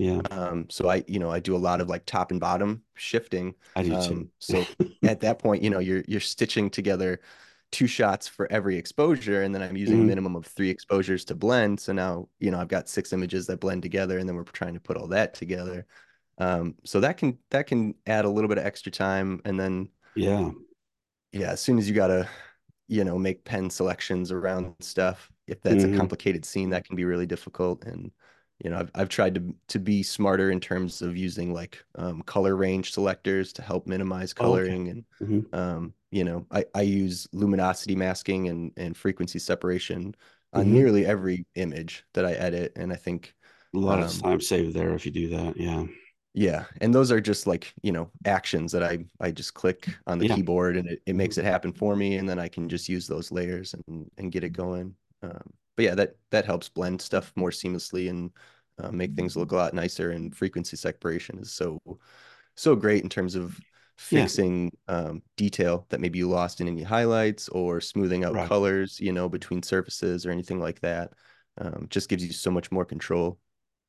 Yeah. 0.00 0.22
Um, 0.30 0.68
so 0.70 0.88
I, 0.88 1.04
you 1.08 1.18
know, 1.18 1.30
I 1.30 1.40
do 1.40 1.56
a 1.56 1.58
lot 1.58 1.80
of 1.80 1.88
like 1.88 2.06
top 2.06 2.30
and 2.30 2.40
bottom 2.40 2.82
shifting. 2.94 3.54
I 3.74 3.82
do 3.82 3.96
too. 3.96 4.20
Um, 4.20 4.30
so 4.38 4.68
at 5.04 5.20
that 5.20 5.38
point, 5.38 5.62
you 5.62 5.70
know, 5.70 5.78
you're 5.80 6.04
you're 6.08 6.20
stitching 6.20 6.70
together 6.70 7.20
two 7.72 7.86
shots 7.86 8.26
for 8.28 8.50
every 8.52 8.76
exposure, 8.76 9.42
and 9.42 9.54
then 9.54 9.62
I'm 9.62 9.76
using 9.76 10.00
a 10.00 10.04
hmm 10.04 10.04
minimum 10.04 10.36
of 10.36 10.46
three 10.46 10.70
exposures 10.70 11.24
to 11.26 11.34
blend. 11.34 11.80
So 11.80 11.92
now, 11.92 12.28
you 12.40 12.50
know, 12.50 12.60
I've 12.60 12.68
got 12.68 12.88
six 12.88 13.12
images 13.12 13.46
that 13.46 13.60
blend 13.60 13.82
together, 13.82 14.18
and 14.18 14.28
then 14.28 14.36
we're 14.36 14.44
trying 14.44 14.74
to 14.74 14.80
put 14.80 14.96
all 14.96 15.08
that 15.08 15.34
together. 15.34 15.86
Um, 16.38 16.76
so 16.84 17.00
that 17.00 17.16
can 17.18 17.38
that 17.50 17.66
can 17.66 17.94
add 18.06 18.24
a 18.24 18.30
little 18.30 18.48
bit 18.48 18.58
of 18.58 18.64
extra 18.66 18.92
time, 18.92 19.40
and 19.44 19.58
then 19.60 19.90
Yeah. 20.14 20.50
yeah, 21.32 21.50
as 21.52 21.60
soon 21.60 21.78
as 21.78 21.88
you 21.88 21.94
gotta, 21.94 22.28
you 22.88 23.04
know, 23.04 23.18
make 23.18 23.44
pen 23.44 23.70
selections 23.70 24.32
around 24.32 24.74
stuff, 24.80 25.30
if 25.46 25.60
that's 25.62 25.84
a 25.84 25.88
hmm 25.88 25.88
complicated 25.88 26.44
scene, 26.44 26.70
that 26.70 26.84
can 26.84 26.96
be 26.96 27.04
really 27.04 27.26
difficult. 27.26 27.84
And, 27.84 28.10
you 28.62 28.70
know, 28.70 28.78
I've 28.78 28.90
I've 28.94 29.08
tried 29.08 29.34
to 29.36 29.54
to 29.68 29.78
be 29.78 30.02
smarter 30.02 30.50
in 30.50 30.60
terms 30.60 31.02
of 31.02 31.16
using 31.16 31.52
like 31.54 31.84
um, 31.96 32.22
color 32.22 32.56
range 32.56 32.92
selectors 32.92 33.52
to 33.54 33.62
help 33.62 33.86
minimize 33.86 34.32
Oh, 34.38 34.54
okay. 34.54 34.74
coloring. 34.74 34.88
And 34.88 35.04
hmm 35.20 35.40
um, 35.52 35.94
you 36.10 36.24
know, 36.24 36.46
I, 36.50 36.64
I 36.74 36.82
use 36.82 37.28
luminosity 37.32 37.96
masking 37.96 38.48
and, 38.48 38.72
and 38.76 38.96
frequency 38.96 39.38
separation 39.38 40.14
on 40.52 40.72
hmm 40.72 40.72
nearly 40.72 41.06
every 41.06 41.46
image 41.54 42.04
that 42.14 42.24
I 42.26 42.32
edit. 42.32 42.72
And 42.76 42.92
I 42.92 42.96
think 42.96 43.34
A 43.74 43.78
lot 43.78 43.98
of 43.98 44.06
um, 44.08 44.22
time 44.22 44.40
saved 44.40 44.74
there 44.74 44.94
if 44.94 45.04
you 45.04 45.10
do 45.10 45.28
that. 45.30 45.56
Yeah. 45.56 45.86
yeah, 46.32 46.66
and 46.80 46.94
those 46.94 47.10
are 47.10 47.20
just 47.20 47.46
like, 47.46 47.74
you 47.82 47.90
know, 47.92 48.10
actions 48.24 48.70
that 48.72 48.82
I 48.84 49.04
I 49.20 49.32
just 49.32 49.54
click 49.54 49.88
on 50.06 50.18
the 50.18 50.24
Yeah. 50.24 50.26
keyboard 50.26 50.76
and 50.76 50.88
it, 50.88 51.02
it 51.06 51.16
makes 51.16 51.38
it 51.38 51.44
happen 51.44 51.72
for 51.72 51.96
me 51.96 52.16
and 52.16 52.28
then 52.28 52.38
I 52.38 52.48
can 52.48 52.68
just 52.68 52.88
use 52.88 53.06
those 53.06 53.32
layers 53.32 53.74
and 53.88 54.10
and 54.16 54.30
get 54.32 54.44
it 54.44 54.50
going. 54.52 54.94
Um, 55.22 55.52
but 55.80 55.84
yeah, 55.84 55.94
that 55.94 56.16
that 56.30 56.44
helps 56.44 56.68
blend 56.68 57.00
stuff 57.00 57.32
more 57.36 57.50
seamlessly 57.50 58.10
and 58.10 58.30
uh, 58.78 58.90
make 58.92 59.14
things 59.14 59.36
look 59.36 59.52
a 59.52 59.56
lot 59.56 59.74
nicer 59.74 60.10
and 60.10 60.36
frequency 60.36 60.76
separation 60.76 61.38
is 61.38 61.52
so 61.52 61.78
so 62.56 62.76
great 62.76 63.02
in 63.02 63.08
terms 63.08 63.34
of 63.34 63.60
Yeah. 64.10 64.28
fixing 64.28 64.72
um, 64.88 65.22
detail 65.36 65.86
that 65.90 66.00
maybe 66.00 66.18
you 66.18 66.28
lost 66.28 66.60
in 66.60 66.68
any 66.68 66.82
highlights 66.82 67.48
or 67.50 67.80
smoothing 67.80 68.24
out 68.24 68.40
Right. 68.40 68.40
colors, 68.40 69.00
you 69.00 69.12
know, 69.12 69.28
between 69.28 69.62
surfaces 69.62 70.26
or 70.26 70.30
anything 70.30 70.60
like 70.60 70.80
that. 70.80 71.12
Um, 71.58 71.86
just 71.90 72.08
gives 72.08 72.24
you 72.24 72.32
so 72.32 72.50
much 72.50 72.70
more 72.72 72.84
control. 72.84 73.38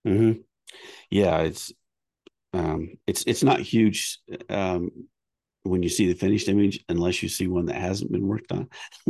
hmm 0.05 0.31
Yeah. 1.09 1.39
It's 1.41 1.73
um 2.53 2.89
it's 3.07 3.23
it's 3.27 3.43
not 3.43 3.61
huge 3.61 4.19
um 4.49 4.91
when 5.63 5.83
you 5.83 5.89
see 5.89 6.07
the 6.07 6.17
finished 6.17 6.47
image 6.47 6.83
unless 6.89 7.21
you 7.21 7.29
see 7.29 7.47
one 7.47 7.65
that 7.65 7.75
hasn't 7.75 8.11
been 8.11 8.27
worked 8.27 8.51
on. 8.51 8.67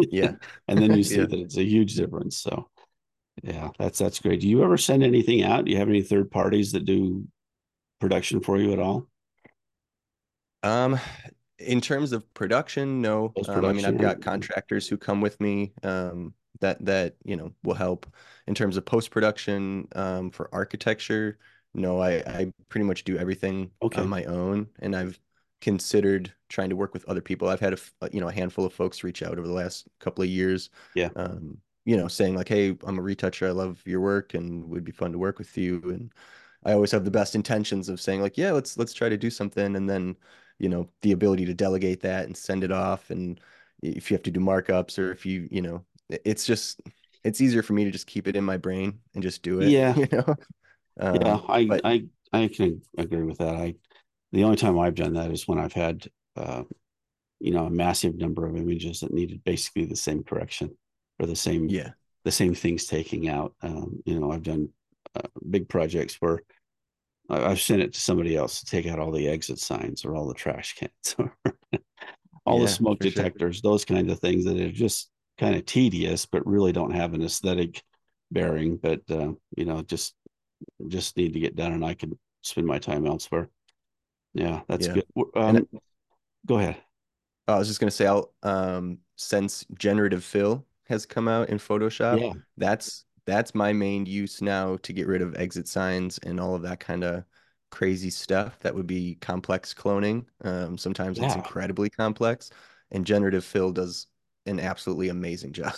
Yeah. 0.09 0.33
and 0.67 0.79
then 0.79 0.95
you 0.95 1.03
see 1.03 1.15
Yeah. 1.17 1.25
that 1.25 1.39
it's 1.39 1.57
a 1.57 1.63
huge 1.63 1.95
difference. 1.95 2.37
So 2.37 2.69
yeah, 3.43 3.69
that's 3.79 3.99
that's 3.99 4.19
great. 4.19 4.41
Do 4.41 4.47
you 4.47 4.63
ever 4.63 4.77
send 4.77 5.03
anything 5.03 5.43
out? 5.43 5.65
Do 5.65 5.71
you 5.71 5.77
have 5.77 5.89
any 5.89 6.01
third 6.03 6.29
parties 6.31 6.73
that 6.73 6.85
do 6.85 7.25
production 7.99 8.41
for 8.41 8.57
you 8.57 8.73
at 8.73 8.79
all? 8.79 9.07
Um, 10.63 10.99
in 11.59 11.81
terms 11.81 12.11
of 12.11 12.31
production, 12.33 13.01
no. 13.01 13.29
Post 13.29 13.49
Um, 13.49 13.65
I 13.65 13.73
mean, 13.73 13.85
I've 13.85 13.97
got 13.97 14.21
contractors 14.21 14.87
who 14.87 14.97
come 14.97 15.21
with 15.21 15.39
me, 15.39 15.73
um, 15.83 16.33
that 16.59 16.83
that, 16.85 17.15
you 17.23 17.35
know, 17.35 17.53
will 17.63 17.73
help. 17.73 18.05
In 18.47 18.55
terms 18.55 18.77
of 18.77 18.85
post-production, 18.85 19.87
um, 19.95 20.31
for 20.31 20.49
architecture, 20.53 21.37
no, 21.73 21.99
I 21.99 22.17
I 22.17 22.53
pretty 22.69 22.85
much 22.85 23.03
do 23.03 23.17
everything 23.17 23.71
on 23.95 24.07
my 24.09 24.25
own, 24.25 24.67
and 24.79 24.95
I've 24.95 25.19
considered 25.61 26.33
trying 26.49 26.69
to 26.69 26.75
work 26.75 26.93
with 26.93 27.05
other 27.07 27.21
people. 27.21 27.47
I've 27.49 27.59
had 27.59 27.73
a, 27.73 27.77
f- 27.77 27.93
you 28.11 28.19
know, 28.21 28.27
a 28.29 28.33
handful 28.33 28.65
of 28.65 28.73
folks 28.73 29.03
reach 29.03 29.23
out 29.23 29.37
over 29.39 29.47
the 29.47 29.53
last 29.53 29.87
couple 29.99 30.23
of 30.23 30.29
years, 30.29 30.69
Yeah. 30.93 31.11
um, 31.15 31.57
you 31.85 31.97
know, 31.97 32.07
saying 32.07 32.35
like, 32.35 32.49
"Hey, 32.49 32.77
I'm 32.83 32.99
a 32.99 33.01
retoucher. 33.01 33.47
I 33.47 33.51
love 33.51 33.81
your 33.85 34.01
work, 34.01 34.33
and 34.33 34.69
would 34.69 34.83
be 34.83 34.91
fun 34.91 35.11
to 35.13 35.17
work 35.19 35.39
with 35.39 35.57
you." 35.57 35.81
And 35.85 36.13
I 36.63 36.73
always 36.73 36.91
have 36.91 37.05
the 37.05 37.11
best 37.11 37.35
intentions 37.35 37.89
of 37.89 37.99
saying 38.01 38.21
like, 38.21 38.37
yeah, 38.37 38.51
let's 38.51 38.77
let's 38.77 38.93
try 38.93 39.09
to 39.09 39.17
do 39.17 39.29
something, 39.29 39.75
and 39.75 39.89
then, 39.89 40.15
you 40.59 40.69
know, 40.69 40.89
the 41.01 41.11
ability 41.13 41.45
to 41.45 41.53
delegate 41.53 42.01
that 42.01 42.25
and 42.25 42.35
send 42.37 42.63
it 42.63 42.71
off, 42.71 43.09
and 43.09 43.39
if 43.81 44.11
you 44.11 44.15
have 44.15 44.23
to 44.23 44.31
do 44.31 44.39
markups 44.39 44.99
or 44.99 45.11
if 45.11 45.25
you, 45.25 45.47
you 45.51 45.61
know, 45.61 45.83
it's 46.09 46.45
just 46.45 46.81
it's 47.23 47.41
easier 47.41 47.63
for 47.63 47.73
me 47.73 47.83
to 47.85 47.91
just 47.91 48.07
keep 48.07 48.27
it 48.27 48.35
in 48.35 48.43
my 48.43 48.57
brain 48.57 48.99
and 49.13 49.23
just 49.23 49.41
do 49.43 49.61
it, 49.61 49.77
Yeah. 49.77 49.95
you 49.95 50.07
know. 50.11 50.35
Yeah. 51.11 51.37
Um, 51.37 51.43
I 51.47 51.61
but 51.67 51.81
I 51.83 52.05
I 52.33 52.47
can 52.47 52.81
agree 52.97 53.23
with 53.23 53.39
that. 53.39 53.55
I 53.55 53.75
the 54.31 54.43
only 54.43 54.57
time 54.57 54.79
I've 54.79 54.95
done 54.95 55.13
that 55.13 55.31
is 55.31 55.47
when 55.47 55.59
I've 55.59 55.73
had 55.73 56.07
uh 56.35 56.63
you 57.39 57.51
know 57.51 57.65
a 57.65 57.71
massive 57.71 58.15
number 58.15 58.45
of 58.45 58.55
images 58.55 58.99
that 59.01 59.13
needed 59.13 59.43
basically 59.43 59.85
the 59.85 59.95
same 59.95 60.23
correction 60.23 60.77
or 61.19 61.25
the 61.25 61.35
same 61.35 61.67
yeah, 61.69 61.91
the 62.23 62.31
same 62.31 62.53
things 62.53 62.85
taking 62.85 63.29
out. 63.29 63.53
Um, 63.61 64.01
you 64.05 64.19
know, 64.19 64.31
I've 64.31 64.43
done 64.43 64.69
uh, 65.15 65.27
big 65.49 65.67
projects 65.67 66.17
where 66.19 66.41
I've 67.29 67.61
sent 67.61 67.81
it 67.81 67.93
to 67.93 67.99
somebody 67.99 68.35
else 68.35 68.59
to 68.59 68.65
take 68.65 68.87
out 68.87 68.99
all 68.99 69.11
the 69.11 69.27
exit 69.27 69.59
signs 69.59 70.03
or 70.03 70.15
all 70.15 70.27
the 70.27 70.33
trash 70.33 70.75
cans 70.75 71.15
or 71.17 71.35
all 72.45 72.59
the 72.59 72.67
smoke 72.67 73.01
for 73.01 73.09
sure. 73.09 73.11
detectors, 73.11 73.61
those 73.61 73.85
kinds 73.85 74.11
of 74.11 74.19
things 74.19 74.45
that 74.45 74.59
are 74.59 74.71
just 74.71 75.09
kind 75.37 75.55
of 75.55 75.65
tedious, 75.65 76.25
but 76.25 76.45
really 76.45 76.71
don't 76.71 76.93
have 76.93 77.13
an 77.13 77.23
aesthetic 77.23 77.81
bearing. 78.31 78.77
But 78.77 79.01
uh, 79.09 79.33
you 79.55 79.65
know, 79.65 79.81
just 79.81 80.15
just 80.87 81.17
need 81.17 81.33
to 81.33 81.39
get 81.39 81.55
done, 81.55 81.73
and 81.73 81.85
I 81.85 81.93
can 81.93 82.17
spend 82.41 82.67
my 82.67 82.79
time 82.79 83.05
elsewhere. 83.05 83.49
Yeah, 84.33 84.61
that's 84.67 84.87
Yeah. 84.87 84.87
good. 84.87 85.05
Um, 85.35 85.67
go 86.45 86.59
ahead. 86.59 86.77
I 87.47 87.57
was 87.57 87.67
just 87.67 87.79
gonna 87.79 87.91
say, 87.91 88.07
I'll 88.07 88.33
um 88.43 88.99
since 89.15 89.65
generative 89.77 90.23
fill 90.23 90.65
has 90.85 91.05
come 91.05 91.27
out 91.27 91.49
in 91.49 91.57
Photoshop, 91.57 92.21
Yeah, 92.21 92.33
that's 92.57 93.05
that's 93.25 93.53
my 93.55 93.73
main 93.73 94.05
use 94.05 94.41
now 94.41 94.77
to 94.77 94.93
get 94.93 95.07
rid 95.07 95.21
of 95.21 95.35
exit 95.35 95.67
signs 95.67 96.17
and 96.19 96.39
all 96.39 96.55
of 96.55 96.63
that 96.63 96.79
kind 96.79 97.03
of 97.03 97.23
crazy 97.71 98.09
stuff 98.09 98.59
that 98.59 98.73
would 98.75 98.87
be 98.87 99.15
complex 99.21 99.73
cloning. 99.73 100.25
Um, 100.43 100.77
sometimes 100.77 101.19
it's 101.19 101.35
incredibly 101.35 101.89
complex, 101.89 102.49
and 102.91 103.05
generative 103.05 103.45
fill 103.45 103.71
does 103.71 104.07
an 104.45 104.59
absolutely 104.59 105.09
amazing 105.09 105.53
job. 105.53 105.75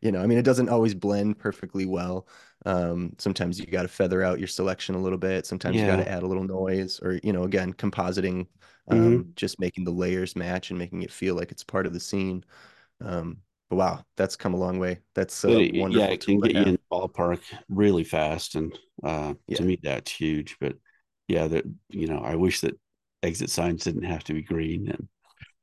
You 0.00 0.12
know, 0.12 0.22
I 0.22 0.26
mean, 0.26 0.38
it 0.38 0.44
doesn't 0.44 0.68
always 0.68 0.94
blend 0.94 1.38
perfectly 1.38 1.86
well. 1.86 2.28
Um, 2.66 3.14
sometimes 3.18 3.58
you 3.58 3.66
got 3.66 3.82
to 3.82 3.88
feather 3.88 4.22
out 4.22 4.38
your 4.38 4.48
selection 4.48 4.94
a 4.94 4.98
little 5.02 5.18
bit. 5.18 5.46
Sometimes 5.46 5.80
you 5.80 5.86
got 5.86 5.96
to 5.96 6.08
add 6.08 6.22
a 6.22 6.26
little 6.26 6.44
noise, 6.44 7.00
or 7.02 7.20
you 7.22 7.32
know, 7.32 7.44
again, 7.44 7.72
compositing, 7.74 8.46
um, 8.88 9.26
Mhm. 9.26 9.34
just 9.36 9.60
making 9.60 9.84
the 9.84 9.90
layers 9.90 10.36
match 10.36 10.70
and 10.70 10.78
making 10.78 11.02
it 11.02 11.12
feel 11.12 11.34
like 11.34 11.50
it's 11.52 11.64
part 11.64 11.86
of 11.86 11.92
the 11.92 12.00
scene. 12.00 12.44
Um, 13.00 13.38
but 13.70 13.76
wow, 13.76 14.04
that's 14.16 14.36
come 14.36 14.54
a 14.54 14.58
long 14.58 14.78
way. 14.78 15.00
That's 15.14 15.44
it, 15.44 15.74
yeah, 15.90 16.06
wonderful 16.06 16.06
it 16.06 16.24
can 16.24 16.40
get 16.40 16.54
you 16.54 16.66
in 16.66 16.72
the 16.72 16.78
ballpark 16.90 17.40
really 17.68 18.04
fast, 18.04 18.54
and 18.54 18.76
uh, 19.02 19.34
to 19.54 19.62
me, 19.62 19.78
that's 19.82 20.10
huge. 20.10 20.56
But 20.60 20.76
yeah, 21.28 21.48
that 21.48 21.64
you 21.90 22.06
know, 22.06 22.18
I 22.18 22.34
wish 22.36 22.60
that 22.60 22.78
exit 23.22 23.50
signs 23.50 23.84
didn't 23.84 24.04
have 24.04 24.24
to 24.24 24.34
be 24.34 24.42
green 24.42 24.88
and 24.88 25.08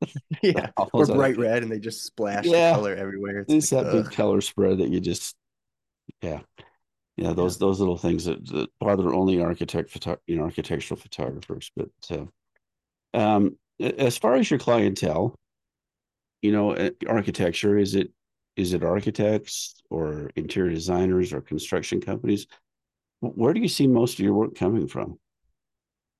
Yeah, 0.41 0.72
or 0.93 1.06
bright 1.06 1.38
red, 1.38 1.62
and 1.62 1.72
they 1.72 1.80
just 1.80 2.04
splash 2.04 2.45
the 2.45 2.72
color 2.74 2.95
everywhere. 2.95 3.39
It's 3.39 3.54
it's 3.54 3.72
like, 3.72 3.86
that 3.86 3.91
big 3.91 4.12
color 4.12 4.41
spread 4.41 4.80
that 4.80 4.89
you 4.89 4.99
just 4.99 5.36
yeah 6.22 6.39
yeah 7.18 7.34
those 7.34 7.58
those 7.60 7.80
little 7.80 7.97
things 7.97 8.26
that, 8.26 8.43
that 8.47 8.70
bother 8.80 9.14
only 9.14 9.39
architect 9.41 9.91
photo, 9.91 10.18
you 10.26 10.38
know 10.38 10.43
architectural 10.43 10.99
photographers. 10.99 11.72
But 11.76 11.89
uh, 12.10 12.26
um, 13.14 13.58
as 13.80 14.18
far 14.18 14.36
as 14.36 14.49
your 14.49 14.60
clientele, 14.60 15.36
you 16.41 16.52
know, 16.52 16.72
uh, 16.72 16.89
architecture 17.08 17.78
is 17.78 17.95
it 17.95 18.12
is 18.56 18.74
it 18.74 18.84
architects 18.84 19.76
or 19.89 20.32
interior 20.36 20.74
designers 20.74 21.34
or 21.34 21.41
construction 21.41 22.02
companies? 22.02 22.47
Where 23.20 23.54
do 23.54 23.62
you 23.62 23.68
see 23.68 23.88
most 23.88 24.20
of 24.20 24.26
your 24.26 24.34
work 24.34 24.56
coming 24.56 24.88
from? 24.88 25.20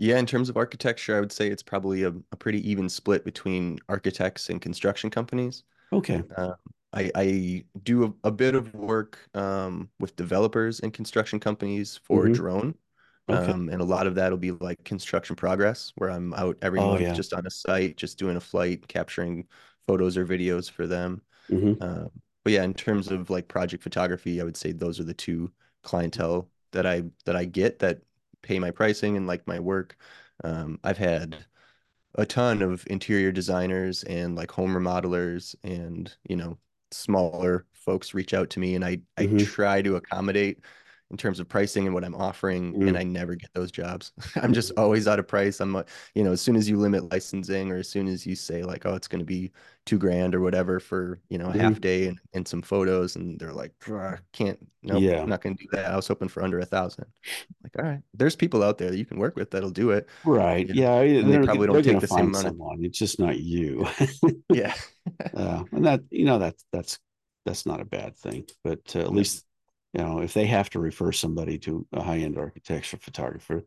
Yeah, 0.02 0.18
in 0.18 0.26
terms 0.26 0.50
of 0.50 0.58
architecture, 0.58 1.16
I 1.16 1.20
would 1.20 1.32
say 1.32 1.50
it's 1.50 1.62
probably 1.64 2.04
a, 2.04 2.10
a 2.32 2.36
pretty 2.38 2.68
even 2.70 2.90
split 2.90 3.24
between 3.24 3.80
architects 3.88 4.50
and 4.50 4.60
construction 4.62 5.10
companies. 5.12 5.64
Okay. 5.92 6.24
Uh, 6.38 6.54
I, 6.94 7.12
I 7.16 7.66
do 7.84 8.06
a, 8.06 8.30
a 8.30 8.32
bit 8.32 8.56
of 8.56 8.74
work 8.76 9.20
um, 9.36 9.90
with 10.00 10.16
developers 10.18 10.82
and 10.82 10.94
construction 10.94 11.40
companies 11.40 12.00
for 12.04 12.30
Mhm. 12.30 12.30
drone. 12.30 12.76
Okay. 13.30 13.54
Um, 13.54 13.70
and 13.70 13.82
a 13.82 13.86
lot 13.86 14.08
of 14.08 14.16
that 14.16 14.32
will 14.32 14.38
be 14.40 14.52
like 14.52 14.84
construction 14.86 15.36
progress, 15.36 15.94
where 15.98 16.12
I'm 16.12 16.34
out 16.36 16.58
every 16.64 16.82
Oh 16.82 16.86
month 16.86 17.12
yeah. 17.12 17.14
just 17.14 17.34
on 17.34 17.46
a 17.48 17.52
site, 17.52 17.98
just 17.98 18.20
doing 18.20 18.38
a 18.38 18.42
flight, 18.42 18.88
capturing 18.88 19.48
photos 19.88 20.18
or 20.18 20.26
videos 20.26 20.72
for 20.72 20.88
them. 20.88 21.22
hmm 21.50 21.74
Um, 21.80 22.10
but 22.44 22.54
yeah, 22.54 22.64
in 22.64 22.74
terms 22.74 23.10
of 23.12 23.30
like 23.30 23.48
project 23.48 23.84
photography, 23.84 24.42
I 24.42 24.44
would 24.44 24.58
say 24.58 24.72
those 24.72 25.00
are 25.00 25.04
the 25.04 25.14
two 25.14 25.52
clientele 25.84 26.50
that 26.72 26.86
I 26.86 27.04
that 27.26 27.36
I 27.36 27.46
get 27.46 27.80
that 27.80 28.02
pay 28.44 28.60
my 28.60 28.72
pricing 28.72 29.18
and 29.18 29.28
like 29.28 29.48
my 29.48 29.60
work. 29.60 29.98
Um, 30.44 30.80
I've 30.84 30.98
had 30.98 31.46
a 32.16 32.26
ton 32.26 32.62
of 32.62 32.86
interior 32.88 33.32
designers 33.32 34.04
and 34.04 34.36
like 34.36 34.52
home 34.52 34.74
remodelers 34.76 35.56
and 35.64 36.14
you 36.30 36.36
know 36.36 36.58
smaller 36.92 37.66
folks 37.74 38.14
reach 38.14 38.34
out 38.34 38.50
to 38.52 38.60
me 38.60 38.76
and 38.76 38.84
I 38.86 39.00
I 39.18 39.28
hmm 39.28 39.44
try 39.44 39.82
to 39.82 39.96
accommodate 39.96 40.60
in 41.12 41.18
terms 41.18 41.40
of 41.40 41.48
pricing 41.50 41.86
and 41.86 41.94
what 41.94 42.04
I'm 42.04 42.16
offering 42.16 42.78
and 42.86 42.98
mm 42.98 42.98
I 42.98 43.04
never 43.04 43.36
get 43.36 43.54
those 43.54 43.72
jobs. 43.72 44.14
I'm 44.42 44.54
just 44.54 44.72
always 44.78 45.08
out 45.08 45.20
of 45.20 45.28
price. 45.28 45.60
I'm 45.60 45.76
uh, 45.76 45.84
you 46.16 46.24
know 46.24 46.32
as 46.32 46.42
soon 46.42 46.56
as 46.56 46.70
you 46.70 46.78
limit 46.78 47.12
licensing 47.12 47.72
or 47.72 47.78
as 47.78 47.90
soon 47.90 48.08
as 48.08 48.26
you 48.26 48.36
say 48.36 48.64
like 48.64 48.86
oh 48.86 48.96
it's 48.96 49.08
going 49.08 49.20
to 49.20 49.26
be 49.26 49.52
2 49.86 49.98
grand 50.00 50.36
or 50.36 50.42
whatever 50.42 50.80
for 50.80 51.20
you 51.30 51.38
know 51.38 51.50
a 51.50 51.54
hmm 51.54 51.58
half 51.58 51.82
day 51.82 52.08
and, 52.08 52.20
and 52.34 52.48
some 52.48 52.62
photos 52.62 53.16
and 53.16 53.40
they're 53.40 53.54
like 53.54 53.74
"Bruh, 53.80 54.20
can't 54.34 54.60
no, 54.84 54.96
nope 54.96 55.04
Yeah. 55.04 55.22
I'm 55.22 55.30
not 55.30 55.42
going 55.42 55.58
to 55.58 55.64
do 55.64 55.70
that. 55.74 55.92
I 55.92 55.96
was 55.96 56.08
hoping 56.08 56.28
for 56.30 56.44
under 56.44 56.60
a 56.60 56.66
thousand. 56.66 57.06
Like 57.64 57.78
all 57.80 57.86
right 57.86 58.02
there's 58.14 58.36
people 58.36 58.64
out 58.64 58.78
there 58.78 58.92
that 58.92 58.98
you 58.98 59.06
can 59.06 59.18
work 59.20 59.36
with 59.36 59.52
that'll 59.52 59.70
do 59.72 59.92
it. 59.92 60.08
Right. 60.24 60.68
You 60.68 60.76
know, 60.76 60.82
Yeah. 60.82 61.22
and 61.22 61.32
they 61.34 61.40
probably 61.40 61.68
don't 61.68 61.82
take 61.84 62.00
the 62.00 62.08
same 62.08 62.28
amount 62.28 62.48
of. 62.48 62.56
It's 62.82 62.98
just 62.98 63.20
not 63.20 63.40
you. 63.40 63.88
yeah. 64.52 64.76
uh, 65.34 65.64
and 65.72 65.86
that 65.86 66.02
you 66.12 66.26
know 66.26 66.40
that's 66.40 66.66
that's 66.72 67.00
that's 67.46 67.66
not 67.66 67.82
a 67.82 67.86
bad 67.86 68.16
thing. 68.18 68.48
But 68.64 68.96
uh, 68.96 69.00
at 69.02 69.12
least 69.14 69.46
you 69.94 70.02
know 70.04 70.20
if 70.22 70.34
they 70.34 70.46
have 70.48 70.70
to 70.72 70.80
refer 70.80 71.12
somebody 71.12 71.58
to 71.60 71.86
a 71.94 72.02
high 72.04 72.20
end 72.20 72.38
architecture 72.38 72.98
photographer, 72.98 73.64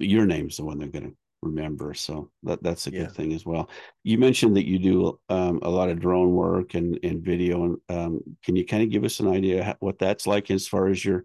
your 0.00 0.26
name's 0.26 0.56
the 0.56 0.64
one 0.64 0.78
they're 0.78 0.88
going 0.88 1.10
to 1.10 1.16
remember. 1.42 1.94
So 1.94 2.30
that 2.44 2.62
that's 2.62 2.86
a 2.86 2.90
Yeah. 2.90 2.98
good 2.98 3.12
thing 3.12 3.32
as 3.32 3.46
well. 3.46 3.70
You 4.04 4.18
mentioned 4.18 4.56
that 4.56 4.66
you 4.68 4.78
do 4.78 5.20
um, 5.28 5.60
a 5.62 5.70
lot 5.70 5.90
of 5.90 6.00
drone 6.00 6.32
work 6.32 6.74
and 6.74 6.98
and 7.02 7.22
video. 7.24 7.64
And 7.64 7.78
um, 7.88 8.20
can 8.44 8.56
you 8.56 8.66
kind 8.66 8.82
of 8.82 8.90
give 8.90 9.04
us 9.04 9.20
an 9.20 9.28
idea 9.28 9.76
what 9.80 9.98
that's 9.98 10.26
like 10.26 10.50
as 10.50 10.68
far 10.68 10.88
as 10.88 11.04
your 11.04 11.24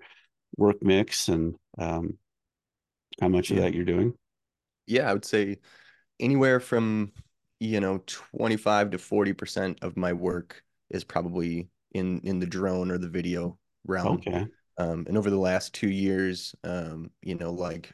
work 0.58 0.84
mix 0.84 1.30
and 1.30 1.56
um, 1.80 2.18
how 3.22 3.28
much 3.28 3.52
of 3.52 3.58
that 3.58 3.74
you're 3.74 3.86
doing? 3.86 4.14
Yeah, 4.86 5.10
I 5.10 5.14
would 5.14 5.26
say 5.26 5.60
anywhere 6.20 6.60
from, 6.60 7.14
you 7.60 7.82
know, 7.82 8.04
25 8.08 8.92
to 8.92 8.98
40% 9.00 9.80
of 9.84 9.98
my 9.98 10.14
work 10.14 10.64
is 10.90 11.04
probably 11.04 11.70
in 11.94 12.22
in 12.22 12.40
the 12.40 12.48
drone 12.48 12.92
or 12.92 12.98
the 12.98 13.10
video 13.10 13.58
realm. 13.86 14.28
Okay. 14.28 14.48
Um, 14.78 15.06
and 15.08 15.18
over 15.18 15.30
the 15.30 15.38
last 15.38 15.74
two 15.74 15.90
years, 15.90 16.56
um, 16.64 17.12
you 17.22 17.36
know, 17.36 17.52
like 17.52 17.94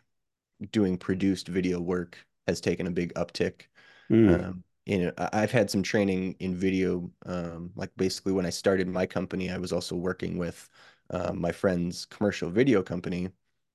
doing 0.72 0.98
produced 0.98 1.48
video 1.48 1.80
work 1.80 2.18
has 2.48 2.62
taken 2.62 2.88
a 2.88 2.92
big 2.92 3.14
uptick. 3.16 3.64
Mm. 4.10 4.44
Um, 4.44 4.64
you 4.86 5.00
know, 5.00 5.14
I've 5.18 5.52
had 5.52 5.70
some 5.70 5.84
training 5.84 6.36
in 6.40 6.56
video. 6.56 7.12
Um, 7.26 7.72
like 7.76 7.92
basically 7.98 8.34
when 8.34 8.46
I 8.46 8.50
started 8.52 8.88
my 8.88 9.06
company, 9.06 9.52
I 9.52 9.58
was 9.58 9.74
also 9.74 9.96
working 9.96 10.38
with 10.38 10.70
um, 11.12 11.42
my 11.42 11.52
friend's 11.52 12.06
commercial 12.06 12.50
video 12.52 12.84
company, 12.84 13.30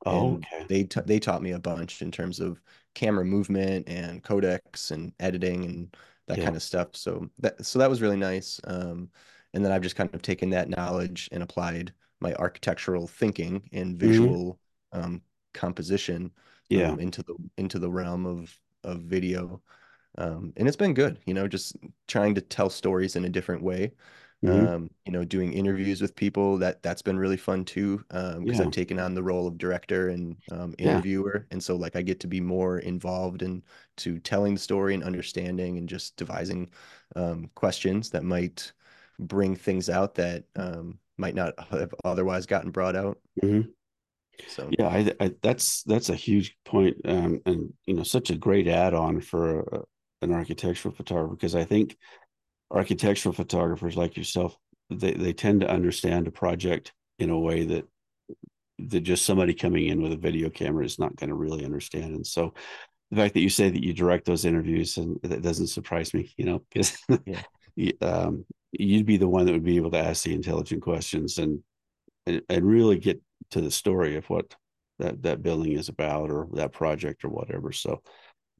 Oh, 0.07 0.35
okay. 0.37 0.67
they 0.69 0.85
they 1.07 1.19
taught 1.19 1.43
me 1.43 1.53
a 1.53 1.59
bunch 1.59 2.03
in 2.03 2.11
terms 2.11 2.41
of 2.41 2.61
camera 2.95 3.25
movement 3.25 3.89
and 3.89 4.23
codecs 4.23 4.91
and 4.91 5.13
editing 5.21 5.65
and 5.65 5.97
that 6.27 6.41
Yeah. 6.41 6.41
kind 6.41 6.57
of 6.57 6.63
stuff. 6.63 6.97
So 6.97 7.29
that 7.39 7.65
so 7.65 7.79
that 7.79 7.91
was 7.91 8.03
really 8.03 8.17
nice. 8.17 8.61
Um, 8.65 9.11
and 9.53 9.65
then 9.65 9.73
I've 9.73 9.83
just 9.83 9.97
kind 9.97 10.13
of 10.15 10.23
taken 10.23 10.51
that 10.51 10.69
knowledge 10.69 11.29
and 11.33 11.43
applied 11.43 11.93
my 12.21 12.35
architectural 12.35 13.07
thinking 13.07 13.69
and 13.73 13.97
Mhm. 14.01 14.35
visual 14.37 14.59
um, 14.93 15.23
composition 15.55 16.33
Yeah. 16.69 16.97
um, 16.97 16.99
into 17.01 17.23
the 17.23 17.37
into 17.59 17.79
the 17.79 17.91
realm 17.91 18.27
of 18.27 18.59
of 18.85 19.03
video. 19.03 19.63
Um, 20.19 20.53
and 20.57 20.69
it's 20.69 20.77
been 20.77 20.95
good, 20.95 21.21
you 21.27 21.35
know, 21.35 21.49
just 21.49 21.77
trying 22.09 22.35
to 22.37 22.41
tell 22.41 22.71
stories 22.71 23.17
in 23.17 23.25
a 23.25 23.31
different 23.31 23.63
way. 23.63 23.93
Mhm. 24.43 24.75
Um, 24.75 24.91
you 25.07 25.13
know, 25.13 25.25
doing 25.25 25.55
interviews 25.55 26.03
with 26.03 26.15
people 26.15 26.59
that 26.59 26.83
that's 26.83 27.01
been 27.03 27.19
really 27.19 27.39
fun 27.39 27.65
too. 27.65 28.05
Um, 28.11 28.41
because 28.43 28.61
Yeah. 28.61 28.61
I've 28.61 28.71
taken 28.71 28.99
on 28.99 29.15
the 29.15 29.23
role 29.23 29.47
of 29.47 29.57
director 29.59 30.11
and 30.11 30.37
um, 30.51 30.75
Yeah. 30.83 31.05
interviewer, 31.05 31.47
and 31.51 31.63
so 31.63 31.77
like 31.77 31.97
I 31.97 32.03
get 32.03 32.21
to 32.21 32.27
be 32.29 32.41
more 32.41 32.79
involved 32.81 33.43
in 33.43 33.63
to 33.99 34.19
telling 34.21 34.55
the 34.55 34.61
story 34.61 34.95
and 34.95 35.03
understanding 35.03 35.79
and 35.79 35.89
just 35.89 36.17
devising 36.17 36.71
um, 37.17 37.51
questions 37.55 38.11
that 38.11 38.23
might 38.25 38.73
bring 39.19 39.57
things 39.57 39.89
out 39.89 40.15
that 40.17 40.45
um, 40.57 40.99
might 41.17 41.35
not 41.35 41.55
have 41.71 41.95
otherwise 42.05 42.47
gotten 42.47 42.71
brought 42.71 42.97
out. 42.97 43.19
Mhm. 43.43 43.73
So 44.49 44.71
Yeah, 44.79 44.89
I, 44.89 45.13
I 45.21 45.35
that's 45.43 45.83
that's 45.85 46.09
a 46.09 46.15
huge 46.15 46.57
point, 46.65 46.97
um, 47.05 47.41
and 47.47 47.73
you 47.87 47.95
know, 47.95 48.03
such 48.03 48.31
a 48.31 48.37
great 48.37 48.67
add-on 48.67 49.21
for 49.21 49.75
uh, 49.75 49.83
an 50.23 50.33
architectural 50.33 50.95
photographer 50.95 51.35
because 51.35 51.55
I 51.55 51.65
think 51.65 51.97
architectural 52.71 53.35
photographers 53.35 53.97
like 53.97 54.17
yourself, 54.17 54.57
they 54.91 55.13
they 55.13 55.33
tend 55.33 55.61
to 55.61 55.71
understand 55.71 56.27
a 56.27 56.33
project 56.33 56.93
in 57.19 57.31
a 57.31 57.39
way 57.39 57.65
that 57.67 57.87
that 58.79 59.01
just 59.01 59.25
somebody 59.25 59.55
coming 59.55 59.87
in 59.87 60.03
with 60.03 60.13
a 60.13 60.17
video 60.17 60.51
camera 60.51 60.85
is 60.85 60.99
not 60.99 61.17
going 61.17 61.31
to 61.31 61.37
really 61.37 61.65
understand. 61.65 62.15
And 62.15 62.27
so, 62.27 62.55
the 63.11 63.17
fact 63.17 63.35
that 63.35 63.41
you 63.41 63.49
say 63.51 63.71
that 63.71 63.85
you 63.85 63.93
direct 63.93 64.27
those 64.27 64.45
interviews 64.45 64.97
and 64.97 65.19
that 65.23 65.43
doesn't 65.43 65.69
surprise 65.69 66.13
me, 66.15 66.33
you 66.37 66.45
know, 66.45 66.63
because 66.73 66.97
Yeah. 67.27 67.43
um, 68.03 68.45
you'd 68.79 69.07
be 69.07 69.17
the 69.17 69.29
one 69.29 69.47
that 69.47 69.53
would 69.53 69.65
be 69.65 69.77
able 69.77 69.91
to 69.93 69.99
ask 69.99 70.25
the 70.25 70.35
intelligent 70.35 70.83
questions 70.83 71.39
and 71.39 71.61
and, 72.27 72.41
and 72.49 72.67
really 72.67 72.99
get 72.99 73.21
to 73.51 73.61
the 73.61 73.71
story 73.71 74.17
of 74.17 74.29
what 74.31 74.55
that 74.99 75.23
that 75.23 75.43
building 75.43 75.73
is 75.73 75.89
about 75.89 76.31
or 76.31 76.49
that 76.55 76.73
project 76.73 77.25
or 77.25 77.29
whatever. 77.29 77.73
So 77.73 78.03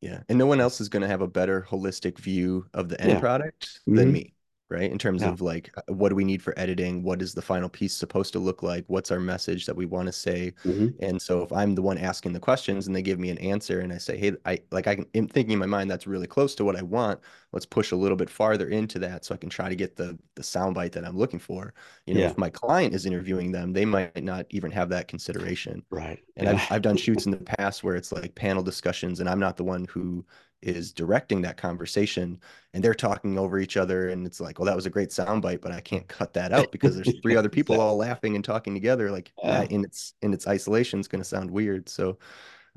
Yeah. 0.01 0.21
And 0.29 0.39
no 0.39 0.47
one 0.47 0.61
else 0.61 0.81
is 0.81 0.89
going 0.91 1.01
to 1.03 1.09
have 1.09 1.23
a 1.23 1.27
better 1.29 1.67
holistic 1.69 2.19
view 2.19 2.67
of 2.75 2.89
the 2.89 3.01
end 3.01 3.13
Yeah. 3.13 3.21
product 3.21 3.81
than 3.87 4.09
Mhm. 4.09 4.13
me, 4.13 4.35
right? 4.71 4.91
In 4.91 4.99
terms 4.99 5.23
Yeah. 5.23 5.29
of 5.31 5.41
like, 5.41 5.71
uh, 5.77 5.83
what 5.93 6.09
do 6.09 6.15
we 6.15 6.25
need 6.25 6.43
for 6.43 6.59
editing? 6.59 7.03
What 7.03 7.21
is 7.23 7.35
the 7.35 7.43
final 7.43 7.69
piece 7.69 7.95
supposed 7.95 8.33
to 8.33 8.39
look 8.39 8.63
like? 8.63 8.85
What's 8.89 9.11
our 9.11 9.21
message 9.21 9.67
that 9.67 9.77
we 9.77 9.87
want 9.87 10.07
to 10.07 10.13
say? 10.13 10.55
Mhm. 10.65 10.95
And 11.01 11.21
so 11.21 11.43
if 11.43 11.53
I'm 11.53 11.75
the 11.75 11.83
one 11.83 11.99
asking 11.99 12.33
the 12.33 12.41
questions 12.41 12.87
and 12.87 12.97
they 12.97 13.03
give 13.03 13.19
me 13.19 13.31
an 13.31 13.39
answer 13.39 13.81
and 13.81 13.93
I 13.93 13.99
say, 13.99 14.17
hey, 14.17 14.33
I 14.47 14.59
like 14.73 14.87
I 14.87 14.97
can, 14.97 15.07
am 15.15 15.29
thinking 15.29 15.53
in 15.53 15.59
my 15.59 15.67
mind 15.67 15.91
that's 15.91 16.07
really 16.07 16.27
close 16.27 16.55
to 16.57 16.65
what 16.65 16.77
I 16.77 16.83
want. 16.83 17.21
Let's 17.53 17.67
push 17.67 17.93
a 17.93 17.97
little 17.97 18.17
bit 18.17 18.31
farther 18.31 18.69
into 18.69 18.99
that 19.01 19.25
so 19.25 19.35
I 19.35 19.39
can 19.39 19.51
try 19.51 19.69
to 19.69 19.77
get 19.77 19.97
the 19.97 20.19
the 20.35 20.43
soundbite 20.43 20.93
that 20.93 21.05
I'm 21.05 21.17
looking 21.19 21.39
for. 21.39 21.75
You 22.07 22.15
know, 22.15 22.21
Yeah. 22.21 22.31
if 22.31 22.39
my 22.39 22.51
client 22.51 22.95
is 22.95 23.07
interviewing 23.07 23.53
them, 23.53 23.73
they 23.73 23.85
might 23.85 24.25
not 24.25 24.47
even 24.51 24.71
have 24.73 24.89
that 24.91 25.09
consideration. 25.09 25.85
right. 25.91 26.21
And 26.37 26.49
I've 26.49 26.67
I've 26.71 26.83
done 26.83 26.97
shoots 26.97 27.27
in 27.27 27.33
the 27.33 27.39
past 27.39 27.85
where 27.85 27.97
it's 27.97 28.13
like 28.13 28.35
panel 28.35 28.63
discussions, 28.63 29.21
and 29.21 29.29
I'm 29.29 29.41
not 29.41 29.57
the 29.57 29.65
one 29.65 29.85
who 29.87 30.25
is 30.65 30.93
directing 30.93 31.43
that 31.43 31.57
conversation, 31.57 32.41
and 32.73 32.83
they're 32.83 32.95
talking 32.95 33.39
over 33.39 33.59
each 33.59 33.77
other, 33.77 34.09
and 34.11 34.27
it's 34.27 34.41
like, 34.41 34.59
well, 34.59 34.67
that 34.67 34.77
was 34.77 34.87
a 34.87 34.91
great 34.91 35.11
soundbite, 35.11 35.61
but 35.61 35.73
I 35.73 35.81
can't 35.81 36.09
cut 36.09 36.33
that 36.35 36.53
out 36.53 36.73
because 36.73 36.97
there's 36.97 37.15
three 37.23 37.37
other 37.37 37.49
people 37.51 37.79
all 37.81 37.97
laughing 37.97 38.35
and 38.37 38.45
talking 38.45 38.75
together. 38.75 39.11
Like 39.11 39.33
Yeah. 39.43 39.51
that 39.61 39.71
in 39.71 39.85
its 39.85 40.15
in 40.23 40.33
its 40.35 40.47
isolation 40.47 41.01
is 41.01 41.09
going 41.09 41.23
to 41.23 41.29
sound 41.29 41.51
weird. 41.51 41.89
So, 41.89 42.19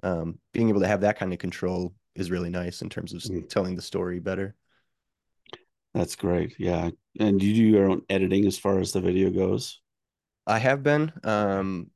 um, 0.04 0.40
being 0.54 0.70
able 0.70 0.82
to 0.82 0.88
have 0.88 1.02
that 1.02 1.18
kind 1.20 1.34
of 1.34 1.40
control 1.40 1.94
is 2.16 2.32
really 2.32 2.50
nice 2.50 2.82
in 2.82 2.90
terms 2.90 3.14
of 3.14 3.24
Mm. 3.24 3.48
telling 3.50 3.76
the 3.76 3.82
story 3.82 4.20
better. 4.20 4.56
That's 5.94 6.16
great. 6.16 6.60
Yeah. 6.60 6.92
And 7.20 7.42
you 7.42 7.54
do 7.54 7.64
your 7.64 7.90
own 7.90 8.04
editing 8.10 8.46
as 8.46 8.58
far 8.58 8.80
as 8.80 8.92
the 8.92 9.02
video 9.02 9.30
goes? 9.32 9.82
I 10.46 10.60
have 10.60 10.84
been. 10.84 11.12
Um, 11.24 11.92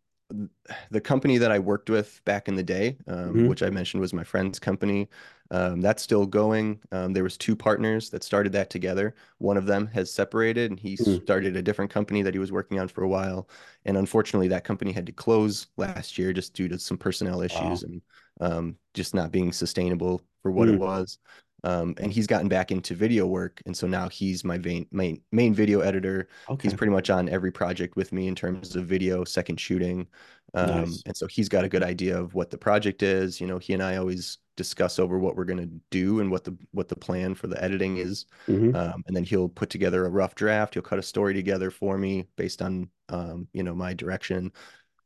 the 0.89 1.01
company 1.01 1.37
that 1.37 1.51
I 1.51 1.59
worked 1.59 1.89
with 1.89 2.21
back 2.25 2.47
in 2.47 2.55
the 2.55 2.63
day, 2.63 2.97
um, 3.07 3.33
Mhm. 3.33 3.47
which 3.47 3.61
I 3.63 3.69
mentioned 3.69 4.01
was 4.01 4.13
my 4.13 4.23
friend's 4.23 4.59
company, 4.59 5.09
um, 5.51 5.81
that's 5.81 6.01
still 6.03 6.25
going. 6.25 6.81
Um, 6.91 7.13
there 7.13 7.23
was 7.23 7.37
two 7.37 7.55
partners 7.55 8.09
that 8.11 8.23
started 8.23 8.53
that 8.53 8.69
together. 8.69 9.15
One 9.37 9.57
of 9.57 9.65
them 9.67 9.87
has 9.87 10.11
separated, 10.11 10.71
and 10.71 10.79
he 10.79 10.95
Mm. 10.99 11.21
started 11.25 11.55
a 11.55 11.61
different 11.61 11.91
company 11.91 12.21
that 12.23 12.33
he 12.33 12.39
was 12.39 12.51
working 12.51 12.79
on 12.79 12.87
for 12.87 13.03
a 13.03 13.09
while. 13.09 13.49
And 13.85 13.97
unfortunately, 13.97 14.47
that 14.49 14.63
company 14.63 14.91
had 14.91 15.05
to 15.07 15.11
close 15.11 15.67
last 15.77 16.17
year 16.17 16.33
just 16.33 16.53
due 16.53 16.69
to 16.69 16.79
some 16.79 16.97
personnel 16.97 17.41
Wow. 17.41 17.47
issues 17.47 17.83
and 17.83 18.01
um, 18.39 18.77
just 18.93 19.13
not 19.13 19.31
being 19.31 19.51
sustainable 19.51 20.21
for 20.41 20.51
what 20.51 20.69
it 20.69 20.75
Mm. 20.75 20.79
was. 20.79 21.19
Um, 21.63 21.93
and 21.99 22.11
he's 22.11 22.25
gotten 22.25 22.49
back 22.49 22.71
into 22.71 22.95
video 22.95 23.27
work, 23.27 23.61
and 23.67 23.77
so 23.77 23.85
now 23.85 24.09
he's 24.09 24.43
my 24.43 24.57
main 24.57 24.87
main 24.91 25.21
main 25.31 25.53
video 25.53 25.81
editor. 25.81 26.27
Okay. 26.47 26.63
He's 26.63 26.73
pretty 26.73 26.91
much 26.91 27.11
on 27.11 27.29
every 27.29 27.51
project 27.51 27.95
with 27.95 28.11
me 28.11 28.27
in 28.27 28.33
terms 28.35 28.75
of 28.75 28.87
video, 28.87 29.23
second 29.23 29.59
shooting. 29.59 30.07
Um, 30.53 30.67
Nice. 30.67 31.03
and 31.05 31.15
so 31.15 31.27
he's 31.27 31.49
got 31.49 31.63
a 31.63 31.69
good 31.69 31.83
idea 31.83 32.19
of 32.19 32.33
what 32.33 32.49
the 32.49 32.57
project 32.57 33.03
is. 33.03 33.39
You 33.39 33.47
know, 33.47 33.59
he 33.59 33.73
and 33.73 33.83
I 33.83 33.97
always 33.97 34.39
discuss 34.61 34.99
over 34.99 35.17
what 35.19 35.35
we're 35.35 35.45
going 35.45 35.59
to 35.59 35.79
do 35.89 36.19
and 36.21 36.29
what 36.31 36.43
the 36.43 36.55
what 36.71 36.87
the 36.87 36.95
plan 36.95 37.35
for 37.35 37.47
the 37.47 37.61
editing 37.63 37.97
is. 37.97 38.25
Mhm. 38.47 38.75
Um, 38.75 39.03
and 39.07 39.15
then 39.15 39.23
he'll 39.23 39.49
put 39.49 39.69
together 39.69 40.05
a 40.05 40.09
rough 40.09 40.35
draft. 40.35 40.73
He'll 40.73 40.83
cut 40.83 40.99
a 40.99 41.03
story 41.03 41.33
together 41.33 41.71
for 41.71 41.97
me 41.97 42.27
based 42.35 42.61
on 42.61 42.89
um, 43.09 43.47
you 43.53 43.63
know, 43.63 43.75
my 43.75 43.93
direction. 43.93 44.51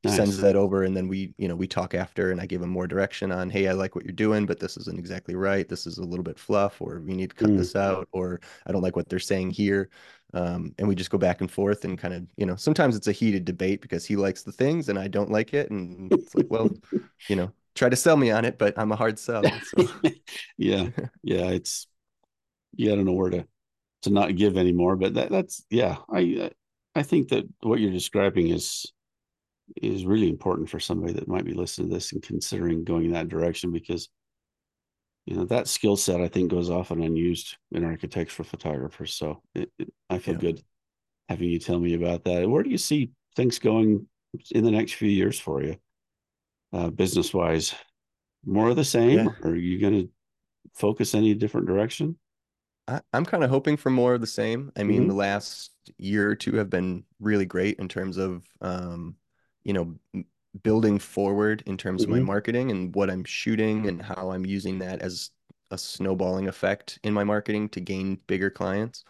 Nice. 0.04 0.18
Sends 0.18 0.38
that 0.38 0.56
over, 0.56 0.84
and 0.84 0.96
then 0.96 1.08
we, 1.08 1.34
you 1.40 1.48
know, 1.48 1.56
we 1.56 1.66
talk 1.68 1.96
after, 1.96 2.32
and 2.32 2.40
I 2.40 2.46
give 2.46 2.62
him 2.62 2.70
more 2.70 2.86
direction 2.86 3.32
on, 3.32 3.50
hey, 3.50 3.68
I 3.68 3.72
like 3.72 3.96
what 3.96 4.06
you're 4.06 4.14
doing, 4.14 4.46
but 4.46 4.60
this 4.60 4.78
isn't 4.78 5.00
exactly 5.00 5.34
right. 5.36 5.68
This 5.68 5.88
is 5.88 5.98
a 5.98 6.04
little 6.04 6.24
bit 6.24 6.38
fluff, 6.38 6.80
or 6.80 7.02
we 7.02 7.16
need 7.16 7.32
to 7.32 7.36
cut 7.36 7.50
Mm. 7.50 7.58
this 7.58 7.76
out, 7.76 8.08
or 8.12 8.40
I 8.68 8.72
don't 8.72 8.84
like 8.84 8.96
what 8.96 9.10
they're 9.10 9.18
saying 9.18 9.50
here. 9.50 9.90
Um, 10.36 10.76
and 10.78 10.88
we 10.88 10.94
just 10.94 11.10
go 11.10 11.18
back 11.18 11.42
and 11.42 11.50
forth 11.50 11.86
and 11.86 11.98
kind 11.98 12.14
of, 12.14 12.28
you 12.38 12.46
know, 12.46 12.56
sometimes 12.56 12.96
it's 12.96 13.08
a 13.08 13.12
heated 13.12 13.46
debate 13.46 13.82
because 13.82 14.06
he 14.06 14.16
likes 14.16 14.44
the 14.44 14.52
things 14.52 14.90
and 14.90 15.00
I 15.00 15.08
don't 15.08 15.32
like 15.32 15.54
it. 15.56 15.72
And 15.72 16.12
it's 16.14 16.36
like, 16.36 16.48
well, 16.50 16.70
you 17.30 17.36
know, 17.38 17.52
try 17.76 17.90
to 17.90 17.96
sell 17.96 18.18
me 18.18 18.32
on 18.32 18.46
it, 18.46 18.58
but 18.58 18.78
I'm 18.78 18.92
a 18.92 18.96
hard 18.96 19.20
sell. 19.20 19.60
So 19.62 19.88
yeah. 20.58 20.90
Yeah. 21.24 21.50
It's, 21.50 21.88
yeah, 22.76 22.94
I 22.94 22.96
don't 22.96 23.06
know 23.06 23.14
where 23.14 23.32
to, 23.32 23.48
to 24.04 24.10
not 24.12 24.36
give 24.36 24.58
anymore, 24.58 24.96
but 24.96 25.16
that, 25.16 25.32
that's, 25.32 25.66
yeah, 25.70 25.98
I, 26.14 26.52
I 26.96 27.04
think 27.04 27.30
that 27.30 27.46
what 27.62 27.80
you're 27.80 27.92
describing 27.92 28.50
is, 28.50 28.86
is 29.82 30.06
really 30.06 30.30
important 30.30 30.70
for 30.70 30.80
somebody 30.80 31.14
that 31.14 31.28
might 31.28 31.46
be 31.46 31.54
listening 31.54 31.90
to 31.90 31.96
this 31.96 32.14
and 32.14 32.22
considering 32.24 32.84
going 32.84 33.06
in 33.06 33.14
that 33.14 33.30
direction 33.30 33.72
because, 33.72 34.10
you 35.26 35.36
know, 35.36 35.46
that 35.46 35.68
skill 35.68 35.98
set 35.98 36.22
I 36.22 36.28
think 36.28 36.52
goes 36.52 36.70
often 36.70 37.02
unused 37.02 37.58
in 37.72 37.84
architectural 37.84 38.48
photographers. 38.48 39.14
So 39.14 39.42
it, 39.56 39.72
it, 39.80 39.92
I 40.10 40.20
feel 40.20 40.36
Yeah. 40.36 40.42
good 40.42 40.62
having 41.30 41.50
you 41.50 41.60
tell 41.60 41.80
me 41.80 41.96
about 41.96 42.26
that. 42.26 42.50
Where 42.50 42.64
do 42.64 42.70
you 42.70 42.78
see 42.78 43.12
things 43.36 43.60
going 43.60 44.08
in 44.52 44.64
the 44.64 44.72
next 44.72 44.94
few 44.94 45.10
years 45.10 45.40
for 45.40 45.64
you, 45.64 45.78
uh, 46.76 46.90
business 46.92 47.34
wise? 47.34 47.76
More 48.46 48.70
of 48.70 48.78
the 48.78 48.86
same, 48.86 49.20
Yeah. 49.20 49.30
or 49.44 49.52
are 49.52 49.56
you 49.58 49.80
going 49.82 49.94
to 49.94 50.10
focus 50.76 51.16
any 51.16 51.36
different 51.36 51.68
direction? 51.68 52.18
I, 52.88 53.02
I'm 53.14 53.26
kind 53.26 53.44
of 53.44 53.50
hoping 53.50 53.78
for 53.78 53.90
more 53.90 54.14
of 54.14 54.22
the 54.22 54.28
same. 54.28 54.72
I 54.76 54.84
mean, 54.84 55.08
Mhm. 55.08 55.08
the 55.08 55.14
last 55.14 55.72
year 55.98 56.30
or 56.30 56.36
two 56.36 56.56
have 56.56 56.70
been 56.70 57.04
really 57.20 57.46
great 57.46 57.80
in 57.80 57.88
terms 57.88 58.18
of, 58.18 58.44
um, 58.62 59.16
you 59.64 59.74
know, 59.74 59.96
building 60.64 61.00
forward 61.00 61.64
in 61.66 61.78
terms 61.78 62.04
of 62.04 62.10
my 62.10 62.20
Mhm. 62.20 62.22
marketing 62.22 62.72
and 62.72 62.94
what 62.96 63.10
I'm 63.10 63.24
shooting 63.24 63.88
and 63.88 64.02
how 64.02 64.32
I'm 64.32 64.46
using 64.46 64.80
that 64.80 65.02
as 65.02 65.32
a 65.72 65.78
snowballing 65.78 66.48
effect 66.48 67.00
in 67.04 67.14
my 67.14 67.24
marketing 67.24 67.70
to 67.70 67.82
gain 67.82 68.20
bigger 68.28 68.50
clients. 68.50 69.04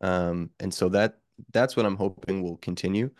Um, 0.00 0.50
and 0.60 0.72
so 0.72 0.88
that 0.90 1.18
that's 1.52 1.76
what 1.76 1.86
I'm 1.86 1.96
hoping 1.96 2.42
will 2.42 2.58
continue. 2.58 3.10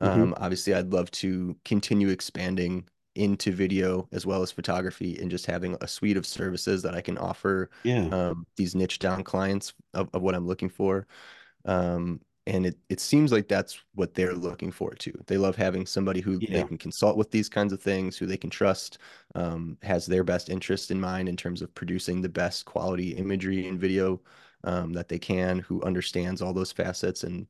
Mhm. 0.00 0.24
Um, 0.24 0.34
obviously, 0.38 0.74
I'd 0.74 0.92
love 0.92 1.10
to 1.12 1.56
continue 1.64 2.08
expanding 2.08 2.88
into 3.14 3.52
video 3.52 4.08
as 4.12 4.26
well 4.26 4.42
as 4.42 4.50
photography 4.52 5.18
and 5.20 5.30
just 5.30 5.46
having 5.46 5.76
a 5.80 5.88
suite 5.88 6.16
of 6.16 6.26
services 6.26 6.82
that 6.82 6.94
I 6.94 7.00
can 7.00 7.18
offer 7.18 7.70
Yeah. 7.84 8.10
um, 8.10 8.46
these 8.56 8.74
niche 8.74 8.98
down 8.98 9.22
clients 9.24 9.72
of, 9.94 10.08
of 10.14 10.22
what 10.22 10.34
I'm 10.34 10.46
looking 10.46 10.68
for. 10.68 11.06
Um, 11.64 12.20
and 12.46 12.66
it, 12.66 12.78
it 12.90 13.00
seems 13.00 13.32
like 13.32 13.48
that's 13.48 13.78
what 13.94 14.12
they're 14.14 14.34
looking 14.34 14.70
for 14.70 14.90
too. 14.94 15.14
They 15.26 15.38
love 15.38 15.56
having 15.56 15.86
somebody 15.86 16.20
who 16.20 16.44
they 16.50 16.62
can 16.64 16.76
consult 16.76 17.16
with 17.16 17.30
these 17.30 17.48
kinds 17.48 17.72
of 17.72 17.80
things, 17.82 18.18
who 18.18 18.26
they 18.26 18.36
can 18.36 18.50
trust, 18.50 18.98
um, 19.34 19.78
has 19.82 20.04
their 20.04 20.24
best 20.24 20.50
interest 20.50 20.90
in 20.90 21.00
mind 21.00 21.28
in 21.28 21.36
terms 21.38 21.62
of 21.62 21.74
producing 21.74 22.20
the 22.20 22.28
best 22.28 22.66
quality 22.66 23.12
imagery 23.16 23.66
and 23.66 23.80
video 23.80 24.20
um, 24.64 24.92
that 24.92 25.08
they 25.08 25.18
can, 25.18 25.58
who 25.60 25.82
understands 25.82 26.42
all 26.42 26.52
those 26.52 26.72
facets 26.72 27.24
and 27.24 27.46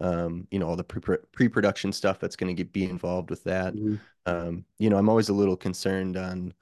um, 0.00 0.46
you 0.50 0.58
know 0.58 0.68
all 0.68 0.76
the 0.76 0.84
pre 0.84 1.16
pre-production 1.32 1.92
stuff 1.92 2.18
that's 2.20 2.36
going 2.36 2.54
to 2.54 2.62
get 2.62 2.72
be 2.72 2.84
involved 2.84 3.30
with 3.30 3.42
that. 3.44 3.74
Mhm. 3.74 4.00
Um, 4.26 4.64
you 4.78 4.90
know, 4.90 4.98
I'm 4.98 5.08
always 5.08 5.28
a 5.30 5.32
little 5.34 5.56
concerned 5.56 6.16
on 6.16 6.54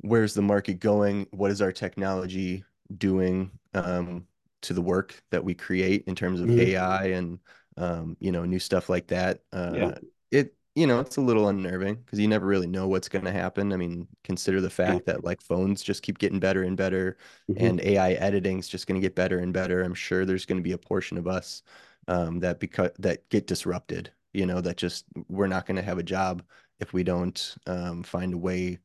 where's 0.00 0.34
the 0.34 0.42
market 0.42 0.80
going? 0.80 1.26
What 1.30 1.50
is 1.50 1.62
our 1.62 1.72
technology 1.72 2.64
doing 2.96 3.50
um, 3.74 4.26
to 4.62 4.74
the 4.74 4.82
work 4.82 5.22
that 5.30 5.44
we 5.44 5.54
create 5.54 6.04
in 6.06 6.14
terms 6.14 6.40
of 6.40 6.50
Mhm. 6.50 6.58
AI 6.58 7.06
and 7.08 7.38
um, 7.76 8.16
you 8.20 8.32
know 8.32 8.44
new 8.44 8.58
stuff 8.58 8.88
like 8.88 9.08
that? 9.08 9.42
Uh, 9.52 9.90
Yeah. 9.90 9.94
It 10.30 10.54
you 10.74 10.86
know 10.86 11.00
it's 11.00 11.16
a 11.16 11.20
little 11.20 11.48
unnerving 11.48 11.96
because 11.96 12.18
you 12.18 12.28
never 12.28 12.46
really 12.46 12.66
know 12.66 12.88
what's 12.88 13.08
going 13.08 13.24
to 13.24 13.32
happen. 13.32 13.72
I 13.72 13.76
mean, 13.76 14.06
consider 14.24 14.60
the 14.60 14.70
fact 14.70 15.06
that 15.06 15.24
like 15.24 15.40
phones 15.42 15.82
just 15.82 16.02
keep 16.02 16.18
getting 16.18 16.40
better 16.40 16.62
and 16.62 16.76
better, 16.76 17.16
Mhm. 17.48 17.70
and 17.70 17.80
AI 17.80 18.12
editing 18.12 18.58
is 18.58 18.68
just 18.68 18.86
going 18.86 19.00
to 19.00 19.04
get 19.04 19.14
better 19.14 19.38
and 19.38 19.52
better. 19.52 19.82
I'm 19.82 19.94
sure 19.94 20.24
there's 20.24 20.46
going 20.46 20.58
to 20.58 20.62
be 20.62 20.72
a 20.72 20.78
portion 20.78 21.18
of 21.18 21.26
us 21.26 21.62
um, 22.08 22.40
that 22.40 22.60
because 22.60 22.90
that 22.98 23.28
get 23.30 23.46
disrupted. 23.46 24.12
You 24.34 24.46
know, 24.46 24.60
that 24.60 24.76
just 24.76 25.06
we're 25.28 25.46
not 25.46 25.66
going 25.66 25.76
to 25.76 25.82
have 25.82 25.98
a 25.98 26.02
job 26.02 26.42
if 26.80 26.92
we 26.92 27.02
don't 27.04 27.56
um, 27.66 28.02
find 28.02 28.34
a 28.34 28.38
way 28.38 28.78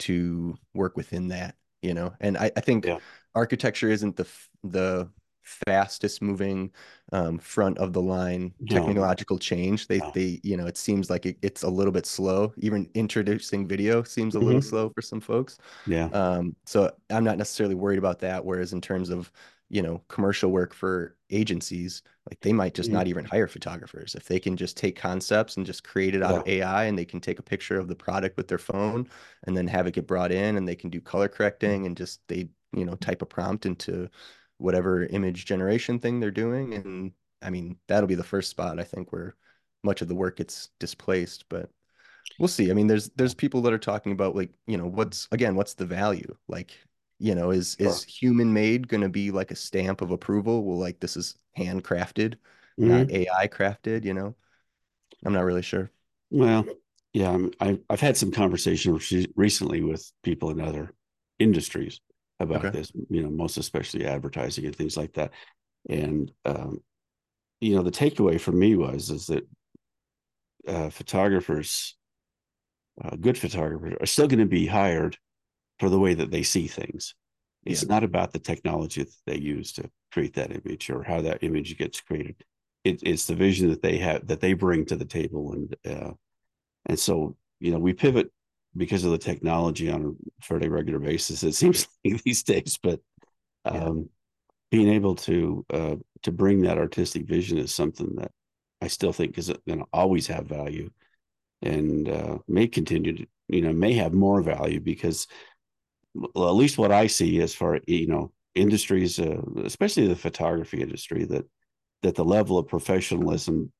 to 0.00 0.56
work 0.74 0.96
within 0.96 1.28
that, 1.28 1.56
you 1.82 1.94
know. 1.94 2.14
And 2.20 2.36
I, 2.38 2.50
I 2.56 2.60
think 2.60 2.90
Yeah. 2.90 3.00
architecture 3.34 3.90
isn't 3.90 4.16
the 4.16 4.28
the 4.64 5.10
fastest 5.66 6.22
moving 6.22 6.72
um, 7.12 7.38
front 7.38 7.78
of 7.78 7.92
the 7.92 8.02
line 8.02 8.54
No. 8.60 9.00
technological 9.08 9.38
change. 9.38 9.88
They 9.88 10.00
No. 10.00 10.12
they 10.12 10.40
you 10.42 10.56
know 10.56 10.66
it 10.66 10.76
seems 10.78 11.10
like 11.10 11.26
it, 11.26 11.38
it's 11.42 11.62
a 11.62 11.68
little 11.70 11.92
bit 11.92 12.06
slow. 12.06 12.52
Even 12.58 12.90
introducing 12.94 13.66
video 13.68 14.02
seems 14.02 14.34
a 14.36 14.40
little 14.40 14.60
Mhm. 14.60 14.60
slow 14.62 14.90
for 14.90 15.02
some 15.02 15.20
folks. 15.20 15.58
Yeah. 15.84 16.10
Um, 16.12 16.56
so 16.66 16.90
I'm 17.10 17.24
not 17.24 17.38
necessarily 17.38 17.74
worried 17.74 17.98
about 17.98 18.20
that. 18.20 18.44
Whereas 18.44 18.72
in 18.72 18.80
terms 18.80 19.10
of, 19.10 19.30
you 19.70 19.82
know, 19.82 20.02
commercial 20.08 20.50
work 20.52 20.74
for 20.74 21.16
agencies, 21.30 22.02
like 22.30 22.40
they 22.40 22.52
might 22.52 22.74
just 22.74 22.90
Mhm. 22.90 22.94
not 22.94 23.06
even 23.08 23.24
hire 23.24 23.48
photographers 23.48 24.14
if 24.16 24.26
they 24.26 24.40
can 24.40 24.56
just 24.56 24.76
take 24.76 24.96
concepts 24.96 25.56
and 25.56 25.66
just 25.66 25.84
create 25.84 26.14
it 26.14 26.22
out 26.22 26.36
of 26.36 26.42
AI 26.46 26.84
and 26.86 26.98
they 26.98 27.04
can 27.06 27.20
take 27.20 27.38
a 27.38 27.42
picture 27.42 27.78
of 27.78 27.88
the 27.88 27.94
product 27.96 28.36
with 28.36 28.48
their 28.48 28.58
phone 28.58 29.08
and 29.44 29.56
then 29.56 29.66
have 29.68 29.86
it 29.86 29.94
get 29.94 30.06
brought 30.08 30.32
in 30.32 30.56
and 30.56 30.66
they 30.68 30.76
can 30.76 30.90
do 30.90 31.00
color 31.00 31.28
correcting 31.28 31.86
and 31.86 31.96
just 31.96 32.20
they, 32.28 32.48
you 32.72 32.84
know, 32.84 32.96
type 32.96 33.22
a 33.22 33.26
prompt 33.26 33.66
into 33.66 34.08
whatever 34.58 35.04
image 35.06 35.44
generation 35.46 35.98
thing 35.98 36.20
they're 36.20 36.30
doing. 36.30 36.74
And 36.74 37.12
I 37.42 37.50
mean, 37.50 37.78
that'll 37.88 38.08
be 38.08 38.14
the 38.16 38.24
first 38.24 38.50
spot 38.50 38.78
I 38.80 38.84
think 38.84 39.12
where 39.12 39.36
much 39.82 40.02
of 40.02 40.08
the 40.08 40.14
work 40.14 40.36
gets 40.36 40.70
displaced, 40.78 41.44
but 41.48 41.70
we'll 42.38 42.48
see. 42.48 42.70
I 42.70 42.74
mean, 42.74 42.86
there's 42.86 43.10
there's 43.10 43.34
people 43.34 43.62
that 43.62 43.72
are 43.72 43.78
talking 43.78 44.12
about 44.12 44.36
like, 44.36 44.50
you 44.66 44.76
know, 44.78 44.86
what's 44.86 45.28
again, 45.32 45.54
what's 45.56 45.74
the 45.74 45.86
value? 45.86 46.36
Like, 46.48 46.76
you 47.20 47.36
know, 47.36 47.52
is 47.52 47.76
is 47.76 48.04
human 48.04 48.52
made 48.54 48.88
going 48.88 49.02
to 49.02 49.10
be 49.10 49.32
like 49.32 49.52
a 49.52 49.56
stamp 49.56 50.02
of 50.02 50.12
approval? 50.12 50.64
Well, 50.64 50.78
like 50.78 51.00
this 51.00 51.16
is 51.18 51.36
handcrafted, 51.58 52.36
not 52.80 53.06
Mhm. 53.06 53.10
AI 53.10 53.48
crafted, 53.48 54.04
you 54.06 54.14
know? 54.14 54.36
I'm 55.24 55.32
not 55.34 55.44
really 55.44 55.62
sure. 55.62 55.90
Well, 56.30 56.64
yeah, 57.12 57.36
I've 57.60 57.80
I've 57.88 58.00
had 58.00 58.16
some 58.16 58.30
conversations 58.30 59.12
recently 59.36 59.82
with 59.82 60.10
people 60.22 60.50
in 60.50 60.60
other 60.60 60.94
industries 61.38 62.00
about 62.38 62.58
Okay. 62.58 62.72
this. 62.72 62.92
You 63.08 63.22
know, 63.22 63.30
most 63.30 63.56
especially 63.56 64.06
advertising 64.06 64.66
and 64.66 64.76
things 64.76 64.96
like 64.96 65.14
that. 65.14 65.32
And 65.88 66.32
um, 66.44 66.82
you 67.60 67.76
know, 67.76 67.82
the 67.82 67.92
takeaway 67.92 68.40
for 68.40 68.52
me 68.52 68.76
was 68.76 69.10
is 69.10 69.28
that 69.28 69.46
uh, 70.66 70.90
photographers, 70.90 71.96
uh, 73.02 73.16
good 73.16 73.38
photographers, 73.38 73.94
are 74.00 74.06
still 74.06 74.28
going 74.28 74.40
to 74.40 74.46
be 74.46 74.66
hired 74.66 75.16
for 75.80 75.88
the 75.90 75.98
way 75.98 76.14
that 76.14 76.30
they 76.30 76.44
see 76.44 76.68
things. 76.68 77.16
It's 77.64 77.82
Yeah. 77.82 77.88
not 77.88 78.04
about 78.04 78.32
the 78.32 78.38
technology 78.38 79.02
that 79.04 79.16
they 79.26 79.38
use 79.38 79.72
to 79.74 79.90
create 80.12 80.34
that 80.34 80.52
image 80.52 80.90
or 80.90 81.02
how 81.02 81.22
that 81.22 81.42
image 81.42 81.76
gets 81.78 82.00
created. 82.00 82.44
It, 82.84 83.02
it's 83.02 83.26
the 83.26 83.34
vision 83.34 83.70
that 83.70 83.82
they 83.82 83.98
have 83.98 84.26
that 84.28 84.40
they 84.40 84.54
bring 84.54 84.86
to 84.86 84.96
the 84.96 85.04
table, 85.04 85.52
and 85.52 85.76
uh, 85.86 86.12
and 86.86 86.98
so 86.98 87.36
you 87.60 87.72
know 87.72 87.78
we 87.78 87.92
pivot 87.92 88.30
because 88.76 89.04
of 89.04 89.10
the 89.10 89.18
technology 89.18 89.90
on 89.90 90.16
a 90.40 90.44
fairly 90.44 90.68
regular 90.68 90.98
basis. 91.00 91.42
It 91.42 91.54
seems 91.56 91.88
like 92.04 92.22
these 92.22 92.42
days, 92.42 92.78
but 92.82 93.00
Yeah. 93.70 93.84
um, 93.84 94.08
being 94.70 94.88
able 94.88 95.16
to 95.16 95.66
uh, 95.70 95.96
to 96.22 96.32
bring 96.32 96.62
that 96.62 96.78
artistic 96.78 97.26
vision 97.26 97.58
is 97.58 97.74
something 97.74 98.14
that 98.16 98.32
I 98.80 98.88
still 98.88 99.12
think 99.12 99.38
is 99.38 99.52
going 99.66 99.80
to 99.80 99.86
always 99.92 100.26
have 100.28 100.46
value, 100.46 100.90
and 101.62 102.08
uh, 102.08 102.38
may 102.48 102.68
continue 102.68 103.16
to 103.16 103.26
you 103.48 103.62
know 103.62 103.72
may 103.72 103.94
have 103.94 104.12
more 104.14 104.42
value 104.42 104.80
because 104.80 105.26
well, 106.14 106.48
at 106.48 106.54
least 106.54 106.78
what 106.78 106.92
I 106.92 107.06
see 107.06 107.40
as 107.40 107.54
far 107.54 107.80
you 107.86 108.06
know 108.06 108.32
industries, 108.54 109.18
uh, 109.18 109.40
especially 109.64 110.08
the 110.08 110.16
photography 110.16 110.82
industry, 110.82 111.24
that 111.26 111.44
that 112.02 112.14
the 112.14 112.24
level 112.24 112.58
of 112.58 112.68
professionalism 112.68 113.72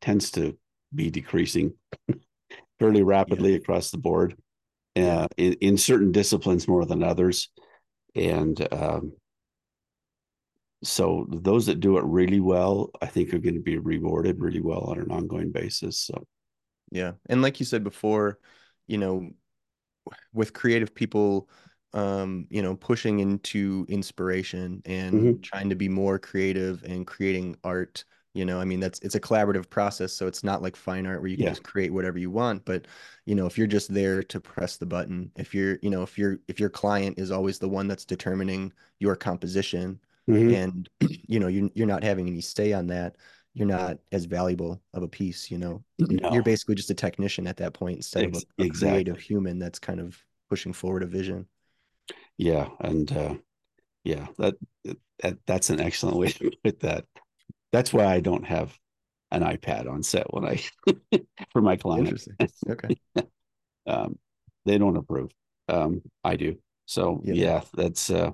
tends 0.00 0.30
to 0.32 0.56
be 0.94 1.10
decreasing 1.10 1.74
fairly 2.78 3.02
rapidly 3.02 3.52
yeah. 3.52 3.58
across 3.58 3.90
the 3.90 3.98
board, 3.98 4.36
uh, 4.96 5.26
in, 5.36 5.52
in 5.54 5.76
certain 5.76 6.12
disciplines 6.12 6.66
more 6.66 6.84
than 6.84 7.02
others, 7.02 7.50
and 8.14 8.66
um, 8.72 9.12
so 10.82 11.26
those 11.28 11.66
that 11.66 11.80
do 11.80 11.98
it 11.98 12.04
really 12.04 12.40
well, 12.40 12.90
I 13.02 13.06
think, 13.06 13.34
are 13.34 13.38
going 13.38 13.54
to 13.54 13.60
be 13.60 13.78
rewarded 13.78 14.40
really 14.40 14.60
well 14.60 14.84
on 14.84 14.98
an 14.98 15.10
ongoing 15.10 15.50
basis. 15.50 16.00
So, 16.00 16.26
yeah, 16.90 17.12
and 17.28 17.42
like 17.42 17.58
you 17.58 17.66
said 17.66 17.82
before, 17.82 18.38
you 18.86 18.98
know, 18.98 19.30
with 20.32 20.52
creative 20.52 20.94
people 20.94 21.48
um 21.94 22.46
you 22.50 22.60
know 22.60 22.76
pushing 22.76 23.20
into 23.20 23.86
inspiration 23.88 24.82
and 24.84 25.14
mm-hmm. 25.14 25.40
trying 25.40 25.70
to 25.70 25.74
be 25.74 25.88
more 25.88 26.18
creative 26.18 26.82
and 26.82 27.06
creating 27.06 27.56
art 27.64 28.04
you 28.34 28.44
know 28.44 28.60
i 28.60 28.64
mean 28.64 28.78
that's 28.78 28.98
it's 29.00 29.14
a 29.14 29.20
collaborative 29.20 29.70
process 29.70 30.12
so 30.12 30.26
it's 30.26 30.44
not 30.44 30.60
like 30.60 30.76
fine 30.76 31.06
art 31.06 31.20
where 31.20 31.30
you 31.30 31.36
can 31.36 31.44
yeah. 31.44 31.50
just 31.50 31.62
create 31.62 31.92
whatever 31.92 32.18
you 32.18 32.30
want 32.30 32.62
but 32.66 32.86
you 33.24 33.34
know 33.34 33.46
if 33.46 33.56
you're 33.56 33.66
just 33.66 33.92
there 33.92 34.22
to 34.22 34.38
press 34.38 34.76
the 34.76 34.84
button 34.84 35.30
if 35.36 35.54
you're 35.54 35.78
you 35.80 35.88
know 35.88 36.02
if 36.02 36.18
you're 36.18 36.38
if 36.46 36.60
your 36.60 36.68
client 36.68 37.18
is 37.18 37.30
always 37.30 37.58
the 37.58 37.68
one 37.68 37.88
that's 37.88 38.04
determining 38.04 38.70
your 38.98 39.16
composition 39.16 39.98
mm-hmm. 40.28 40.54
and 40.54 40.90
you 41.26 41.40
know 41.40 41.48
you, 41.48 41.70
you're 41.74 41.86
not 41.86 42.04
having 42.04 42.28
any 42.28 42.42
say 42.42 42.74
on 42.74 42.86
that 42.86 43.16
you're 43.58 43.66
not 43.68 43.98
as 44.12 44.24
valuable 44.24 44.80
of 44.94 45.02
a 45.02 45.08
piece 45.08 45.50
you 45.50 45.58
know 45.58 45.82
no. 45.98 46.32
you're 46.32 46.42
basically 46.42 46.74
just 46.74 46.90
a 46.90 46.94
technician 46.94 47.46
at 47.46 47.56
that 47.56 47.74
point 47.74 47.96
instead 47.96 48.24
Ex- 48.24 48.38
of 48.38 48.44
a, 48.58 48.62
exactly. 48.64 48.90
creative 49.04 49.20
human 49.20 49.58
that's 49.58 49.78
kind 49.78 50.00
of 50.00 50.16
pushing 50.48 50.72
forward 50.72 51.02
a 51.02 51.06
vision 51.06 51.46
yeah, 52.36 52.68
and 52.80 53.10
uh, 53.12 53.34
yeah, 54.04 54.26
that, 54.38 54.54
that 55.20 55.38
that's 55.46 55.70
an 55.70 55.80
excellent 55.80 56.16
way 56.16 56.28
to 56.28 56.50
put 56.64 56.80
that. 56.80 57.04
That's 57.72 57.92
why 57.92 58.06
I 58.06 58.20
don't 58.20 58.46
have 58.46 58.76
an 59.30 59.42
iPad 59.42 59.90
on 59.90 60.02
set 60.02 60.32
when 60.32 60.46
I 60.46 60.62
for 61.52 61.60
my 61.60 61.76
clients. 61.76 62.28
Okay. 62.68 62.96
um, 63.86 64.18
they 64.64 64.78
don't 64.78 64.96
approve. 64.96 65.30
Um, 65.68 66.02
I 66.24 66.36
do. 66.36 66.56
So 66.86 67.20
yeah, 67.24 67.34
yeah 67.34 67.60
that's 67.74 68.08
uh 68.08 68.30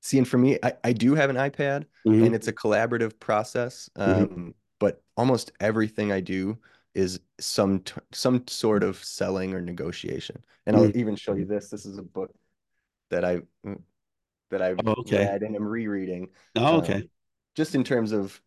see, 0.00 0.18
and 0.18 0.26
for 0.28 0.38
me, 0.38 0.58
I, 0.62 0.72
I 0.84 0.92
do 0.92 1.14
have 1.14 1.30
an 1.30 1.36
iPad 1.36 1.84
mm-hmm. 2.06 2.24
and 2.24 2.34
it's 2.34 2.48
a 2.48 2.52
collaborative 2.52 3.18
process. 3.18 3.88
Mm-hmm. 3.96 4.10
Um, 4.10 4.28
mm-hmm. 4.28 4.48
but 4.78 5.02
almost 5.16 5.52
everything 5.60 6.12
I 6.12 6.20
do 6.20 6.58
is 6.94 7.20
some 7.38 7.80
t- 7.80 8.00
some 8.12 8.46
sort 8.48 8.82
of 8.82 9.02
selling 9.02 9.54
or 9.54 9.60
negotiation. 9.60 10.42
And 10.66 10.76
I'll 10.76 10.84
mm-hmm. 10.84 10.98
even 10.98 11.16
show 11.16 11.34
you 11.34 11.44
this. 11.44 11.70
This 11.70 11.86
is 11.86 11.98
a 11.98 12.02
book 12.02 12.34
that 13.10 13.24
I 13.24 13.40
mm, 13.64 13.80
that 14.50 14.62
I've 14.62 14.78
oh, 14.84 14.94
okay. 15.00 15.26
read 15.26 15.42
and 15.42 15.54
am 15.54 15.66
rereading. 15.66 16.28
Oh, 16.56 16.78
okay. 16.78 16.94
Um, 16.94 17.10
just 17.54 17.74
in 17.74 17.84
terms 17.84 18.12
of 18.12 18.40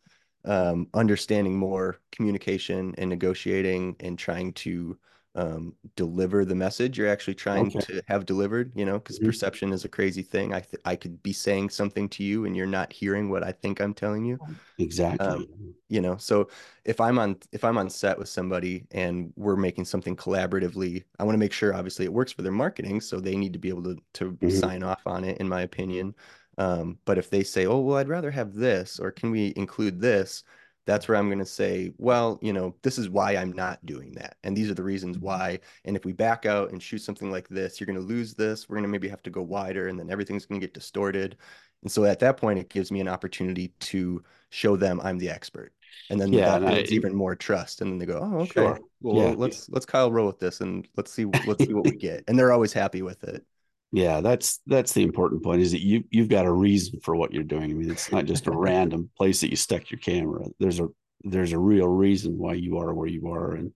um, 0.45 0.87
understanding 0.93 1.57
more 1.57 1.99
communication 2.11 2.95
and 2.97 3.09
negotiating 3.09 3.95
and 3.99 4.17
trying 4.17 4.53
to 4.53 4.97
um, 5.33 5.73
deliver 5.95 6.43
the 6.43 6.55
message 6.55 6.97
you're 6.97 7.07
actually 7.07 7.35
trying 7.35 7.67
okay. 7.67 7.79
to 7.79 8.03
have 8.07 8.25
delivered, 8.25 8.71
you 8.75 8.85
know, 8.85 8.99
because 8.99 9.17
mm-hmm. 9.17 9.27
perception 9.27 9.71
is 9.71 9.85
a 9.85 9.89
crazy 9.89 10.21
thing. 10.21 10.53
I 10.53 10.59
th- 10.59 10.81
I 10.83 10.95
could 10.95 11.23
be 11.23 11.31
saying 11.31 11.69
something 11.69 12.09
to 12.09 12.23
you 12.23 12.45
and 12.45 12.55
you're 12.55 12.67
not 12.67 12.91
hearing 12.91 13.29
what 13.29 13.43
I 13.43 13.53
think 13.53 13.79
I'm 13.79 13.93
telling 13.93 14.25
you. 14.25 14.37
Exactly. 14.77 15.25
Um, 15.25 15.47
you 15.87 16.01
know, 16.01 16.17
so 16.17 16.49
if 16.83 16.99
I'm 16.99 17.17
on 17.17 17.37
if 17.53 17.63
I'm 17.63 17.77
on 17.77 17.89
set 17.89 18.19
with 18.19 18.27
somebody 18.27 18.85
and 18.91 19.31
we're 19.37 19.55
making 19.55 19.85
something 19.85 20.17
collaboratively, 20.17 21.03
I 21.17 21.23
want 21.23 21.35
to 21.35 21.39
make 21.39 21.53
sure 21.53 21.73
obviously 21.73 22.05
it 22.05 22.13
works 22.13 22.33
for 22.33 22.41
their 22.41 22.51
marketing, 22.51 22.99
so 22.99 23.19
they 23.19 23.35
need 23.37 23.53
to 23.53 23.59
be 23.59 23.69
able 23.69 23.83
to 23.83 23.97
to 24.13 24.31
mm-hmm. 24.33 24.49
sign 24.49 24.83
off 24.83 25.01
on 25.05 25.23
it, 25.23 25.37
in 25.37 25.47
my 25.47 25.61
opinion. 25.61 26.13
Um, 26.57 26.97
but 27.05 27.17
if 27.17 27.29
they 27.29 27.43
say, 27.43 27.65
"Oh, 27.65 27.79
well, 27.79 27.97
I'd 27.97 28.09
rather 28.09 28.31
have 28.31 28.53
this," 28.53 28.99
or 28.99 29.11
"Can 29.11 29.31
we 29.31 29.53
include 29.55 30.01
this?" 30.01 30.43
That's 30.85 31.07
where 31.07 31.17
I'm 31.17 31.27
going 31.27 31.39
to 31.39 31.45
say, 31.45 31.93
well, 31.97 32.39
you 32.41 32.53
know, 32.53 32.75
this 32.81 32.97
is 32.97 33.09
why 33.09 33.35
I'm 33.35 33.53
not 33.53 33.85
doing 33.85 34.13
that. 34.13 34.37
And 34.43 34.55
these 34.55 34.69
are 34.69 34.73
the 34.73 34.83
reasons 34.83 35.17
mm-hmm. 35.17 35.25
why. 35.25 35.59
And 35.85 35.95
if 35.95 36.05
we 36.05 36.13
back 36.13 36.45
out 36.45 36.71
and 36.71 36.81
shoot 36.81 37.01
something 37.01 37.31
like 37.31 37.47
this, 37.49 37.79
you're 37.79 37.85
going 37.85 37.99
to 37.99 38.05
lose 38.05 38.33
this. 38.33 38.67
We're 38.67 38.75
going 38.75 38.83
to 38.83 38.89
maybe 38.89 39.09
have 39.09 39.23
to 39.23 39.29
go 39.29 39.41
wider 39.41 39.87
and 39.87 39.99
then 39.99 40.09
everything's 40.09 40.45
going 40.45 40.59
to 40.59 40.65
get 40.65 40.73
distorted. 40.73 41.37
And 41.83 41.91
so 41.91 42.05
at 42.05 42.19
that 42.19 42.37
point, 42.37 42.59
it 42.59 42.69
gives 42.69 42.91
me 42.91 42.99
an 42.99 43.07
opportunity 43.07 43.73
to 43.79 44.23
show 44.49 44.75
them 44.75 44.99
I'm 45.03 45.17
the 45.17 45.29
expert. 45.29 45.73
And 46.09 46.19
then 46.19 46.33
yeah, 46.33 46.57
that 46.57 46.67
builds 46.67 46.91
even 46.91 47.13
more 47.13 47.35
trust. 47.35 47.81
And 47.81 47.91
then 47.91 47.97
they 47.97 48.05
go, 48.05 48.19
oh, 48.21 48.39
okay. 48.41 48.51
Sure. 48.53 48.79
Well, 49.01 49.29
yeah. 49.29 49.35
let's 49.35 49.69
let's 49.69 49.85
Kyle 49.85 50.11
roll 50.11 50.27
with 50.27 50.39
this 50.39 50.61
and 50.61 50.87
let's 50.95 51.11
see 51.11 51.25
let's 51.47 51.65
see 51.65 51.73
what 51.73 51.85
we 51.85 51.91
get. 51.95 52.23
And 52.27 52.37
they're 52.37 52.51
always 52.51 52.73
happy 52.73 53.01
with 53.01 53.23
it 53.23 53.43
yeah 53.91 54.21
that's 54.21 54.59
that's 54.67 54.93
the 54.93 55.03
important 55.03 55.43
point 55.43 55.61
is 55.61 55.71
that 55.71 55.81
you 55.81 56.03
you've 56.09 56.29
got 56.29 56.45
a 56.45 56.51
reason 56.51 56.99
for 57.01 57.15
what 57.15 57.33
you're 57.33 57.43
doing. 57.43 57.71
I 57.71 57.73
mean 57.73 57.91
it's 57.91 58.11
not 58.11 58.25
just 58.25 58.47
a 58.47 58.51
random 58.55 59.09
place 59.17 59.41
that 59.41 59.49
you 59.49 59.55
stuck 59.55 59.89
your 59.91 59.99
camera. 59.99 60.45
There's 60.59 60.79
a 60.79 60.87
there's 61.23 61.53
a 61.53 61.59
real 61.59 61.87
reason 61.87 62.37
why 62.37 62.53
you 62.53 62.77
are 62.77 62.93
where 62.93 63.07
you 63.07 63.31
are 63.31 63.53
and 63.53 63.71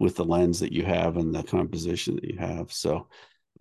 with 0.00 0.16
the 0.16 0.24
lens 0.24 0.60
that 0.60 0.72
you 0.72 0.84
have 0.84 1.16
and 1.16 1.34
the 1.34 1.42
composition 1.42 2.16
that 2.16 2.24
you 2.24 2.38
have. 2.38 2.72
So 2.72 3.08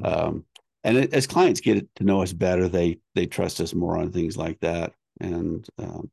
um 0.04 0.46
and 0.84 0.98
it, 0.98 1.14
as 1.14 1.28
clients 1.28 1.60
get 1.60 1.94
to 1.96 2.04
know 2.04 2.22
us 2.22 2.34
better 2.34 2.68
they 2.68 3.00
they 3.16 3.26
trust 3.26 3.60
us 3.60 3.74
more 3.74 3.98
on 3.98 4.12
things 4.12 4.38
like 4.38 4.60
that. 4.62 4.94
And 5.20 5.68
um, 5.80 6.12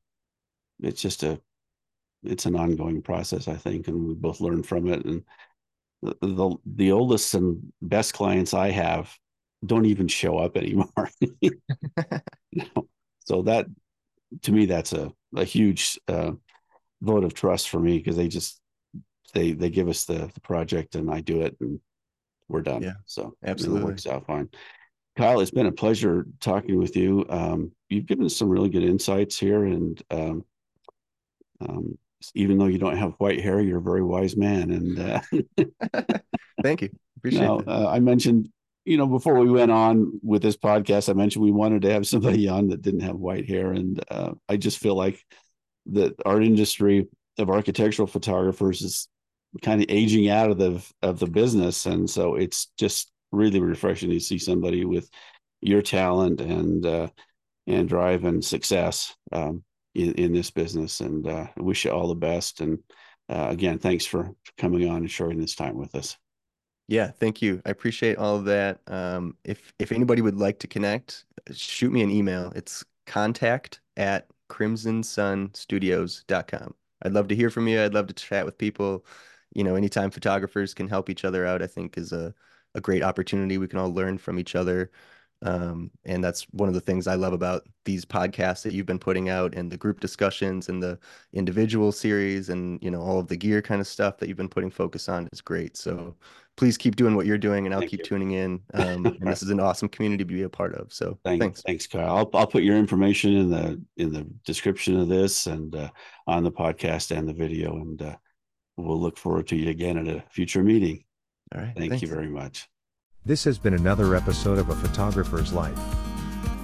it's 0.81 1.01
just 1.03 1.23
a 1.23 1.41
it's 2.25 2.47
an 2.47 2.57
ongoing 2.57 3.03
process 3.03 3.49
i 3.49 3.55
think 3.55 3.87
and 3.87 4.09
we 4.09 4.15
both 4.15 4.41
learn 4.41 4.63
from 4.63 4.89
it. 4.89 5.05
And 5.05 5.23
the, 6.03 6.17
the, 6.21 6.57
the 6.65 6.93
oldest 6.93 7.35
and 7.35 7.73
best 7.83 8.15
clients 8.15 8.55
i 8.55 8.71
have 8.71 9.15
don't 9.65 9.87
even 9.87 10.09
show 10.09 10.39
up 10.39 10.57
anymore. 10.57 11.11
So 13.25 13.43
that 13.43 13.67
to 14.43 14.53
me, 14.53 14.67
that's 14.67 14.93
a, 14.93 15.11
a 15.35 15.45
huge 15.45 15.99
uh, 16.09 16.33
vote 17.01 17.25
of 17.25 17.35
trust 17.35 17.69
for 17.69 17.81
me 17.81 17.99
because 17.99 18.17
they 18.17 18.29
just 18.29 18.61
they 19.33 19.53
they 19.53 19.71
give 19.71 19.89
us 19.89 20.05
the, 20.05 20.31
the 20.33 20.41
project 20.41 20.95
and 20.95 21.11
I 21.11 21.21
do 21.21 21.41
it 21.43 21.57
and 21.61 21.81
we're 22.49 22.63
done. 22.63 22.83
Yeah. 22.83 22.95
So 23.07 23.35
absolutely 23.45 23.83
it 23.83 23.85
works 23.87 24.07
out 24.07 24.27
fine. 24.27 24.49
Kyle, 25.17 25.41
it's 25.41 25.51
been 25.51 25.67
a 25.67 25.73
pleasure 25.73 26.27
talking 26.41 26.79
with 26.79 26.97
you. 26.97 27.25
Um, 27.29 27.73
you've 27.89 28.07
given 28.07 28.27
us 28.27 28.37
some 28.37 28.49
really 28.49 28.69
good 28.69 28.83
insights 28.83 29.39
here, 29.39 29.65
and 29.65 30.03
um, 30.11 30.45
um, 31.61 31.97
even 32.35 32.59
though 32.59 32.67
you 32.67 32.79
don't 32.79 32.97
have 32.97 33.13
white 33.19 33.41
hair, 33.41 33.61
you're 33.61 33.79
a 33.79 33.83
very 33.83 34.03
wise 34.03 34.37
man. 34.37 34.73
And 34.73 34.99
uh, 34.99 35.21
thank 36.63 36.83
you. 36.83 36.91
Appreciate 37.19 37.45
it. 37.45 37.69
Uh, 37.69 37.89
I 37.89 38.01
mentioned 38.01 38.49
you 38.85 38.97
know, 38.97 39.07
before 39.07 39.39
we 39.39 39.51
went 39.51 39.71
on 39.71 40.21
with 40.23 40.43
this 40.43 40.57
podcast, 40.57 41.09
I 41.09 41.15
mentioned 41.15 41.45
we 41.45 41.51
wanted 41.51 41.83
to 41.83 41.93
have 41.93 42.07
somebody 42.07 42.49
on 42.49 42.69
that 42.69 42.83
didn't 42.83 43.01
have 43.01 43.17
white 43.17 43.49
hair, 43.49 43.73
and 43.73 44.03
uh, 44.11 44.33
I 44.49 44.57
just 44.57 44.79
feel 44.79 44.95
like 44.95 45.25
the 45.87 46.15
art 46.25 46.45
industry 46.45 47.09
of 47.39 47.51
architectural 47.51 48.07
photographers 48.07 48.83
is 48.83 49.09
kind 49.63 49.81
of 49.83 49.87
aging 49.89 50.29
out 50.29 50.51
of 50.51 50.59
the 50.59 50.85
of 51.03 51.19
the 51.19 51.27
business, 51.27 51.87
and 51.87 52.09
so 52.09 52.35
it's 52.35 52.69
just 52.79 53.11
really 53.33 53.61
refreshing 53.61 54.11
to 54.11 54.21
see 54.21 54.39
somebody 54.39 54.85
with 54.85 55.09
your 55.61 55.83
talent 55.83 56.41
and 56.41 56.85
uh, 56.87 57.09
and 57.67 57.89
drive 57.89 58.25
and 58.25 58.45
success 58.45 59.15
um, 59.33 59.65
in, 59.95 60.13
in 60.15 60.33
this 60.33 60.51
business. 60.51 61.01
And 61.01 61.27
uh, 61.27 61.47
wish 61.57 61.85
you 61.85 61.91
all 61.91 62.09
the 62.09 62.15
best. 62.15 62.61
And 62.61 62.79
uh, 63.29 63.49
again, 63.49 63.79
thanks 63.79 64.05
for 64.05 64.31
coming 64.59 64.89
on 64.89 64.99
and 64.99 65.11
sharing 65.11 65.41
this 65.41 65.55
time 65.55 65.77
with 65.77 65.95
us. 65.95 66.17
Yeah, 66.87 67.11
thank 67.13 67.41
you. 67.41 67.63
I 67.65 67.71
appreciate 67.71 68.19
all 68.19 68.37
of 68.37 68.45
that. 68.45 68.81
Um, 68.89 69.37
if 69.45 69.73
if 69.79 69.91
anybody 69.93 70.21
would 70.23 70.37
like 70.37 70.59
to 70.61 70.67
connect, 70.67 71.25
shoot 71.53 71.91
me 71.91 72.03
an 72.03 72.11
email. 72.11 72.53
It's 72.55 72.85
contact 73.07 73.81
at 73.97 74.29
crimsonsunstudios.com. 74.51 76.75
I'd 77.03 77.13
love 77.13 77.29
to 77.29 77.35
hear 77.37 77.51
from 77.51 77.69
you. 77.69 77.83
I'd 77.83 77.95
love 77.95 78.07
to 78.09 78.15
chat 78.15 78.45
with 78.45 78.59
people. 78.59 79.05
You 79.55 79.65
know, 79.65 79.75
anytime 79.77 80.11
photographers 80.11 80.75
can 80.75 80.89
help 80.89 81.09
each 81.09 81.25
other 81.25 81.47
out, 81.47 81.63
I 81.63 81.67
think 81.67 81.97
is 81.97 82.13
a, 82.13 82.35
a 82.75 82.81
great 82.81 83.03
opportunity. 83.03 83.57
We 83.59 83.69
can 83.69 83.79
all 83.79 83.93
learn 83.93 84.19
from 84.19 84.39
each 84.39 84.55
other. 84.55 84.91
Um, 85.45 85.91
and 86.05 86.25
that's 86.25 86.45
one 86.53 86.69
of 86.69 86.75
the 86.75 86.81
things 86.81 87.07
I 87.07 87.17
love 87.17 87.35
about 87.35 87.67
these 87.85 88.07
podcasts 88.07 88.63
that 88.63 88.73
you've 88.73 88.87
been 88.87 88.99
putting 88.99 89.29
out 89.29 89.55
and 89.55 89.71
the 89.71 89.77
group 89.77 90.01
discussions 90.01 90.71
and 90.71 90.83
the 90.83 90.99
individual 91.35 91.93
series 91.93 92.49
and, 92.49 92.83
you 92.83 92.91
know, 92.91 93.03
all 93.03 93.19
of 93.19 93.29
the 93.29 93.37
gear 93.37 93.61
kind 93.61 93.81
of 93.81 93.87
stuff 93.87 94.17
that 94.19 94.29
you've 94.29 94.39
been 94.39 94.49
putting 94.49 94.71
focus 94.71 95.07
on 95.07 95.29
is 95.33 95.43
great. 95.43 95.77
So 95.77 96.17
please 96.57 96.79
keep 96.79 96.97
doing 96.97 97.15
what 97.15 97.27
you're 97.27 97.37
doing 97.37 97.67
and 97.67 97.75
I'll 97.75 97.81
Thank 97.81 97.91
keep 97.91 98.01
you. 98.01 98.07
tuning 98.07 98.31
in. 98.33 98.61
Um, 98.73 99.05
and 99.21 99.21
this 99.21 99.43
is 99.43 99.51
an 99.51 99.61
awesome 99.61 99.91
community 99.91 100.25
to 100.25 100.33
be 100.33 100.43
a 100.43 100.49
part 100.49 100.75
of. 100.77 100.93
So 100.95 101.19
thanks. 101.25 101.43
Thanks, 101.43 101.63
thanks 101.63 101.87
Kyle. 101.87 102.17
I'll, 102.17 102.31
I'll 102.33 102.47
put 102.47 102.63
your 102.63 102.79
information 102.79 103.37
in 103.37 103.51
the, 103.51 103.83
in 103.99 104.13
the 104.15 104.27
description 104.47 104.99
of 104.99 105.09
this 105.09 105.47
and 105.47 105.77
uh, 105.77 105.91
on 106.27 106.43
the 106.43 106.53
podcast 106.53 107.15
and 107.15 107.29
the 107.29 107.35
video. 107.35 107.75
And 107.75 108.01
uh, 108.01 108.17
we'll 108.79 109.01
look 109.01 109.19
forward 109.19 109.49
to 109.49 109.57
you 109.57 109.69
again 109.69 109.99
at 109.99 110.09
a 110.09 110.25
future 110.31 110.63
meeting. 110.63 111.05
All 111.55 111.61
right. 111.61 111.75
Thank 111.77 111.91
thanks. 111.91 112.03
you 112.03 112.09
very 112.09 112.29
much. 112.29 112.67
This 113.27 113.45
has 113.45 113.57
been 113.57 113.73
another 113.73 114.15
episode 114.15 114.59
of 114.59 114.69
A 114.69 114.75
Photographer's 114.75 115.51
Life. 115.51 115.79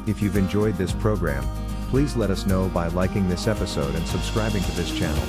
If 0.07 0.21
you've 0.21 0.37
enjoyed 0.37 0.77
this 0.77 0.93
program, 0.93 1.43
please 1.89 2.17
let 2.17 2.29
us 2.29 2.45
know 2.45 2.69
by 2.69 2.89
liking 2.89 3.31
this 3.31 3.49
episode 3.49 3.95
and 3.95 4.07
subscribing 4.07 4.63
to 4.65 4.73
this 4.73 4.95
channel. 4.95 5.23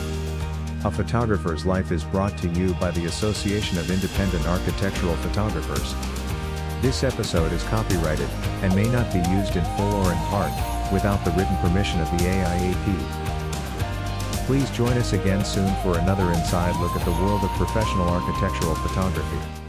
A 0.83 0.91
Photographer's 0.91 1.65
Life 1.65 1.93
is 1.93 2.03
brought 2.03 2.37
to 2.39 2.49
you 2.49 2.73
by 2.81 2.91
the 2.91 3.05
Association 3.05 3.77
of 3.77 3.89
Independent 3.89 4.45
Architectural 4.45 5.15
Photographers. 5.15 5.95
This 6.81 7.01
episode 7.01 7.53
is 7.53 7.63
copyrighted, 7.63 8.27
and 8.61 8.75
may 8.75 8.89
not 8.89 9.13
be 9.13 9.19
used 9.19 9.55
in 9.55 9.63
full 9.77 9.93
or 10.03 10.11
in 10.11 10.17
part, 10.27 10.51
without 10.91 11.23
the 11.23 11.31
written 11.31 11.55
permission 11.59 12.01
of 12.01 12.11
the 12.11 12.25
AIAP. 12.25 14.45
Please 14.47 14.69
join 14.71 14.97
us 14.97 15.13
again 15.13 15.45
soon 15.45 15.73
for 15.81 15.97
another 15.97 16.29
inside 16.33 16.75
look 16.81 16.91
at 16.91 17.05
the 17.05 17.23
world 17.23 17.41
of 17.41 17.49
professional 17.51 18.09
architectural 18.09 18.75
photography. 18.75 19.60